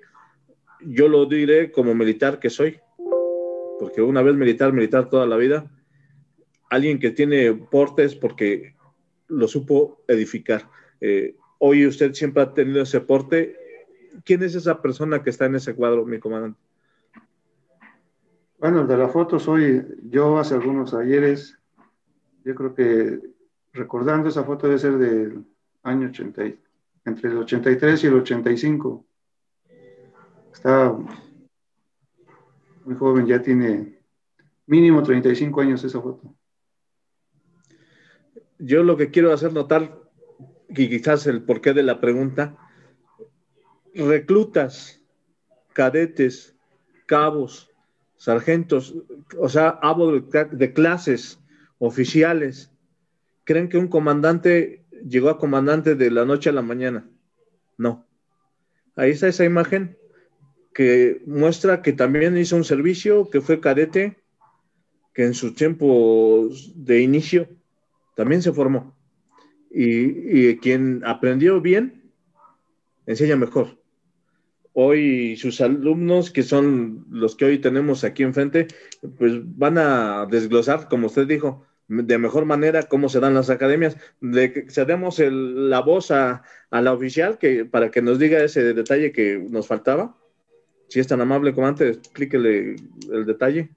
yo 0.81 1.07
lo 1.07 1.25
diré 1.25 1.71
como 1.71 1.95
militar 1.95 2.39
que 2.39 2.49
soy, 2.49 2.79
porque 3.77 4.01
una 4.01 4.21
vez 4.21 4.35
militar, 4.35 4.73
militar 4.73 5.09
toda 5.09 5.25
la 5.25 5.37
vida, 5.37 5.71
alguien 6.69 6.99
que 6.99 7.11
tiene 7.11 7.53
portes, 7.53 8.15
porque 8.15 8.75
lo 9.27 9.47
supo 9.47 10.03
edificar. 10.07 10.69
Hoy 11.63 11.85
usted 11.85 12.13
siempre 12.13 12.41
ha 12.41 12.53
tenido 12.53 12.81
ese 12.81 13.01
porte. 13.01 13.55
¿Quién 14.23 14.43
es 14.43 14.55
esa 14.55 14.81
persona 14.81 15.23
que 15.23 15.29
está 15.29 15.45
en 15.45 15.55
ese 15.55 15.75
cuadro, 15.75 16.05
mi 16.05 16.19
comandante? 16.19 16.59
Bueno, 18.59 18.85
de 18.85 18.97
la 18.97 19.07
foto 19.07 19.39
soy 19.39 19.83
yo 20.03 20.37
hace 20.37 20.53
algunos 20.53 20.93
ayeres. 20.93 21.57
Yo 22.43 22.53
creo 22.55 22.75
que 22.75 23.19
recordando 23.73 24.29
esa 24.29 24.43
foto 24.43 24.67
debe 24.67 24.79
ser 24.79 24.97
del 24.97 25.45
año 25.83 26.09
80, 26.09 26.43
entre 27.05 27.29
el 27.29 27.37
83 27.37 28.03
y 28.03 28.07
el 28.07 28.13
85. 28.15 29.05
Está 30.53 30.95
muy 32.85 32.95
joven, 32.95 33.25
ya 33.25 33.41
tiene 33.41 33.99
mínimo 34.67 35.01
35 35.01 35.61
años 35.61 35.83
esa 35.83 36.01
foto 36.01 36.35
yo 38.61 38.83
lo 38.83 38.95
que 38.95 39.11
quiero 39.11 39.33
hacer 39.33 39.53
notar, 39.53 39.97
y 40.69 40.87
quizás 40.89 41.27
el 41.27 41.43
porqué 41.43 41.73
de 41.73 41.83
la 41.83 41.99
pregunta, 41.99 42.55
reclutas, 43.95 45.01
cadetes, 45.73 46.55
cabos, 47.05 47.69
sargentos, 48.17 48.95
o 49.37 49.49
sea, 49.49 49.79
hablo 49.81 50.19
de, 50.19 50.73
clases 50.73 51.39
oficiales, 51.79 52.71
creen 53.43 53.67
que 53.67 53.77
un 53.77 53.87
comandante 53.87 54.85
llegó 55.07 55.29
a 55.29 55.39
comandante 55.39 55.95
de 55.95 56.11
la 56.11 56.25
noche 56.25 56.49
a 56.49 56.53
la 56.53 56.61
mañana. 56.61 57.09
No. 57.77 58.05
Ahí 58.95 59.11
está 59.11 59.27
esa 59.27 59.45
imagen 59.45 59.97
que 60.73 61.21
muestra 61.25 61.81
que 61.81 61.93
también 61.93 62.37
hizo 62.37 62.55
un 62.55 62.63
servicio, 62.63 63.29
que 63.29 63.41
fue 63.41 63.59
cadete, 63.59 64.17
que 65.13 65.25
en 65.25 65.33
su 65.33 65.53
tiempo 65.53 66.49
de 66.75 67.01
inicio 67.01 67.49
también 68.15 68.41
se 68.41 68.53
formó. 68.53 68.95
Y, 69.71 70.57
quien 70.57 71.01
aprendió 71.05 71.61
bien, 71.61 72.11
enseña 73.05 73.35
mejor. 73.35 73.80
Hoy 74.73 75.35
sus 75.37 75.59
alumnos, 75.61 76.31
que 76.31 76.43
son 76.43 77.05
los 77.09 77.35
que 77.35 77.45
hoy 77.45 77.59
tenemos 77.59 78.03
aquí 78.03 78.23
enfrente, 78.23 78.67
pues 79.17 79.33
van 79.57 79.77
a 79.77 80.25
desglosar, 80.29 80.87
como 80.87 81.07
usted 81.07 81.27
dijo, 81.27 81.65
de 81.87 82.17
mejor 82.17 82.45
manera 82.45 82.83
cómo 82.83 83.09
se 83.09 83.19
dan 83.19 83.33
las 83.33 83.49
academias. 83.49 83.97
Le 84.21 84.69
cedemos 84.69 85.19
la 85.19 85.81
voz 85.81 86.11
a, 86.11 86.43
la 86.71 86.93
oficial 86.93 87.37
que, 87.37 87.65
para 87.65 87.91
que 87.91 88.01
nos 88.01 88.17
diga 88.17 88.41
ese 88.41 88.73
detalle 88.73 89.11
que 89.11 89.45
nos 89.49 89.67
faltaba. 89.67 90.15
Si 90.87 90.99
es 90.99 91.07
tan 91.07 91.21
amable 91.21 91.53
como 91.53 91.67
antes, 91.67 91.97
explíquele 91.97 92.75
el 93.11 93.25
detalle. 93.25 93.69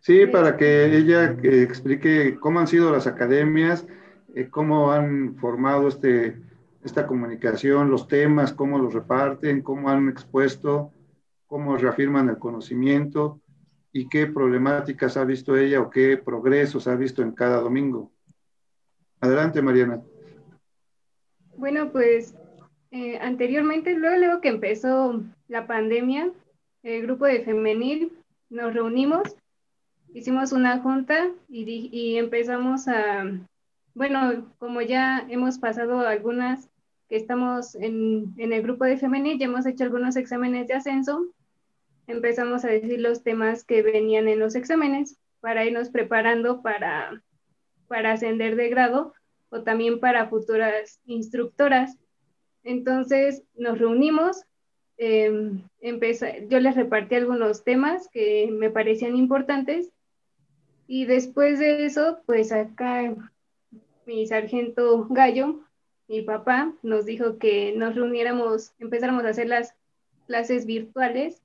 Sí, 0.00 0.26
para 0.26 0.56
que 0.56 0.96
ella 0.96 1.36
explique 1.42 2.36
cómo 2.40 2.58
han 2.58 2.66
sido 2.66 2.90
las 2.90 3.06
academias, 3.06 3.86
eh, 4.34 4.48
cómo 4.50 4.92
han 4.92 5.36
formado 5.36 5.88
este, 5.88 6.36
esta 6.84 7.06
comunicación, 7.06 7.90
los 7.90 8.08
temas, 8.08 8.52
cómo 8.52 8.78
los 8.78 8.94
reparten, 8.94 9.62
cómo 9.62 9.88
han 9.88 10.08
expuesto, 10.08 10.92
cómo 11.46 11.76
reafirman 11.76 12.28
el 12.28 12.38
conocimiento 12.38 13.40
y 13.92 14.08
qué 14.08 14.26
problemáticas 14.26 15.16
ha 15.16 15.24
visto 15.24 15.56
ella 15.56 15.80
o 15.80 15.90
qué 15.90 16.16
progresos 16.16 16.88
ha 16.88 16.96
visto 16.96 17.22
en 17.22 17.32
cada 17.32 17.60
domingo. 17.60 18.10
Adelante, 19.20 19.62
Mariana. 19.62 20.02
Bueno, 21.56 21.92
pues 21.92 22.34
eh, 22.90 23.18
anteriormente, 23.18 23.94
luego, 23.94 24.16
luego 24.16 24.40
que 24.40 24.48
empezó 24.48 25.22
la 25.48 25.66
pandemia, 25.66 26.32
el 26.82 27.02
grupo 27.02 27.26
de 27.26 27.44
femenil 27.44 28.12
nos 28.50 28.74
reunimos 28.74 29.36
hicimos 30.14 30.52
una 30.52 30.78
junta 30.80 31.30
y, 31.48 32.16
empezamos 32.16 32.88
a, 32.88 33.24
bueno, 33.94 34.52
como 34.58 34.82
ya 34.82 35.26
hemos 35.28 35.58
pasado 35.58 36.00
algunas 36.00 36.68
estamos 37.16 37.74
en, 37.74 38.34
el 38.38 38.62
grupo 38.62 38.84
de 38.84 38.96
femenil, 38.96 39.38
ya 39.38 39.46
hemos 39.46 39.66
hecho 39.66 39.84
algunos 39.84 40.16
exámenes 40.16 40.68
de 40.68 40.74
ascenso, 40.74 41.26
empezamos 42.06 42.64
a 42.64 42.68
decir 42.68 43.00
los 43.00 43.22
temas 43.22 43.64
que 43.64 43.82
venían 43.82 44.28
en 44.28 44.38
los 44.38 44.54
exámenes 44.54 45.18
para 45.40 45.64
irnos 45.64 45.90
preparando 45.90 46.62
para, 46.62 47.22
para 47.86 48.12
ascender 48.12 48.56
de 48.56 48.68
grado 48.70 49.12
o 49.50 49.62
también 49.62 50.00
para 50.00 50.28
futuras 50.28 51.00
instructoras. 51.04 51.98
Entonces 52.64 53.42
nos 53.54 53.78
reunimos, 53.78 54.44
eh, 54.96 55.30
yo 56.48 56.60
les 56.60 56.76
repartí 56.76 57.16
algunos 57.16 57.64
temas 57.64 58.08
que 58.08 58.48
me 58.50 58.70
parecían 58.70 59.16
importantes 59.16 59.92
y 60.86 61.04
después 61.04 61.58
de 61.58 61.84
eso, 61.84 62.20
pues 62.26 62.52
acá 62.52 63.14
mi 64.06 64.26
sargento 64.26 65.06
Gallo, 65.10 65.60
mi 66.12 66.20
papá, 66.20 66.74
nos 66.82 67.06
dijo 67.06 67.38
que 67.38 67.72
nos 67.74 67.94
reuniéramos, 67.94 68.74
empezáramos 68.78 69.24
a 69.24 69.30
hacer 69.30 69.48
las 69.48 69.74
clases 70.26 70.66
virtuales 70.66 71.40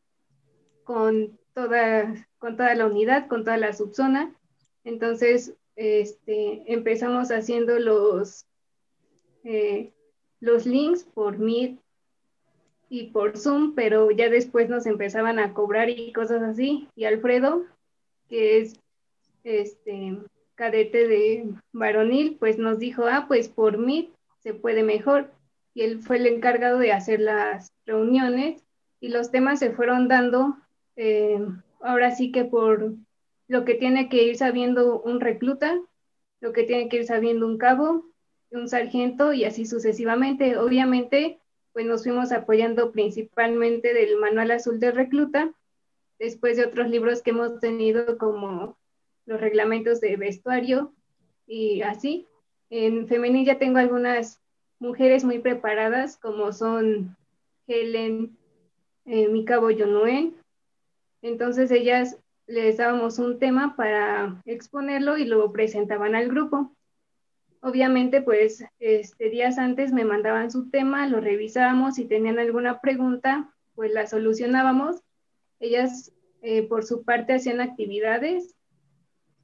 con 0.83 1.39
toda, 1.53 2.13
la 2.75 2.85
unidad, 2.85 3.29
con 3.29 3.45
toda 3.45 3.55
la 3.55 3.71
subzona. 3.71 4.35
Entonces, 4.83 5.53
este, 5.77 6.63
empezamos 6.67 7.31
haciendo 7.31 7.79
los, 7.79 8.45
eh, 9.45 9.93
los 10.41 10.65
links 10.65 11.05
por 11.05 11.37
Meet 11.37 11.79
y 12.89 13.05
por 13.11 13.37
Zoom, 13.37 13.73
pero 13.73 14.11
ya 14.11 14.27
después 14.27 14.67
nos 14.67 14.85
empezaban 14.85 15.39
a 15.39 15.53
cobrar 15.53 15.89
y 15.89 16.11
cosas 16.11 16.43
así. 16.43 16.89
Y 16.93 17.05
Alfredo, 17.05 17.63
que 18.27 18.59
es 18.59 18.73
este 19.45 20.17
cadete 20.55 21.07
de 21.07 21.53
varonil, 21.71 22.35
pues 22.37 22.57
nos 22.57 22.79
dijo, 22.79 23.05
ah, 23.05 23.25
pues 23.29 23.47
por 23.47 23.77
mí 23.77 24.11
se 24.47 24.53
puede 24.53 24.81
mejor. 24.81 25.29
Y 25.73 25.81
él 25.81 25.99
fue 25.99 26.15
el 26.15 26.25
encargado 26.25 26.79
de 26.79 26.93
hacer 26.93 27.19
las 27.19 27.73
reuniones 27.85 28.63
y 29.01 29.09
los 29.09 29.29
temas 29.29 29.59
se 29.59 29.71
fueron 29.71 30.07
dando, 30.07 30.55
eh, 30.95 31.45
ahora 31.81 32.11
sí 32.11 32.31
que 32.31 32.45
por 32.45 32.93
lo 33.49 33.65
que 33.65 33.75
tiene 33.75 34.07
que 34.07 34.23
ir 34.23 34.37
sabiendo 34.37 35.01
un 35.01 35.19
recluta, 35.19 35.77
lo 36.39 36.53
que 36.53 36.63
tiene 36.63 36.87
que 36.87 36.97
ir 36.97 37.05
sabiendo 37.05 37.45
un 37.45 37.57
cabo, 37.57 38.05
un 38.49 38.69
sargento 38.69 39.33
y 39.33 39.43
así 39.43 39.65
sucesivamente. 39.65 40.57
Obviamente, 40.57 41.39
pues 41.73 41.85
nos 41.85 42.03
fuimos 42.03 42.31
apoyando 42.31 42.93
principalmente 42.93 43.93
del 43.93 44.15
Manual 44.15 44.51
Azul 44.51 44.79
de 44.79 44.91
Recluta, 44.91 45.53
después 46.19 46.55
de 46.55 46.65
otros 46.65 46.89
libros 46.89 47.21
que 47.21 47.31
hemos 47.31 47.59
tenido 47.59 48.17
como 48.17 48.77
los 49.25 49.41
reglamentos 49.41 49.99
de 49.99 50.15
vestuario 50.15 50.93
y 51.45 51.81
así. 51.81 52.27
En 52.69 53.07
femenil 53.07 53.45
ya 53.45 53.57
tengo 53.57 53.79
algunas 53.79 54.41
mujeres 54.79 55.23
muy 55.23 55.39
preparadas, 55.39 56.17
como 56.17 56.51
son 56.51 57.15
Helen, 57.67 58.37
eh, 59.05 59.27
Mika 59.29 59.59
Boyonoel. 59.59 60.35
Entonces 61.21 61.71
ellas 61.71 62.17
les 62.45 62.77
dábamos 62.77 63.19
un 63.19 63.39
tema 63.39 63.75
para 63.75 64.41
exponerlo 64.45 65.17
y 65.17 65.25
lo 65.25 65.51
presentaban 65.51 66.15
al 66.15 66.27
grupo. 66.29 66.73
Obviamente, 67.61 68.21
pues 68.21 68.63
este, 68.79 69.29
días 69.29 69.57
antes 69.57 69.91
me 69.91 70.05
mandaban 70.05 70.51
su 70.51 70.69
tema, 70.69 71.07
lo 71.07 71.19
revisábamos, 71.19 71.95
si 71.95 72.05
tenían 72.05 72.39
alguna 72.39 72.79
pregunta, 72.81 73.53
pues 73.75 73.91
la 73.91 74.07
solucionábamos. 74.07 75.01
Ellas, 75.59 76.13
eh, 76.41 76.63
por 76.63 76.85
su 76.85 77.03
parte, 77.03 77.33
hacían 77.33 77.59
actividades 77.61 78.56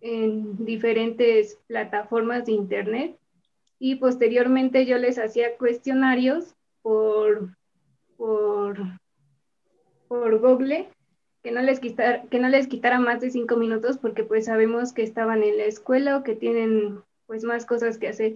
en 0.03 0.65
diferentes 0.65 1.57
plataformas 1.67 2.45
de 2.45 2.51
Internet 2.51 3.17
y 3.79 3.95
posteriormente 3.95 4.85
yo 4.85 4.97
les 4.97 5.17
hacía 5.17 5.57
cuestionarios 5.57 6.55
por, 6.81 7.55
por, 8.17 8.77
por 10.09 10.39
Google 10.39 10.89
que 11.41 11.51
no 11.51 11.61
les 11.61 11.79
quitar, 11.79 12.27
que 12.27 12.39
no 12.39 12.49
les 12.49 12.67
quitara 12.67 12.99
más 12.99 13.21
de 13.21 13.31
cinco 13.31 13.55
minutos 13.55 13.97
porque 13.97 14.23
pues 14.23 14.45
sabemos 14.45 14.93
que 14.93 15.03
estaban 15.03 15.41
en 15.41 15.57
la 15.57 15.65
escuela 15.65 16.17
o 16.17 16.23
que 16.23 16.35
tienen 16.35 16.99
pues 17.25 17.45
más 17.45 17.65
cosas 17.65 17.97
que 17.97 18.09
hacer. 18.09 18.35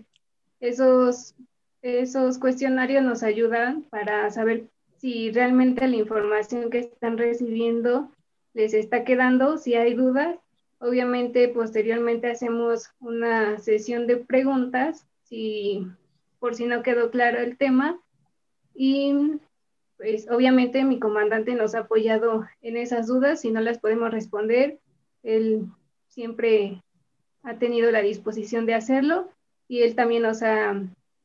Esos, 0.62 1.36
esos 1.82 2.40
cuestionarios 2.40 3.04
nos 3.04 3.24
ayudan 3.24 3.84
para 3.84 4.30
saber 4.32 4.68
si 4.98 5.32
realmente 5.32 5.86
la 5.88 5.98
información 5.98 6.70
que 6.70 6.80
están 6.80 7.18
recibiendo 7.18 8.10
les 8.54 8.74
está 8.74 9.04
quedando, 9.04 9.58
si 9.58 9.76
hay 9.76 9.94
dudas. 9.94 10.38
Obviamente 10.80 11.48
posteriormente 11.50 12.30
hacemos 12.30 12.92
una 13.00 13.58
sesión 13.58 14.06
de 14.06 14.18
preguntas 14.18 15.08
si 15.24 15.88
por 16.40 16.56
si 16.56 16.66
no 16.66 16.84
quedó 16.84 17.10
claro 17.10 17.40
el 17.40 17.58
tema. 17.58 18.00
Y 18.74 19.14
pues 19.98 20.30
obviamente 20.30 20.84
mi 20.84 21.00
comandante 21.00 21.56
nos 21.56 21.74
ha 21.74 21.80
apoyado 21.80 22.46
en 22.62 22.78
esas 22.78 23.08
dudas, 23.08 23.42
si 23.42 23.52
no 23.52 23.60
las 23.62 23.80
podemos 23.80 24.12
responder, 24.12 24.80
él 25.24 25.66
siempre 26.08 26.84
ha 27.42 27.58
tenido 27.58 27.90
la 27.90 28.02
disposición 28.02 28.66
de 28.66 28.76
hacerlo. 28.76 29.30
Y 29.68 29.82
él 29.82 29.96
también 29.96 30.24
nos 30.24 30.44
ha 30.44 30.80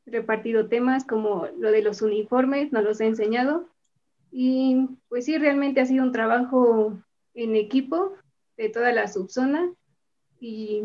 repartido 0.05 0.67
temas 0.67 1.05
como 1.05 1.47
lo 1.59 1.71
de 1.71 1.81
los 1.81 2.01
uniformes, 2.01 2.71
nos 2.73 2.83
los 2.83 2.99
ha 3.01 3.05
enseñado. 3.05 3.69
Y 4.31 4.89
pues 5.09 5.25
sí, 5.25 5.37
realmente 5.37 5.79
ha 5.79 5.85
sido 5.85 6.03
un 6.03 6.11
trabajo 6.11 6.97
en 7.35 7.55
equipo 7.55 8.13
de 8.57 8.69
toda 8.69 8.91
la 8.91 9.07
subzona 9.07 9.73
y, 10.39 10.83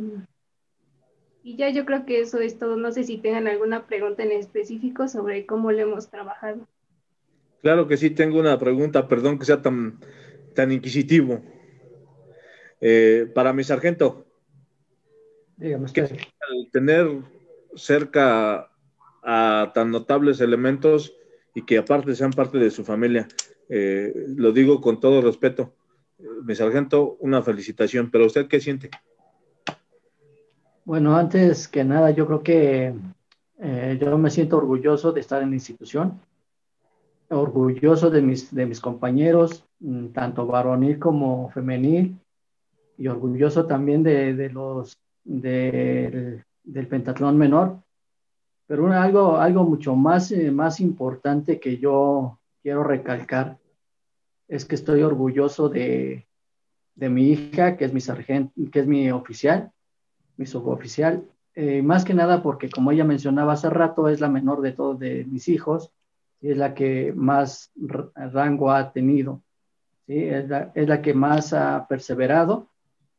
y 1.42 1.56
ya 1.56 1.70
yo 1.70 1.84
creo 1.84 2.04
que 2.06 2.20
eso 2.20 2.38
es 2.38 2.58
todo. 2.58 2.76
No 2.76 2.92
sé 2.92 3.04
si 3.04 3.18
tengan 3.18 3.46
alguna 3.46 3.86
pregunta 3.86 4.22
en 4.22 4.32
específico 4.32 5.08
sobre 5.08 5.46
cómo 5.46 5.72
lo 5.72 5.80
hemos 5.80 6.10
trabajado. 6.10 6.66
Claro 7.62 7.88
que 7.88 7.96
sí, 7.96 8.10
tengo 8.10 8.38
una 8.38 8.58
pregunta, 8.58 9.08
perdón 9.08 9.38
que 9.38 9.44
sea 9.44 9.60
tan, 9.60 9.98
tan 10.54 10.70
inquisitivo. 10.70 11.42
Eh, 12.80 13.30
para 13.34 13.52
mi 13.52 13.64
sargento, 13.64 14.28
Dígame 15.58 15.92
que 15.92 16.02
al 16.02 16.70
tener 16.70 17.08
cerca 17.74 18.70
a 19.22 19.72
tan 19.74 19.90
notables 19.90 20.40
elementos 20.40 21.14
y 21.52 21.62
que 21.62 21.78
aparte 21.78 22.14
sean 22.14 22.30
parte 22.30 22.58
de 22.58 22.70
su 22.70 22.84
familia, 22.84 23.26
eh, 23.68 24.14
lo 24.36 24.52
digo 24.52 24.80
con 24.80 25.00
todo 25.00 25.20
respeto, 25.20 25.74
mi 26.18 26.54
sargento, 26.54 27.16
una 27.20 27.42
felicitación, 27.42 28.10
pero 28.10 28.26
¿usted 28.26 28.48
qué 28.48 28.60
siente? 28.60 28.90
Bueno, 30.84 31.16
antes 31.16 31.68
que 31.68 31.84
nada, 31.84 32.10
yo 32.10 32.26
creo 32.26 32.42
que 32.42 32.94
yo 34.00 34.18
me 34.18 34.30
siento 34.30 34.56
orgulloso 34.56 35.12
de 35.12 35.20
estar 35.20 35.42
en 35.42 35.50
la 35.50 35.56
institución 35.56 36.20
orgulloso 37.30 38.10
de 38.10 38.22
mis, 38.22 38.54
de 38.54 38.66
mis 38.66 38.80
compañeros, 38.80 39.64
mm, 39.80 40.08
tanto 40.08 40.46
varonil 40.46 40.98
como 40.98 41.50
femenil, 41.50 42.18
y 42.96 43.06
orgulloso 43.06 43.66
también 43.66 44.02
de, 44.02 44.34
de 44.34 44.50
los 44.50 44.96
del 45.24 46.42
pentatlón 46.88 47.36
menor. 47.36 47.78
Pero 48.66 48.90
algo, 48.92 49.36
algo 49.36 49.64
mucho 49.64 49.94
más, 49.94 50.32
eh, 50.32 50.50
más 50.50 50.80
importante 50.80 51.60
que 51.60 51.78
yo 51.78 52.38
quiero 52.62 52.82
recalcar 52.82 53.58
es 54.48 54.64
que 54.64 54.74
estoy 54.74 55.02
orgulloso 55.02 55.68
de, 55.68 56.26
de 56.94 57.08
mi 57.08 57.30
hija, 57.30 57.76
que 57.76 57.84
es 57.84 57.92
mi 57.92 58.00
sargento, 58.00 58.52
que 58.72 58.80
es 58.80 58.86
mi 58.86 59.10
oficial, 59.10 59.70
mi 60.36 60.46
suboficial, 60.46 61.24
eh, 61.54 61.82
más 61.82 62.04
que 62.04 62.14
nada 62.14 62.42
porque 62.42 62.70
como 62.70 62.90
ella 62.90 63.04
mencionaba 63.04 63.52
hace 63.52 63.70
rato, 63.70 64.08
es 64.08 64.20
la 64.20 64.28
menor 64.28 64.62
de 64.62 64.72
todos 64.72 64.98
de 64.98 65.24
mis 65.24 65.48
hijos 65.48 65.92
es 66.40 66.56
la 66.56 66.74
que 66.74 67.12
más 67.14 67.72
rango 67.76 68.70
ha 68.70 68.92
tenido, 68.92 69.42
¿sí? 70.06 70.24
es, 70.24 70.48
la, 70.48 70.70
es 70.74 70.88
la 70.88 71.02
que 71.02 71.14
más 71.14 71.52
ha 71.52 71.86
perseverado. 71.88 72.68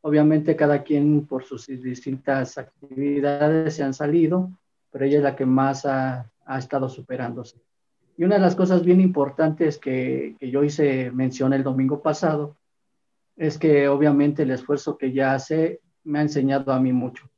Obviamente 0.02 0.56
cada 0.56 0.82
quien 0.82 1.26
por 1.26 1.44
sus 1.44 1.66
distintas 1.66 2.56
actividades 2.56 3.74
se 3.74 3.82
han 3.82 3.92
salido, 3.92 4.50
pero 4.90 5.04
ella 5.04 5.18
es 5.18 5.22
la 5.22 5.36
que 5.36 5.44
más 5.44 5.84
ha, 5.84 6.30
ha 6.46 6.58
estado 6.58 6.88
superándose. 6.88 7.60
Y 8.16 8.24
una 8.24 8.36
de 8.36 8.42
las 8.42 8.54
cosas 8.54 8.84
bien 8.84 9.00
importantes 9.00 9.78
que, 9.78 10.36
que, 10.38 10.50
yo 10.50 10.62
hice 10.62 11.10
mención 11.10 11.52
el 11.52 11.62
domingo 11.62 12.02
pasado 12.02 12.56
es 13.36 13.56
que 13.56 13.88
obviamente 13.88 14.42
el 14.42 14.50
esfuerzo 14.50 14.98
que 14.98 15.06
ella 15.06 15.34
hace 15.34 15.80
me 16.04 16.18
ha 16.18 16.22
enseñado 16.22 16.72
a 16.72 16.80
mí 16.80 16.92
mucho. 16.92 17.30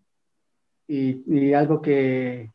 Y, 0.89 1.23
y 1.33 1.55
algo 1.55 1.81
que, 1.81 2.51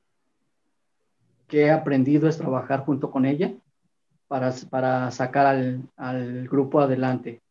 que 1.48 1.62
he 1.62 1.72
aprendido 1.72 2.28
es 2.28 2.38
trabajar 2.38 2.82
junto 2.82 3.10
con 3.10 3.26
ella 3.26 3.54
para, 4.28 4.54
para 4.70 5.10
sacar 5.12 5.46
al, 5.46 5.90
al, 5.96 6.48
grupo 6.48 6.82
adelante. 6.82 7.42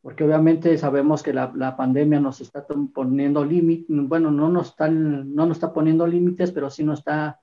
Porque 0.00 0.24
obviamente 0.24 0.76
sabemos 0.78 1.22
que 1.22 1.32
la, 1.32 1.52
la 1.54 1.76
pandemia 1.76 2.20
nos 2.20 2.40
está 2.40 2.66
poniendo 2.66 3.44
límites, 3.44 3.86
bueno, 3.88 4.30
no 4.30 4.48
nos, 4.48 4.70
está, 4.70 4.88
no 4.88 5.46
nos 5.46 5.56
está 5.56 5.72
poniendo 5.72 6.06
límites, 6.06 6.50
pero 6.50 6.70
sí 6.70 6.82
nos 6.84 7.00
está, 7.00 7.40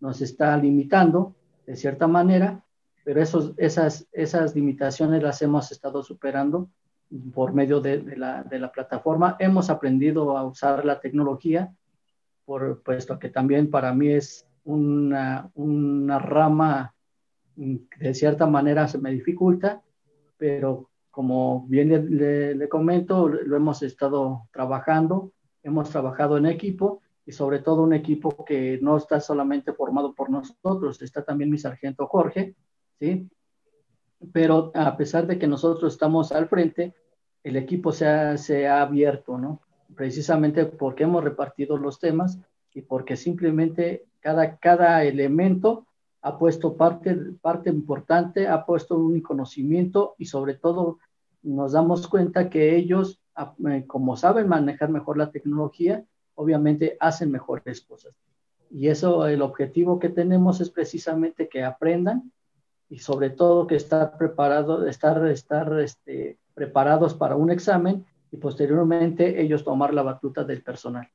nos 0.00 0.20
está 0.20 0.56
limitando 0.56 1.34
de 1.66 1.76
cierta 1.76 2.06
manera, 2.06 2.62
pero 3.04 3.22
esos, 3.22 3.52
esas, 3.56 4.06
esas 4.12 4.54
limitaciones 4.54 5.22
las 5.22 5.42
hemos 5.42 5.70
estado 5.72 6.02
superando 6.02 6.68
por 7.32 7.52
medio 7.52 7.80
de, 7.80 8.16
la, 8.16 8.42
de 8.42 8.58
la 8.58 8.72
plataforma. 8.72 9.36
Hemos 9.38 9.70
aprendido 9.70 10.36
a 10.36 10.44
usar 10.44 10.84
la 10.84 11.00
tecnología, 11.00 11.72
por, 12.44 12.82
puesto 12.82 13.18
que 13.18 13.28
también 13.28 13.70
para 13.70 13.92
mí 13.92 14.08
es 14.10 14.46
una, 14.64 15.50
una 15.54 16.18
rama 16.18 16.94
de 17.56 18.14
cierta 18.14 18.46
manera 18.46 18.88
se 18.88 18.98
me 18.98 19.12
dificulta, 19.12 19.82
pero 20.36 20.90
como 21.10 21.64
bien 21.68 22.18
le, 22.18 22.54
le, 22.54 22.68
comento, 22.68 23.28
lo 23.28 23.56
hemos 23.56 23.82
estado 23.82 24.48
trabajando, 24.52 25.30
hemos 25.62 25.90
trabajado 25.90 26.36
en 26.36 26.46
equipo 26.46 27.00
y 27.26 27.32
sobre 27.32 27.60
todo 27.60 27.82
un 27.82 27.94
equipo 27.94 28.44
que 28.44 28.78
no 28.82 28.96
está 28.96 29.20
solamente 29.20 29.72
formado 29.72 30.14
por 30.14 30.30
nosotros, 30.30 31.00
está 31.00 31.24
también 31.24 31.50
mi 31.50 31.58
sargento 31.58 32.06
Jorge, 32.06 32.54
¿sí? 32.98 33.28
Pero 34.32 34.70
a 34.74 34.96
pesar 34.96 35.26
de 35.26 35.38
que 35.38 35.46
nosotros 35.46 35.92
estamos 35.92 36.32
al 36.32 36.48
frente, 36.48 36.94
el 37.42 37.56
equipo 37.56 37.92
se 37.92 38.06
ha, 38.06 38.36
se 38.36 38.66
ha 38.66 38.82
abierto, 38.82 39.38
¿no? 39.38 39.60
Precisamente 39.94 40.66
porque 40.66 41.04
hemos 41.04 41.24
repartido 41.24 41.76
los 41.76 41.98
temas 41.98 42.38
y 42.72 42.82
porque 42.82 43.16
simplemente 43.16 44.06
cada, 44.20 44.56
cada 44.58 45.04
elemento 45.04 45.86
ha 46.22 46.38
puesto 46.38 46.76
parte, 46.76 47.14
parte 47.40 47.68
importante, 47.68 48.48
ha 48.48 48.64
puesto 48.64 48.96
un 48.96 49.20
conocimiento 49.20 50.14
y 50.18 50.24
sobre 50.24 50.54
todo 50.54 50.98
nos 51.42 51.72
damos 51.72 52.08
cuenta 52.08 52.48
que 52.48 52.74
ellos, 52.76 53.20
eh, 53.68 53.84
como 53.86 54.16
saben 54.16 54.48
manejar 54.48 54.88
mejor 54.88 55.18
la 55.18 55.30
tecnología, 55.30 56.04
obviamente 56.34 56.96
hacen 57.00 57.30
mejores 57.30 57.80
cosas. 57.80 58.14
Y 58.70 58.88
eso, 58.88 59.26
el 59.26 59.42
objetivo 59.42 59.98
que 59.98 60.08
tenemos 60.08 60.60
es 60.60 60.70
precisamente 60.70 61.48
que 61.48 61.62
aprendan 61.62 62.32
y 62.88 62.98
sobre 62.98 63.30
todo 63.30 63.66
que 63.66 63.76
estar 63.76 64.16
preparado, 64.18 64.86
estar, 64.86 65.26
estar 65.28 65.80
este, 65.80 66.38
preparados 66.54 67.14
para 67.14 67.36
un 67.36 67.50
examen 67.50 68.04
y 68.30 68.36
posteriormente 68.36 69.40
ellos 69.40 69.64
tomar 69.64 69.94
la 69.94 70.02
batuta 70.02 70.44
del 70.44 70.62
personal. 70.62 71.08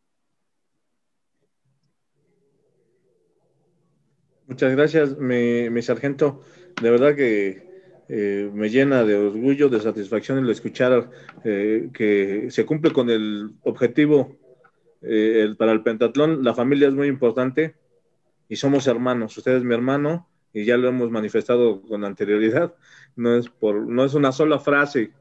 Muchas 4.47 4.71
gracias, 4.71 5.17
mi, 5.17 5.81
sargento. 5.81 6.41
De 6.81 6.89
verdad 6.89 7.15
que 7.15 7.67
eh, 8.09 8.49
me 8.51 8.69
llena 8.69 9.03
de 9.03 9.15
orgullo, 9.15 9.69
de 9.69 9.79
satisfacción 9.79 10.39
el 10.39 10.49
escuchar 10.49 11.11
eh, 11.43 11.89
que 11.93 12.49
se 12.49 12.65
cumple 12.65 12.91
con 12.91 13.09
el 13.09 13.51
objetivo 13.61 14.35
eh, 15.01 15.41
el, 15.43 15.57
para 15.57 15.71
el 15.71 15.81
pentatlón. 15.83 16.43
La 16.43 16.53
familia 16.53 16.87
es 16.87 16.93
muy 16.93 17.07
importante 17.07 17.75
y 18.47 18.55
somos 18.55 18.87
hermanos. 18.87 19.37
Usted 19.37 19.57
es 19.57 19.63
mi 19.63 19.73
hermano 19.73 20.27
y 20.53 20.65
ya 20.65 20.77
lo 20.77 20.89
hemos 20.89 21.11
manifestado 21.11 21.81
con 21.81 22.03
anterioridad. 22.03 22.73
No 23.15 23.35
es, 23.35 23.49
por, 23.49 23.87
no 23.87 24.03
es 24.03 24.13
una 24.13 24.31
sola 24.31 24.59
frase 24.59 25.11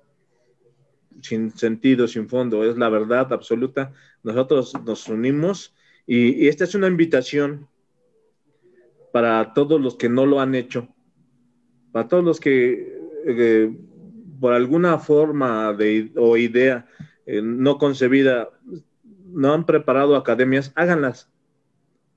sin 1.22 1.50
sentido, 1.50 2.06
sin 2.06 2.28
fondo, 2.28 2.64
es 2.64 2.76
la 2.78 2.88
verdad 2.88 3.32
absoluta. 3.32 3.92
Nosotros 4.22 4.72
nos 4.84 5.08
unimos 5.08 5.74
Y, 6.06 6.48
esta 6.48 6.64
es 6.64 6.74
una 6.74 6.86
invitación 6.86 7.68
para 9.12 9.52
todos 9.52 9.80
los 9.80 9.96
que 9.96 10.08
no 10.08 10.26
lo 10.26 10.40
han 10.40 10.54
hecho, 10.54 10.88
para 11.92 12.08
todos 12.08 12.24
los 12.24 12.40
que 12.40 12.98
eh, 13.26 13.76
por 14.40 14.54
alguna 14.54 14.98
forma 14.98 15.72
de, 15.72 16.10
o 16.16 16.36
idea 16.36 16.86
eh, 17.26 17.42
no 17.42 17.76
concebida 17.78 18.48
no 19.32 19.52
han 19.52 19.66
preparado 19.66 20.16
academias, 20.16 20.72
háganlas. 20.74 21.30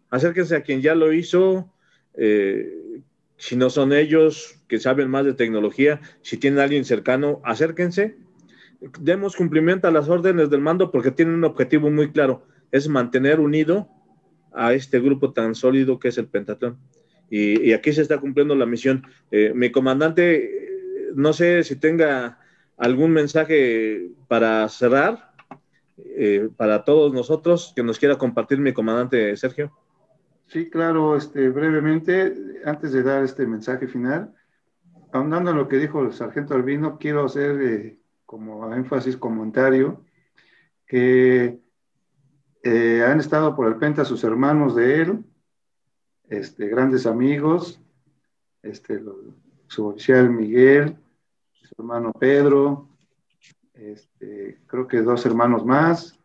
Acérquense 0.10 0.56
a 0.56 0.62
quien 0.62 0.82
ya 0.82 0.96
lo 0.96 1.14
hizo, 1.14 1.72
eh, 2.16 3.02
si 3.38 3.56
no 3.56 3.70
son 3.70 3.94
ellos 3.94 4.60
que 4.68 4.80
saben 4.80 5.10
más 5.10 5.26
de 5.26 5.34
tecnología, 5.34 6.02
si 6.22 6.38
tienen 6.38 6.60
alguien 6.60 6.86
cercano, 6.86 7.42
acérquense. 7.44 8.18
Demos 9.00 9.36
cumplimiento 9.36 9.88
a 9.88 9.92
las 9.92 10.10
órdenes 10.10 10.50
del 10.50 10.62
mando 10.62 10.92
porque 10.92 11.12
tienen 11.12 11.36
un 11.36 11.44
objetivo 11.44 11.90
muy 11.90 12.12
claro, 12.12 12.46
es 12.72 12.88
mantener 12.88 13.40
unido 13.40 13.90
a 14.54 14.74
este 14.74 15.00
grupo 15.00 15.34
tan 15.34 15.56
sólido 15.56 16.00
que 16.00 16.10
es 16.10 16.18
el 16.18 16.28
Pentatlón. 16.28 16.78
Y, 17.30 17.72
aquí 17.72 17.94
se 17.94 18.02
está 18.02 18.18
cumpliendo 18.18 18.56
la 18.56 18.66
misión. 18.66 19.06
Eh, 19.32 19.54
mi 19.56 19.72
comandante, 19.72 20.70
no 21.16 21.32
sé 21.32 21.64
si 21.64 21.78
tenga 21.78 22.40
algún 22.78 23.12
mensaje 23.12 24.10
para 24.28 24.68
cerrar, 24.68 25.31
eh, 26.06 26.50
para 26.56 26.84
todos 26.84 27.14
nosotros, 27.14 27.74
que 27.76 27.84
nos 27.84 28.00
quiera 28.00 28.18
compartir 28.18 28.60
mi 28.60 28.74
comandante 28.74 29.36
Sergio. 29.38 29.72
Sí, 30.48 30.70
claro, 30.70 31.16
este, 31.16 31.50
brevemente, 31.50 32.36
antes 32.66 32.92
de 32.92 33.04
dar 33.04 33.24
este 33.24 33.48
mensaje 33.48 33.88
final, 33.88 34.34
ahondando 35.14 35.52
en 35.52 35.58
lo 35.58 35.68
que 35.68 35.78
dijo 35.78 36.04
el 36.04 36.14
sargento 36.14 36.54
Albino, 36.54 36.98
quiero 36.98 37.26
hacer 37.26 37.62
eh, 37.62 38.00
como 38.26 38.74
énfasis 38.74 39.18
comentario 39.18 40.04
que 40.86 41.60
eh, 42.64 43.04
han 43.06 43.20
estado 43.20 43.56
por 43.56 43.68
el 43.68 43.78
Penta 43.78 44.04
sus 44.04 44.24
hermanos 44.24 44.76
de 44.76 45.02
él, 45.02 45.24
este, 46.30 46.68
grandes 46.68 47.06
amigos, 47.06 47.82
este, 48.62 49.02
su 49.68 49.88
oficial 49.88 50.30
Miguel, 50.30 50.98
su 51.54 51.76
hermano 51.78 52.12
Pedro, 52.12 52.91
este, 53.74 54.60
creo 54.68 54.88
que 54.88 55.02
dos 55.02 55.26
hermanos 55.26 55.66
más, 55.66 56.20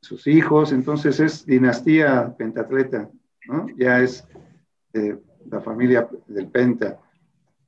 sus 0.00 0.26
hijos, 0.26 0.72
entonces 0.72 1.20
es 1.20 1.44
dinastía 1.46 2.34
pentatleta. 2.36 3.10
Ya 3.76 4.00
es 4.00 4.26
eh, 4.92 5.18
la 5.50 5.60
familia 5.60 6.08
del 6.26 6.48
Penta. 6.48 6.98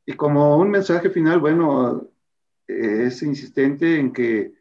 Y 0.07 0.13
como 0.15 0.57
un 0.57 0.71
mensaje 0.71 1.11
final, 1.11 1.41
bueno, 1.41 2.09
eh, 2.69 3.05
es 3.07 3.23
insistente 3.23 3.99
en 3.99 4.13
que 4.13 4.55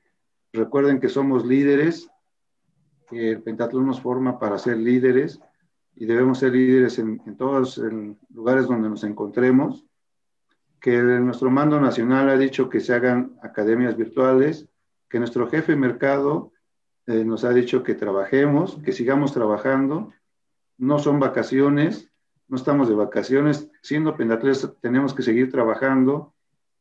recuerden 0.54 1.00
que 1.00 1.10
somos 1.10 1.46
líderes, 1.46 2.10
que 3.08 3.32
el 3.32 3.42
pentatlón 3.42 3.88
nos 3.88 4.02
forma 4.02 4.40
para 4.40 4.58
ser 4.58 4.78
líderes 4.78 5.40
y 5.96 6.06
debemos 6.06 6.40
ser 6.40 6.54
líderes 6.54 6.98
en, 7.00 7.20
todos 7.38 7.78
los 7.78 7.92
lugares 8.30 8.68
donde 8.68 8.90
nos 8.90 9.04
encontremos, 9.04 9.86
que 10.82 10.98
nuestro 11.00 11.52
mando 11.52 11.80
nacional 11.80 12.28
ha 12.30 12.38
dicho 12.38 12.68
que 12.68 12.80
se 12.80 12.94
hagan 12.94 13.38
academias 13.44 13.96
virtuales, 13.96 14.68
que 15.08 15.20
nuestro 15.20 15.48
jefe 15.48 15.74
de 15.74 15.78
mercado 15.78 16.52
eh, 17.06 17.24
nos 17.24 17.44
ha 17.44 17.52
dicho 17.52 17.84
que 17.84 17.94
trabajemos, 17.94 18.80
que 18.84 18.92
sigamos 18.92 19.32
trabajando, 19.32 20.12
no 20.80 20.98
son 20.98 21.20
vacaciones, 21.20 22.12
no 22.48 22.58
estamos 22.58 22.90
de 22.90 22.96
vacaciones, 22.96 23.70
siendo 23.84 24.18
pentatletas 24.18 24.74
tenemos 24.82 25.14
que 25.14 25.22
seguir 25.22 25.52
trabajando, 25.52 26.34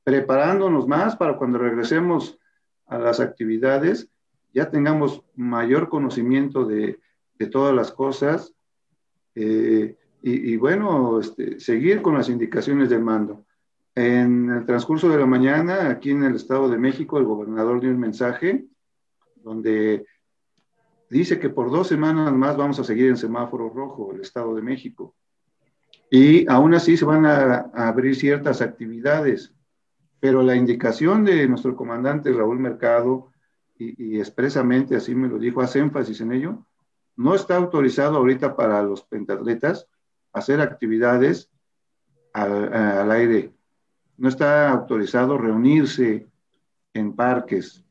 preparándonos 0.03 0.89
más 0.89 1.15
para 1.15 1.37
cuando 1.37 1.59
regresemos 1.59 2.39
a 2.87 2.99
las 2.99 3.21
actividades, 3.21 4.09
ya 4.55 4.71
tengamos 4.71 5.23
mayor 5.37 5.91
conocimiento 5.91 6.65
de, 6.65 6.99
todas 7.51 7.75
las 7.75 7.91
cosas 7.91 8.53
eh, 9.35 9.97
y, 10.23 10.57
bueno, 10.59 11.21
este, 11.21 11.59
seguir 11.59 12.03
con 12.03 12.15
las 12.15 12.29
indicaciones 12.29 12.91
del 12.91 13.03
mando. 13.03 13.47
En 13.95 14.51
el 14.51 14.67
transcurso 14.67 15.09
de 15.09 15.19
la 15.19 15.27
mañana, 15.27 15.91
aquí 15.91 16.11
en 16.11 16.25
el 16.25 16.37
Estado 16.37 16.69
de 16.69 16.79
México, 16.79 17.19
el 17.19 17.25
gobernador 17.25 17.81
dio 17.81 17.91
un 17.91 17.99
mensaje 17.99 18.67
donde 19.37 20.07
dice 21.09 21.39
que 21.39 21.51
por 21.51 21.71
dos 21.71 21.89
semanas 21.89 22.33
más 22.33 22.57
vamos 22.57 22.79
a 22.79 22.85
seguir 22.85 23.09
en 23.09 23.17
semáforo 23.17 23.69
rojo 23.69 24.13
el 24.13 24.21
Estado 24.21 24.55
de 24.55 24.63
México. 24.63 25.15
Y 26.11 26.49
aún 26.51 26.75
así 26.75 26.97
se 26.97 27.05
van 27.05 27.25
a, 27.25 27.71
abrir 27.75 28.17
ciertas 28.17 28.61
actividades, 28.61 29.55
pero 30.19 30.43
la 30.43 30.57
indicación 30.57 31.25
de 31.25 31.47
nuestro 31.49 31.77
comandante 31.77 32.33
Raúl 32.33 32.59
Mercado, 32.59 33.33
y, 33.79 34.19
expresamente 34.19 34.97
así 34.97 35.15
me 35.15 35.29
lo 35.29 35.39
dijo, 35.39 35.63
hace 35.63 35.79
énfasis 35.79 36.21
en 36.21 36.33
ello, 36.33 36.67
no 37.17 37.35
está 37.35 37.57
autorizado 37.57 38.17
ahorita 38.17 38.57
para 38.57 38.83
los 38.83 39.03
pentatletas 39.05 39.87
hacer 40.33 40.61
actividades 40.61 41.51
al, 42.33 43.11
aire. 43.11 43.55
No 44.21 44.29
está 44.29 44.71
autorizado 44.71 45.39
reunirse 45.39 46.29
en 46.93 47.17
parques, 47.17 47.83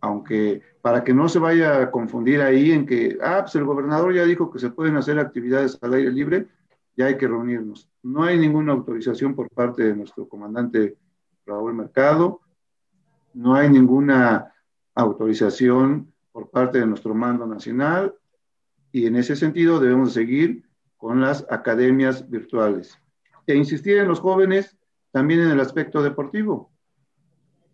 aunque 0.00 0.62
para 0.80 1.04
que 1.04 1.12
no 1.12 1.28
se 1.28 1.38
vaya 1.38 1.82
a 1.82 1.90
confundir 1.90 2.40
ahí 2.40 2.72
en 2.72 2.86
que, 2.86 3.18
ah, 3.22 3.40
pues 3.42 3.54
el 3.56 3.64
gobernador 3.64 4.14
ya 4.14 4.24
dijo 4.24 4.50
que 4.50 4.58
se 4.58 4.70
pueden 4.70 4.96
hacer 4.96 5.18
actividades 5.18 5.78
al 5.82 5.92
aire 5.92 6.10
libre, 6.10 6.48
ya 6.96 7.04
hay 7.04 7.18
que 7.18 7.28
reunirnos. 7.28 7.86
No 8.02 8.22
hay 8.22 8.38
ninguna 8.38 8.72
autorización 8.72 9.34
por 9.34 9.50
parte 9.50 9.82
de 9.82 9.94
nuestro 9.94 10.26
comandante 10.26 10.96
Raúl 11.44 11.74
Mercado, 11.74 12.40
no 13.34 13.54
hay 13.54 13.68
ninguna 13.68 14.54
autorización 14.94 16.10
por 16.32 16.48
parte 16.48 16.78
de 16.78 16.86
nuestro 16.86 17.14
mando 17.14 17.46
nacional 17.46 18.14
y 18.90 19.04
en 19.04 19.16
ese 19.16 19.36
sentido 19.36 19.80
debemos 19.80 20.14
seguir 20.14 20.64
con 20.96 21.20
las 21.20 21.46
academias 21.50 22.30
virtuales 22.30 22.98
e 23.46 23.54
insistir 23.54 23.98
en 23.98 24.08
los 24.08 24.20
jóvenes 24.20 24.78
también 25.10 25.40
en 25.40 25.50
el 25.50 25.60
aspecto 25.60 26.02
deportivo. 26.02 26.70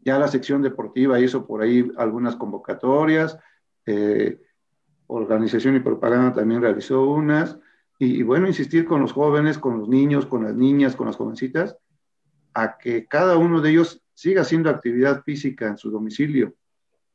Ya 0.04 0.18
la 0.18 0.28
sección 0.28 0.62
deportiva 0.62 1.18
hizo 1.20 1.46
por 1.46 1.62
ahí 1.62 1.90
algunas 1.96 2.36
convocatorias, 2.36 3.38
eh, 3.86 4.40
Organización 5.08 5.76
y 5.76 5.80
Propaganda 5.80 6.32
también 6.32 6.60
realizó 6.60 7.04
unas, 7.04 7.58
y, 7.98 8.22
bueno, 8.22 8.46
insistir 8.46 8.84
con 8.84 9.00
los 9.00 9.12
jóvenes, 9.12 9.58
con 9.58 9.78
los 9.78 9.88
niños, 9.88 10.26
con 10.26 10.44
las 10.44 10.54
niñas, 10.54 10.96
con 10.96 11.06
las 11.06 11.16
jovencitas, 11.16 11.76
a 12.52 12.76
que 12.76 13.06
cada 13.06 13.36
uno 13.36 13.60
de 13.60 13.70
ellos 13.70 14.02
siga 14.12 14.42
haciendo 14.42 14.68
actividad 14.68 15.22
física 15.22 15.66
en 15.66 15.78
su 15.78 15.90
domicilio, 15.90 16.54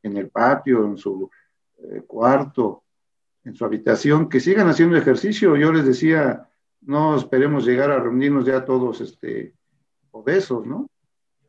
en 0.02 0.16
el 0.16 0.28
patio, 0.28 0.84
en 0.84 0.96
su 0.96 1.30
eh, 1.78 2.02
cuarto, 2.06 2.84
en 3.44 3.54
su 3.54 3.64
habitación, 3.64 4.28
que 4.28 4.40
sigan 4.40 4.68
haciendo 4.68 4.96
ejercicio. 4.96 5.56
Yo 5.56 5.72
les 5.72 5.84
decía, 5.84 6.48
no 6.80 7.16
esperemos 7.16 7.64
llegar 7.64 7.90
a 7.90 8.00
reunirnos 8.00 8.44
ya 8.44 8.64
todos 8.64 9.00
este, 9.00 9.54
obesos, 10.12 10.66
¿no? 10.66 10.88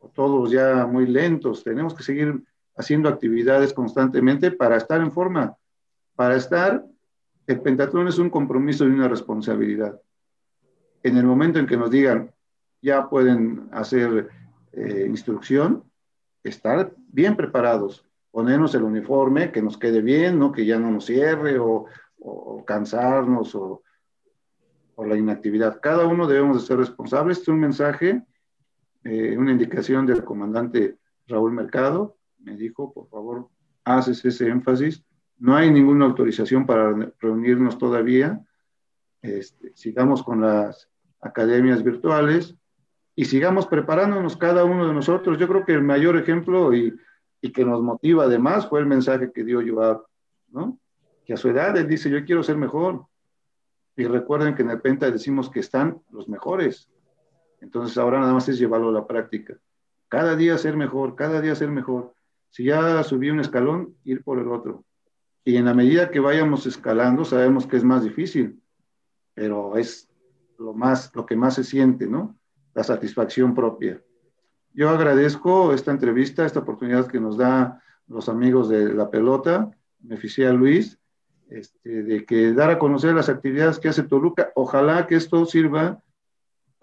O 0.00 0.08
todos 0.08 0.50
ya 0.50 0.86
muy 0.86 1.06
lentos. 1.06 1.62
Tenemos 1.64 1.94
que 1.94 2.02
seguir 2.02 2.42
haciendo 2.76 3.08
actividades 3.08 3.72
constantemente 3.72 4.50
para 4.50 4.76
estar 4.76 5.00
en 5.00 5.12
forma, 5.12 5.56
para 6.16 6.36
estar 6.36 6.84
el 7.46 7.60
pentatlón 7.60 8.08
es 8.08 8.18
un 8.18 8.30
compromiso 8.30 8.84
y 8.86 8.90
una 8.90 9.08
responsabilidad. 9.08 10.00
En 11.02 11.16
el 11.18 11.24
momento 11.24 11.58
en 11.58 11.66
que 11.66 11.76
nos 11.76 11.90
digan, 11.90 12.32
ya 12.80 13.08
pueden 13.08 13.68
hacer 13.72 14.28
eh, 14.72 15.04
instrucción, 15.06 15.84
estar 16.42 16.92
bien 17.08 17.36
preparados, 17.36 18.04
ponernos 18.30 18.74
el 18.74 18.82
uniforme, 18.82 19.52
que 19.52 19.62
nos 19.62 19.76
quede 19.76 20.00
bien, 20.00 20.38
¿no? 20.38 20.52
que 20.52 20.64
ya 20.64 20.78
no 20.78 20.90
nos 20.90 21.06
cierre 21.06 21.58
o, 21.58 21.86
cansarnos 22.66 23.54
o, 23.54 23.82
o, 24.94 25.04
la 25.04 25.16
inactividad. 25.16 25.80
Cada 25.82 26.06
uno 26.06 26.26
debemos 26.26 26.60
de 26.60 26.66
ser 26.66 26.78
responsables. 26.78 27.38
Este 27.38 27.50
es 27.50 27.54
un 27.54 27.60
mensaje, 27.60 28.22
eh, 29.04 29.36
una 29.36 29.52
indicación 29.52 30.06
del 30.06 30.24
comandante 30.24 30.98
Raúl 31.26 31.52
Mercado. 31.52 32.16
Me 32.38 32.56
dijo, 32.56 32.92
por 32.92 33.08
favor, 33.08 33.48
haces 33.84 34.24
ese 34.24 34.48
énfasis 34.48 35.04
no 35.38 35.56
hay 35.56 35.70
ninguna 35.70 36.06
autorización 36.06 36.66
para 36.66 37.12
reunirnos 37.20 37.78
todavía. 37.78 38.42
Este, 39.22 39.72
sigamos 39.74 40.22
con 40.22 40.40
las 40.40 40.88
academias 41.20 41.82
virtuales 41.82 42.56
y 43.16 43.24
sigamos 43.24 43.66
preparándonos 43.66 44.36
cada 44.36 44.64
uno 44.64 44.86
de 44.86 44.94
nosotros. 44.94 45.38
Yo 45.38 45.48
creo 45.48 45.64
que 45.64 45.72
el 45.72 45.82
mayor 45.82 46.16
ejemplo 46.16 46.74
y, 46.74 46.96
que 47.52 47.64
nos 47.64 47.82
motiva 47.82 48.24
además 48.24 48.66
fue 48.66 48.80
el 48.80 48.86
mensaje 48.86 49.30
que 49.30 49.44
dio 49.44 49.60
Joab, 49.60 50.06
¿no? 50.48 50.78
Que 51.26 51.34
a 51.34 51.36
su 51.36 51.50
edad 51.50 51.76
él 51.76 51.86
dice, 51.86 52.08
yo 52.08 52.24
quiero 52.24 52.42
ser 52.42 52.56
mejor. 52.56 53.04
Y 53.96 54.04
recuerden 54.04 54.54
que 54.54 54.62
en 54.62 54.70
el 54.70 54.80
Penta 54.80 55.10
decimos 55.10 55.50
que 55.50 55.60
están 55.60 56.00
los 56.10 56.26
mejores. 56.26 56.88
Entonces 57.64 57.96
ahora 57.96 58.20
nada 58.20 58.34
más 58.34 58.46
es 58.50 58.58
llevarlo 58.58 58.90
a 58.90 58.92
la 58.92 59.06
práctica. 59.06 59.56
Cada 60.08 60.36
día 60.36 60.58
ser 60.58 60.76
mejor, 60.76 61.16
cada 61.16 61.40
día 61.40 61.54
ser 61.54 61.70
mejor. 61.70 62.14
Si 62.50 62.64
ya 62.64 63.02
subí 63.02 63.30
un 63.30 63.40
escalón, 63.40 63.96
ir 64.04 64.22
por 64.22 64.38
el 64.38 64.48
otro. 64.48 64.84
Y 65.44 65.56
en 65.56 65.64
la 65.64 65.72
medida 65.72 66.10
que 66.10 66.20
vayamos 66.20 66.66
escalando, 66.66 67.24
sabemos 67.24 67.66
que 67.66 67.78
es 67.78 67.84
más 67.84 68.04
difícil, 68.04 68.62
pero 69.32 69.76
es 69.78 70.10
lo, 70.58 70.74
más, 70.74 71.10
lo 71.14 71.24
que 71.24 71.36
más 71.36 71.54
se 71.54 71.64
siente, 71.64 72.06
¿no? 72.06 72.36
La 72.74 72.84
satisfacción 72.84 73.54
propia. 73.54 74.02
Yo 74.74 74.90
agradezco 74.90 75.72
esta 75.72 75.90
entrevista, 75.90 76.44
esta 76.44 76.60
oportunidad 76.60 77.06
que 77.06 77.18
nos 77.18 77.38
da 77.38 77.82
los 78.06 78.28
amigos 78.28 78.68
de 78.68 78.92
la 78.92 79.08
pelota, 79.08 79.70
mi 80.00 80.14
oficial 80.14 80.54
Luis, 80.56 80.98
este, 81.48 82.02
de 82.02 82.26
que 82.26 82.52
dar 82.52 82.70
a 82.70 82.78
conocer 82.78 83.14
las 83.14 83.30
actividades 83.30 83.78
que 83.78 83.88
hace 83.88 84.02
Toluca. 84.02 84.52
Ojalá 84.54 85.06
que 85.06 85.14
esto 85.14 85.46
sirva 85.46 86.03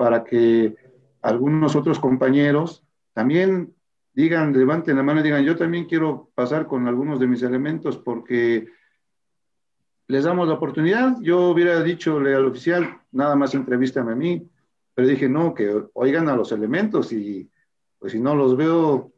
para 0.02 0.24
que 0.24 0.76
algunos 1.22 1.76
otros 1.76 2.00
compañeros 2.00 2.84
también 3.14 3.76
digan, 4.14 4.52
levanten 4.52 4.98
la 4.98 5.04
mano 5.04 5.20
y 5.20 5.24
digan, 5.24 5.44
yo 5.44 5.56
también 5.56 5.86
quiero 5.86 6.32
pasar 6.34 6.66
con 6.66 6.88
algunos 6.88 7.20
de 7.20 7.28
mis 7.28 7.44
elementos 7.44 7.98
porque 7.98 8.68
les 10.08 10.24
damos 10.24 10.48
la 10.48 10.56
oportunidad. 10.56 11.18
Yo 11.22 11.50
hubiera 11.50 11.84
dicho 11.84 12.18
al 12.18 12.48
oficial, 12.48 13.00
nada 13.12 13.36
más 13.36 13.54
entrevístame 13.54 14.14
a 14.14 14.16
mí, 14.16 14.50
pero 14.96 15.08
dije, 15.08 15.30
no, 15.30 15.54
que 15.54 15.84
oigan 15.94 16.30
a 16.30 16.36
los 16.36 16.52
elementos 16.52 17.14
y 17.14 17.48
pues 18.00 18.14
si 18.14 18.20
no 18.20 18.34
los 18.34 18.58
veo, 18.58 19.12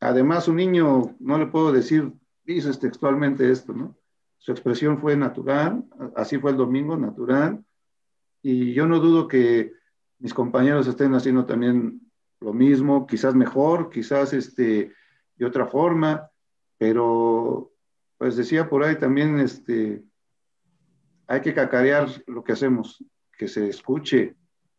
además 0.00 0.48
un 0.48 0.56
niño, 0.56 1.14
no 1.20 1.38
le 1.38 1.46
puedo 1.46 1.70
decir, 1.70 2.12
dices 2.42 2.80
textualmente 2.80 3.48
esto, 3.48 3.72
¿no? 3.72 3.96
Su 4.38 4.50
expresión 4.50 4.98
fue 4.98 5.14
natural, 5.14 5.84
así 6.16 6.36
fue 6.36 6.50
el 6.50 6.56
domingo, 6.56 6.96
natural, 6.96 7.64
y 8.42 8.72
yo 8.72 8.88
no 8.88 8.98
dudo 8.98 9.28
que 9.28 9.75
mis 10.18 10.34
compañeros 10.34 10.86
estén 10.86 11.14
haciendo 11.14 11.44
también 11.44 12.00
lo 12.40 12.52
mismo, 12.52 13.06
quizás 13.06 13.34
mejor, 13.34 13.90
quizás 13.90 14.32
este, 14.32 14.92
de 15.36 15.46
otra 15.46 15.66
forma, 15.66 16.30
pero 16.78 17.72
pues 18.18 18.36
decía 18.36 18.68
por 18.68 18.84
ahí 18.84 18.96
también, 18.96 19.38
este, 19.40 20.02
hay 21.26 21.40
que 21.40 21.54
cacarear 21.54 22.08
lo 22.26 22.44
que 22.44 22.52
hacemos, 22.52 23.04
que 23.36 23.48
se 23.48 23.68
escuche. 23.68 24.36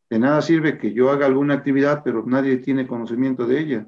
De 0.10 0.20
nada 0.20 0.42
sirve 0.42 0.78
que 0.78 0.94
yo 0.94 1.12
haga 1.12 1.26
alguna 1.26 1.56
actividad, 1.56 2.02
pero 2.04 2.24
nadie 2.26 2.58
tiene 2.58 2.88
conocimiento 2.88 3.46
de 3.46 3.60
ella. 3.60 3.88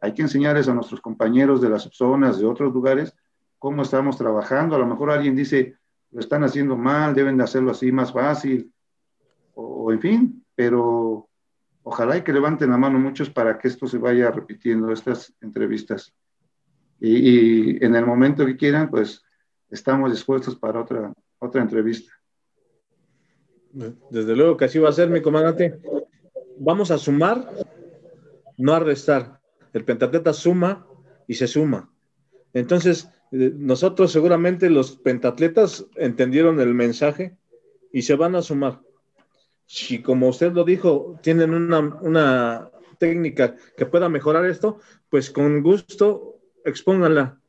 Hay 0.00 0.14
que 0.14 0.22
enseñarles 0.22 0.68
a 0.68 0.74
nuestros 0.74 1.00
compañeros 1.00 1.60
de 1.60 1.68
las 1.68 1.88
zonas, 1.92 2.38
de 2.38 2.46
otros 2.46 2.72
lugares, 2.72 3.14
cómo 3.58 3.82
estamos 3.82 4.16
trabajando. 4.16 4.74
A 4.74 4.78
lo 4.78 4.86
mejor 4.86 5.10
alguien 5.10 5.36
dice, 5.36 5.76
lo 6.10 6.20
están 6.20 6.42
haciendo 6.44 6.76
mal, 6.76 7.14
deben 7.14 7.36
de 7.36 7.44
hacerlo 7.44 7.70
así 7.70 7.92
más 7.92 8.12
fácil, 8.12 8.72
o, 9.54 9.92
en 9.92 10.00
fin, 10.00 10.44
pero 10.54 11.28
ojalá 11.82 12.16
y 12.16 12.22
que 12.22 12.32
levanten 12.32 12.70
la 12.70 12.78
mano 12.78 12.98
muchos 12.98 13.30
para 13.30 13.58
que 13.58 13.68
esto 13.68 13.86
se 13.86 13.98
vaya 13.98 14.30
repitiendo, 14.30 14.92
estas 14.92 15.34
entrevistas. 15.40 16.14
Y, 17.00 17.84
en 17.84 17.94
el 17.94 18.06
momento 18.06 18.46
que 18.46 18.56
quieran, 18.56 18.90
pues 18.90 19.22
estamos 19.70 20.10
dispuestos 20.10 20.56
para 20.56 20.80
otra, 20.80 21.12
otra 21.38 21.62
entrevista. 21.62 22.12
Desde 24.10 24.36
luego 24.36 24.56
que 24.56 24.66
así 24.66 24.78
va 24.78 24.88
a 24.88 24.92
ser, 24.92 25.10
mi 25.10 25.20
comandante. 25.20 25.80
Vamos 26.58 26.90
a 26.90 26.98
sumar, 26.98 27.50
no 28.56 28.72
a 28.72 28.78
restar. 28.78 29.40
El 29.72 29.84
pentatleta 29.84 30.32
suma 30.32 30.86
y 31.26 31.34
se 31.34 31.48
suma. 31.48 31.90
Entonces, 32.52 33.08
eh, 33.32 33.52
nosotros 33.56 34.12
seguramente 34.12 34.70
los 34.70 34.96
pentatletas 34.96 35.86
entendieron 35.96 36.60
el 36.60 36.72
mensaje 36.72 37.36
y 37.92 38.02
se 38.02 38.14
van 38.14 38.36
a 38.36 38.42
sumar. 38.42 38.80
Si 39.66 40.02
como 40.02 40.28
usted 40.28 40.52
lo 40.52 40.64
dijo, 40.64 41.18
tienen 41.22 41.52
una, 41.52 42.70
técnica 42.98 43.56
que 43.76 43.86
pueda 43.86 44.08
mejorar 44.08 44.46
esto, 44.46 44.78
pues 45.10 45.28
con 45.30 45.62
gusto 45.62 46.38
expónganla 46.64 47.40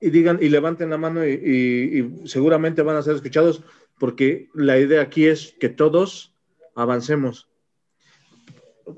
y 0.00 0.10
digan 0.10 0.38
y 0.40 0.50
levanten 0.50 0.90
la 0.90 0.98
mano 0.98 1.26
y, 1.26 2.22
seguramente 2.26 2.82
van 2.82 2.96
a 2.96 3.02
ser 3.02 3.14
escuchados 3.16 3.62
porque 3.98 4.48
la 4.54 4.78
idea 4.78 5.00
aquí 5.00 5.26
es 5.26 5.54
que 5.58 5.70
todos 5.70 6.34
avancemos. 6.74 7.48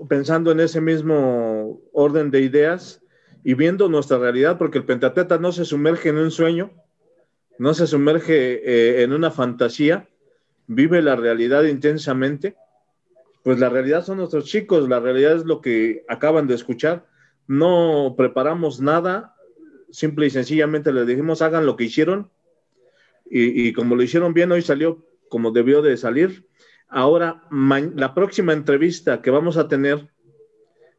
Pensando 0.09 0.51
en 0.51 0.61
ese 0.61 0.81
mismo 0.81 1.81
orden 1.93 2.31
de 2.31 2.41
ideas, 2.41 3.03
y 3.45 3.55
viendo 3.55 3.89
nuestra 3.89 4.19
realidad, 4.19 4.59
porque 4.59 4.79
el 4.79 4.85
pentateta 4.85 5.39
no 5.39 5.53
se 5.53 5.65
sumerge 5.65 6.11
en 6.11 6.19
un 6.19 6.31
sueño, 6.31 6.71
no 7.59 7.75
se 7.75 7.87
sumerge 7.87 8.63
eh, 8.65 9.03
en 9.03 9.13
una 9.13 9.31
fantasía, 9.31 10.09
vive 10.75 11.03
la 11.03 11.17
realidad 11.17 11.65
intensamente, 11.65 12.57
pues 13.43 13.59
la 13.59 13.69
realidad 13.69 14.05
son 14.05 14.19
nuestros 14.19 14.45
chicos, 14.45 14.89
la 14.89 15.01
realidad 15.01 15.37
es 15.37 15.45
lo 15.45 15.61
que 15.61 16.05
acaban 16.09 16.47
de 16.47 16.55
escuchar, 16.55 17.07
no 17.47 18.15
preparamos 18.17 18.81
nada, 18.81 19.35
simple 19.91 20.27
y 20.27 20.31
sencillamente 20.31 20.93
les 20.93 21.07
dijimos 21.07 21.43
hagan 21.43 21.67
lo 21.67 21.77
que 21.77 21.85
hicieron 21.85 22.31
y, 23.35 23.73
como 23.73 23.97
lo 23.97 24.03
hicieron 24.03 24.35
bien, 24.35 24.53
hoy 24.53 24.61
salió 24.61 25.07
como 25.31 25.53
debió 25.53 25.81
de 25.81 25.97
salir. 25.97 26.47
Ahora, 26.87 27.45
la 27.51 28.13
próxima 28.13 28.53
entrevista 28.53 29.23
que 29.23 29.31
vamos 29.31 29.57
a 29.57 29.69
tener, 29.69 30.11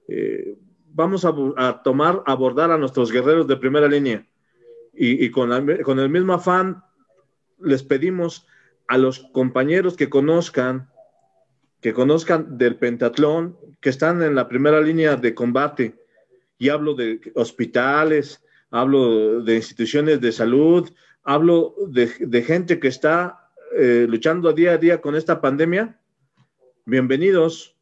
eh, 0.07 0.57
vamos 0.91 1.25
a, 1.25 1.83
tomar, 1.83 2.23
abordar 2.25 2.71
a 2.71 2.79
nuestros 2.79 3.11
guerreros 3.11 3.47
de 3.47 3.57
primera 3.57 3.87
línea. 3.87 4.27
Y, 4.95 5.29
con, 5.29 5.51
con, 5.83 5.99
el 5.99 6.09
mismo 6.09 6.33
afán 6.33 6.83
les 7.59 7.83
pedimos 7.83 8.47
a 8.87 8.97
los 8.97 9.19
compañeros 9.31 9.95
que 9.95 10.09
conozcan, 10.09 10.89
que 11.81 11.93
conozcan 11.93 12.57
del 12.57 12.77
pentatlón, 12.77 13.57
que 13.81 13.89
están 13.89 14.21
en 14.21 14.35
la 14.35 14.47
primera 14.47 14.81
línea 14.81 15.15
de 15.15 15.33
combate, 15.33 15.95
y 16.57 16.69
hablo 16.69 16.93
de 16.93 17.19
hospitales, 17.35 18.43
hablo 18.71 19.41
de 19.41 19.55
instituciones 19.55 20.21
de 20.21 20.31
salud, 20.31 20.89
hablo 21.23 21.75
de, 21.87 22.43
gente 22.43 22.79
que 22.79 22.87
está 22.87 23.49
eh, 23.77 24.05
luchando 24.09 24.53
día 24.53 24.71
a 24.71 24.77
día 24.77 25.01
con 25.01 25.15
esta 25.15 25.41
pandemia. 25.41 25.99
Bienvenidos, 26.85 27.75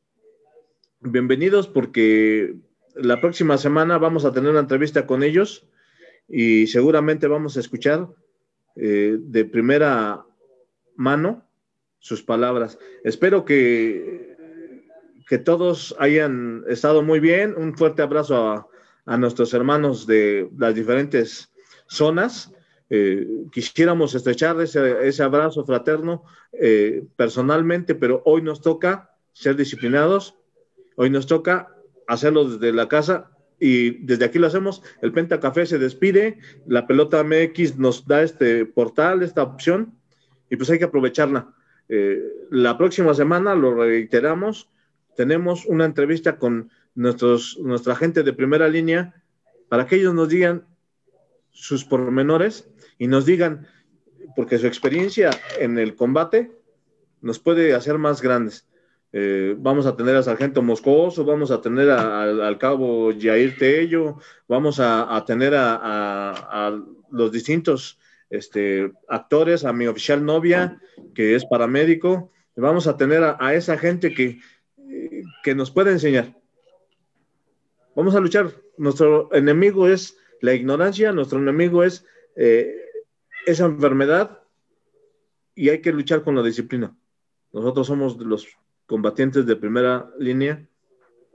bienvenidos 0.99 1.67
porque 1.67 2.55
la 2.95 3.19
próxima 3.21 3.57
semana 3.57 3.97
vamos 3.97 4.25
a 4.25 4.31
tener 4.31 4.51
una 4.51 4.59
entrevista 4.59 5.05
con 5.05 5.23
ellos 5.23 5.67
y 6.27 6.67
seguramente 6.67 7.27
vamos 7.27 7.57
a 7.57 7.59
escuchar 7.59 8.07
eh, 8.75 9.17
de 9.19 9.45
primera 9.45 10.25
mano 11.01 11.43
sus 11.99 12.21
palabras. 12.23 12.77
Espero 13.03 13.43
que, 13.43 14.37
que 15.27 15.37
todos 15.37 15.95
hayan 15.99 16.63
estado 16.67 17.03
muy 17.03 17.19
bien. 17.19 17.55
Un 17.57 17.75
fuerte 17.75 18.01
abrazo 18.01 18.67
a, 19.05 19.17
nuestros 19.17 19.53
hermanos 19.53 20.07
de 20.07 20.49
las 20.57 20.73
diferentes 20.73 21.51
zonas. 21.87 22.53
Eh, 22.89 23.27
quisiéramos 23.51 24.15
estrechar 24.15 24.61
ese, 24.61 25.23
abrazo 25.23 25.65
fraterno 25.65 26.23
eh, 26.53 27.03
personalmente, 27.17 27.95
pero 27.95 28.21
hoy 28.25 28.41
nos 28.41 28.61
toca 28.61 29.09
ser 29.33 29.55
disciplinados, 29.55 30.35
hoy 30.95 31.09
nos 31.09 31.25
toca 31.25 31.75
hacerlo 32.07 32.47
desde 32.47 32.73
la 32.73 32.87
casa 32.87 33.31
y 33.59 34.05
desde 34.05 34.25
aquí 34.25 34.39
lo 34.39 34.47
hacemos. 34.47 34.81
El 35.01 35.11
Penta 35.13 35.39
Café 35.39 35.65
se 35.65 35.79
despide, 35.79 36.39
la 36.67 36.87
pelota 36.87 37.23
MX 37.23 37.77
nos 37.77 38.05
da 38.07 38.21
este 38.21 38.65
portal, 38.65 39.23
esta 39.23 39.43
opción, 39.43 40.00
y 40.51 40.57
pues 40.57 40.69
hay 40.69 40.77
que 40.77 40.85
aprovecharla. 40.85 41.55
Eh, 41.89 42.21
la 42.51 42.77
próxima 42.77 43.13
semana, 43.15 43.55
lo 43.55 43.73
reiteramos, 43.73 44.69
tenemos 45.15 45.65
una 45.65 45.85
entrevista 45.85 46.37
con 46.37 46.69
nuestros, 46.93 47.57
nuestra 47.59 47.95
gente 47.95 48.21
de 48.21 48.33
primera 48.33 48.67
línea 48.67 49.15
para 49.69 49.87
que 49.87 49.95
ellos 49.95 50.13
nos 50.13 50.27
digan 50.27 50.65
sus 51.51 51.85
pormenores 51.85 52.69
y 52.99 53.07
nos 53.07 53.25
digan, 53.25 53.65
porque 54.35 54.57
su 54.57 54.67
experiencia 54.67 55.31
en 55.57 55.79
el 55.79 55.95
combate 55.95 56.51
nos 57.21 57.39
puede 57.39 57.73
hacer 57.73 57.97
más 57.97 58.21
grandes. 58.21 58.67
Eh, 59.13 59.55
vamos 59.57 59.85
a 59.85 59.95
tener 59.95 60.17
a 60.17 60.23
Sargento 60.23 60.61
Moscoso, 60.61 61.23
vamos 61.23 61.49
a 61.51 61.61
tener 61.61 61.89
al 61.89 62.57
cabo 62.57 63.11
Jair 63.17 63.57
Tello, 63.57 64.17
vamos 64.49 64.81
a, 64.81 65.23
tener 65.25 65.53
a, 65.55 66.77
los 67.09 67.31
distintos 67.31 67.97
este, 68.31 68.91
actores, 69.07 69.63
a 69.65 69.73
mi 69.73 69.85
oficial 69.85 70.25
novia, 70.25 70.81
que 71.13 71.35
es 71.35 71.45
paramédico, 71.45 72.31
vamos 72.55 72.87
a 72.87 72.97
tener 72.97 73.23
a, 73.23 73.53
esa 73.53 73.77
gente 73.77 74.13
que, 74.13 74.39
que 75.43 75.53
nos 75.53 75.69
puede 75.69 75.91
enseñar. 75.91 76.35
Vamos 77.95 78.15
a 78.15 78.19
luchar. 78.19 78.51
Nuestro 78.77 79.29
enemigo 79.33 79.87
es 79.87 80.17
la 80.39 80.53
ignorancia, 80.53 81.11
nuestro 81.11 81.39
enemigo 81.39 81.83
es 81.83 82.05
eh, 82.35 82.75
esa 83.45 83.65
enfermedad 83.65 84.39
y 85.55 85.69
hay 85.69 85.81
que 85.81 85.91
luchar 85.91 86.23
con 86.23 86.35
la 86.35 86.43
disciplina. 86.43 86.95
Nosotros 87.51 87.87
somos 87.87 88.17
los 88.17 88.47
combatientes 88.85 89.45
de 89.45 89.55
primera 89.55 90.09
línea. 90.17 90.65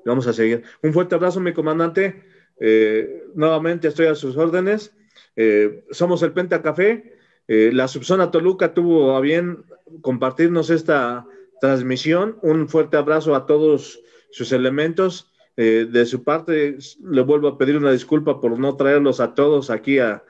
Vamos 0.04 0.26
a 0.26 0.32
seguir. 0.32 0.64
Un 0.82 0.92
fuerte 0.92 1.14
abrazo, 1.14 1.40
mi 1.40 1.52
comandante. 1.52 2.24
Eh, 2.58 3.24
nuevamente 3.34 3.88
estoy 3.88 4.06
a 4.06 4.14
sus 4.14 4.36
órdenes. 4.36 4.96
Eh, 5.36 5.84
somos 5.90 6.22
el 6.22 6.32
Penta 6.32 6.62
Café. 6.62 7.16
Eh, 7.48 7.70
la 7.72 7.88
subzona 7.88 8.30
Toluca 8.30 8.74
tuvo 8.74 9.16
a 9.16 9.20
bien 9.20 9.64
compartirnos 10.00 10.70
esta 10.70 11.26
transmisión. 11.60 12.38
Un 12.42 12.68
fuerte 12.68 12.96
abrazo 12.96 13.34
a 13.34 13.46
todos 13.46 14.00
sus 14.30 14.52
elementos. 14.52 15.32
de 15.56 16.04
su 16.04 16.22
parte, 16.22 16.76
le 17.02 17.22
vuelvo 17.22 17.48
a 17.48 17.56
pedir 17.56 17.78
una 17.78 17.90
disculpa 17.90 18.42
por 18.42 18.58
no 18.58 18.76
traerlos 18.76 19.20
a 19.20 19.34
todos 19.34 19.70
aquí 19.70 19.98
a, 19.98 20.22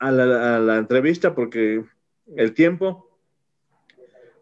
la, 0.00 0.56
a 0.56 0.58
la 0.58 0.78
entrevista 0.78 1.32
porque 1.32 1.84
el 2.34 2.54
tiempo 2.54 3.14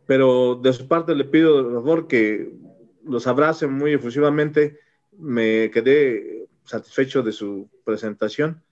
pero 0.07 0.57
de 0.57 0.72
su 0.72 0.88
parte 0.88 1.14
le 1.14 1.24
pido, 1.24 1.62
por 1.62 1.72
favor, 1.72 2.09
que 2.09 2.53
los 3.05 3.26
abracen 3.26 3.72
muy 3.72 3.93
efusivamente. 3.93 4.78
Me 5.16 5.70
quedé 5.70 6.49
satisfecho 6.64 7.22
de 7.22 7.32
su 7.32 7.68
presentación 7.84 8.62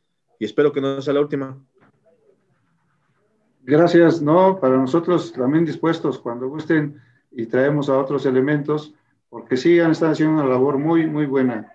y 0.41 0.47
espero 0.47 0.73
que 0.73 0.81
no 0.81 1.01
sea 1.03 1.15
la 1.15 1.21
última. 1.21 1.63
Gracias, 3.63 4.23
no, 4.23 4.59
para 4.59 4.79
nosotros 4.79 5.33
también 5.35 5.67
dispuestos 5.67 6.19
cuando 6.19 6.49
gusten 6.49 6.99
y 7.31 7.45
traemos 7.45 7.91
a 7.91 7.99
otros 7.99 8.25
elementos, 8.25 8.95
porque 9.29 9.59
sí 9.59 9.79
han 9.79 9.91
estado 9.91 10.13
haciendo 10.13 10.41
una 10.41 10.51
labor 10.51 10.79
muy, 10.79 11.07
muy 11.07 11.27
buena. 11.27 11.71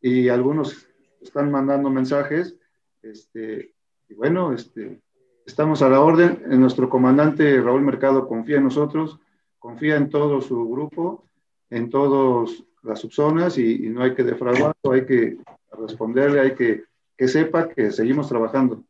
Y 0.00 0.28
algunos 0.28 0.88
están 1.20 1.50
mandando 1.50 1.90
mensajes, 1.90 2.56
este, 3.02 3.74
y 4.08 4.14
bueno, 4.14 4.52
este, 4.52 5.02
estamos 5.44 5.82
a 5.82 5.88
la 5.88 6.00
orden. 6.00 6.44
Nuestro 6.46 6.88
comandante 6.88 7.60
Raúl 7.60 7.82
Mercado 7.82 8.28
confía 8.28 8.58
en 8.58 8.64
nosotros, 8.64 9.18
confía 9.58 9.96
en 9.96 10.08
todo 10.08 10.40
su 10.40 10.70
grupo, 10.70 11.24
en 11.68 11.90
todas 11.90 12.62
las 12.84 13.00
subzonas 13.00 13.58
y, 13.58 13.86
y 13.86 13.90
no 13.90 14.02
hay 14.02 14.14
que 14.14 14.22
defraudarlo, 14.22 14.92
hay 14.92 15.04
que 15.04 15.38
responderle, 15.72 16.40
hay 16.40 16.54
que 16.54 16.87
que 17.18 17.26
sepa 17.26 17.68
que 17.68 17.90
seguimos 17.90 18.28
trabajando. 18.28 18.84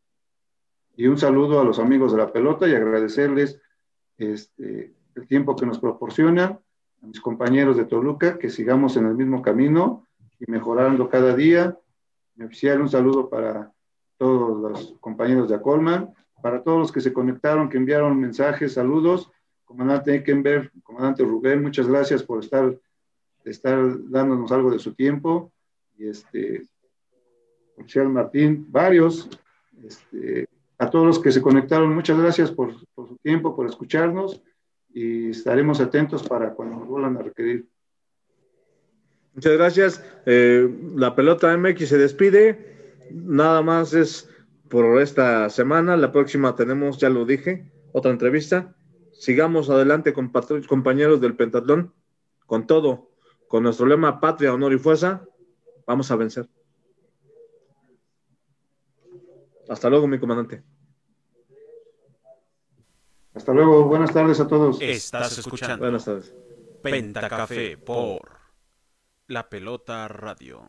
Y 0.95 1.07
un 1.07 1.17
saludo 1.17 1.61
a 1.61 1.65
los 1.65 1.79
amigos 1.79 2.13
de 2.13 2.19
la 2.19 2.31
pelota 2.31 2.69
y 2.69 2.75
agradecerles 2.75 3.59
este, 4.19 4.95
el 5.15 5.27
tiempo 5.27 5.57
que 5.57 5.65
nos 5.65 5.79
proporcionan, 5.79 6.61
a 7.03 7.07
mis 7.07 7.21
compañeros 7.21 7.77
de 7.77 7.87
Toluca, 7.87 8.39
que 8.39 8.51
sigamos 8.51 8.97
en 8.97 9.07
el 9.07 9.15
mismo 9.15 9.41
camino 9.41 10.07
y 10.39 10.51
mejorando 10.51 11.09
cada 11.09 11.35
día. 11.35 11.79
Mi 12.35 12.45
oficial, 12.45 12.83
un 12.83 12.89
saludo 12.89 13.31
para 13.31 13.73
todos 14.19 14.61
los 14.61 14.95
compañeros 15.01 15.49
de 15.49 15.55
Acolman, 15.55 16.13
para 16.43 16.63
todos 16.63 16.79
los 16.79 16.93
que 16.93 17.01
se 17.01 17.13
conectaron, 17.13 17.69
que 17.69 17.79
enviaron 17.79 18.21
mensajes, 18.21 18.75
saludos. 18.75 19.31
Comandante 19.65 20.15
Eckenberg, 20.15 20.71
comandante 20.83 21.25
Rubén, 21.25 21.63
muchas 21.63 21.87
gracias 21.87 22.23
por 22.23 22.43
estar, 22.43 22.79
estar 23.45 23.79
dándonos 24.11 24.53
algo 24.53 24.71
de 24.71 24.79
su 24.79 24.95
tiempo. 24.95 25.53
Y 25.97 26.09
este, 26.09 26.67
oficial 27.79 28.09
Martín, 28.09 28.67
varios, 28.69 29.29
este, 29.85 30.49
a 30.79 30.91
todos 30.91 31.07
los 31.07 31.19
que 31.19 31.33
se 31.33 31.43
conectaron, 31.43 31.95
muchas 31.95 32.19
gracias 32.19 32.51
por, 32.51 32.75
su 32.75 33.19
tiempo, 33.23 33.55
por 33.55 33.67
escucharnos 33.67 34.43
y 34.91 35.31
estaremos 35.31 35.81
atentos 35.81 36.23
para 36.23 36.55
cuando 36.55 36.77
nos 36.77 36.89
vuelvan 36.89 37.17
a 37.17 37.23
requerir. 37.23 37.69
Muchas 39.35 39.53
gracias. 39.53 40.05
Eh, 40.27 40.69
la 40.97 41.15
pelota 41.15 41.57
MX 41.57 41.89
se 41.89 41.99
despide. 41.99 43.07
Nada 43.13 43.63
más 43.63 43.95
es 43.95 44.29
por 44.69 45.01
esta 45.01 45.49
semana. 45.51 45.97
La 45.97 46.11
próxima 46.13 46.57
tenemos, 46.57 46.99
ya 46.99 47.09
lo 47.09 47.25
dije, 47.25 47.71
otra 47.93 48.11
entrevista. 48.11 48.75
Sigamos 49.13 49.71
adelante, 49.71 50.13
compañeros 50.13 51.21
del 51.21 51.37
Pentatlón, 51.37 51.93
con 52.47 52.67
todo, 52.67 53.11
con 53.49 53.65
nuestro 53.65 53.87
lema 53.87 54.21
Patria, 54.21 54.55
Honor 54.55 54.73
y 54.73 54.79
Fuerza. 54.79 55.25
Vamos 55.87 56.11
a 56.11 56.17
vencer. 56.17 56.49
Hasta 59.69 59.91
luego, 59.91 60.07
mi 60.07 60.19
comandante. 60.19 60.63
Hasta 63.35 63.53
luego, 63.53 63.85
buenas 63.85 64.13
tardes 64.13 64.41
a 64.41 64.49
todos. 64.49 64.81
Estás 64.81 65.39
escuchando. 65.39 65.79
Buenas 65.85 66.05
tardes. 66.05 66.35
Penta 66.83 67.29
Café 67.29 67.77
por 67.77 68.39
La 69.27 69.49
Pelota 69.49 70.09
Radio. 70.09 70.63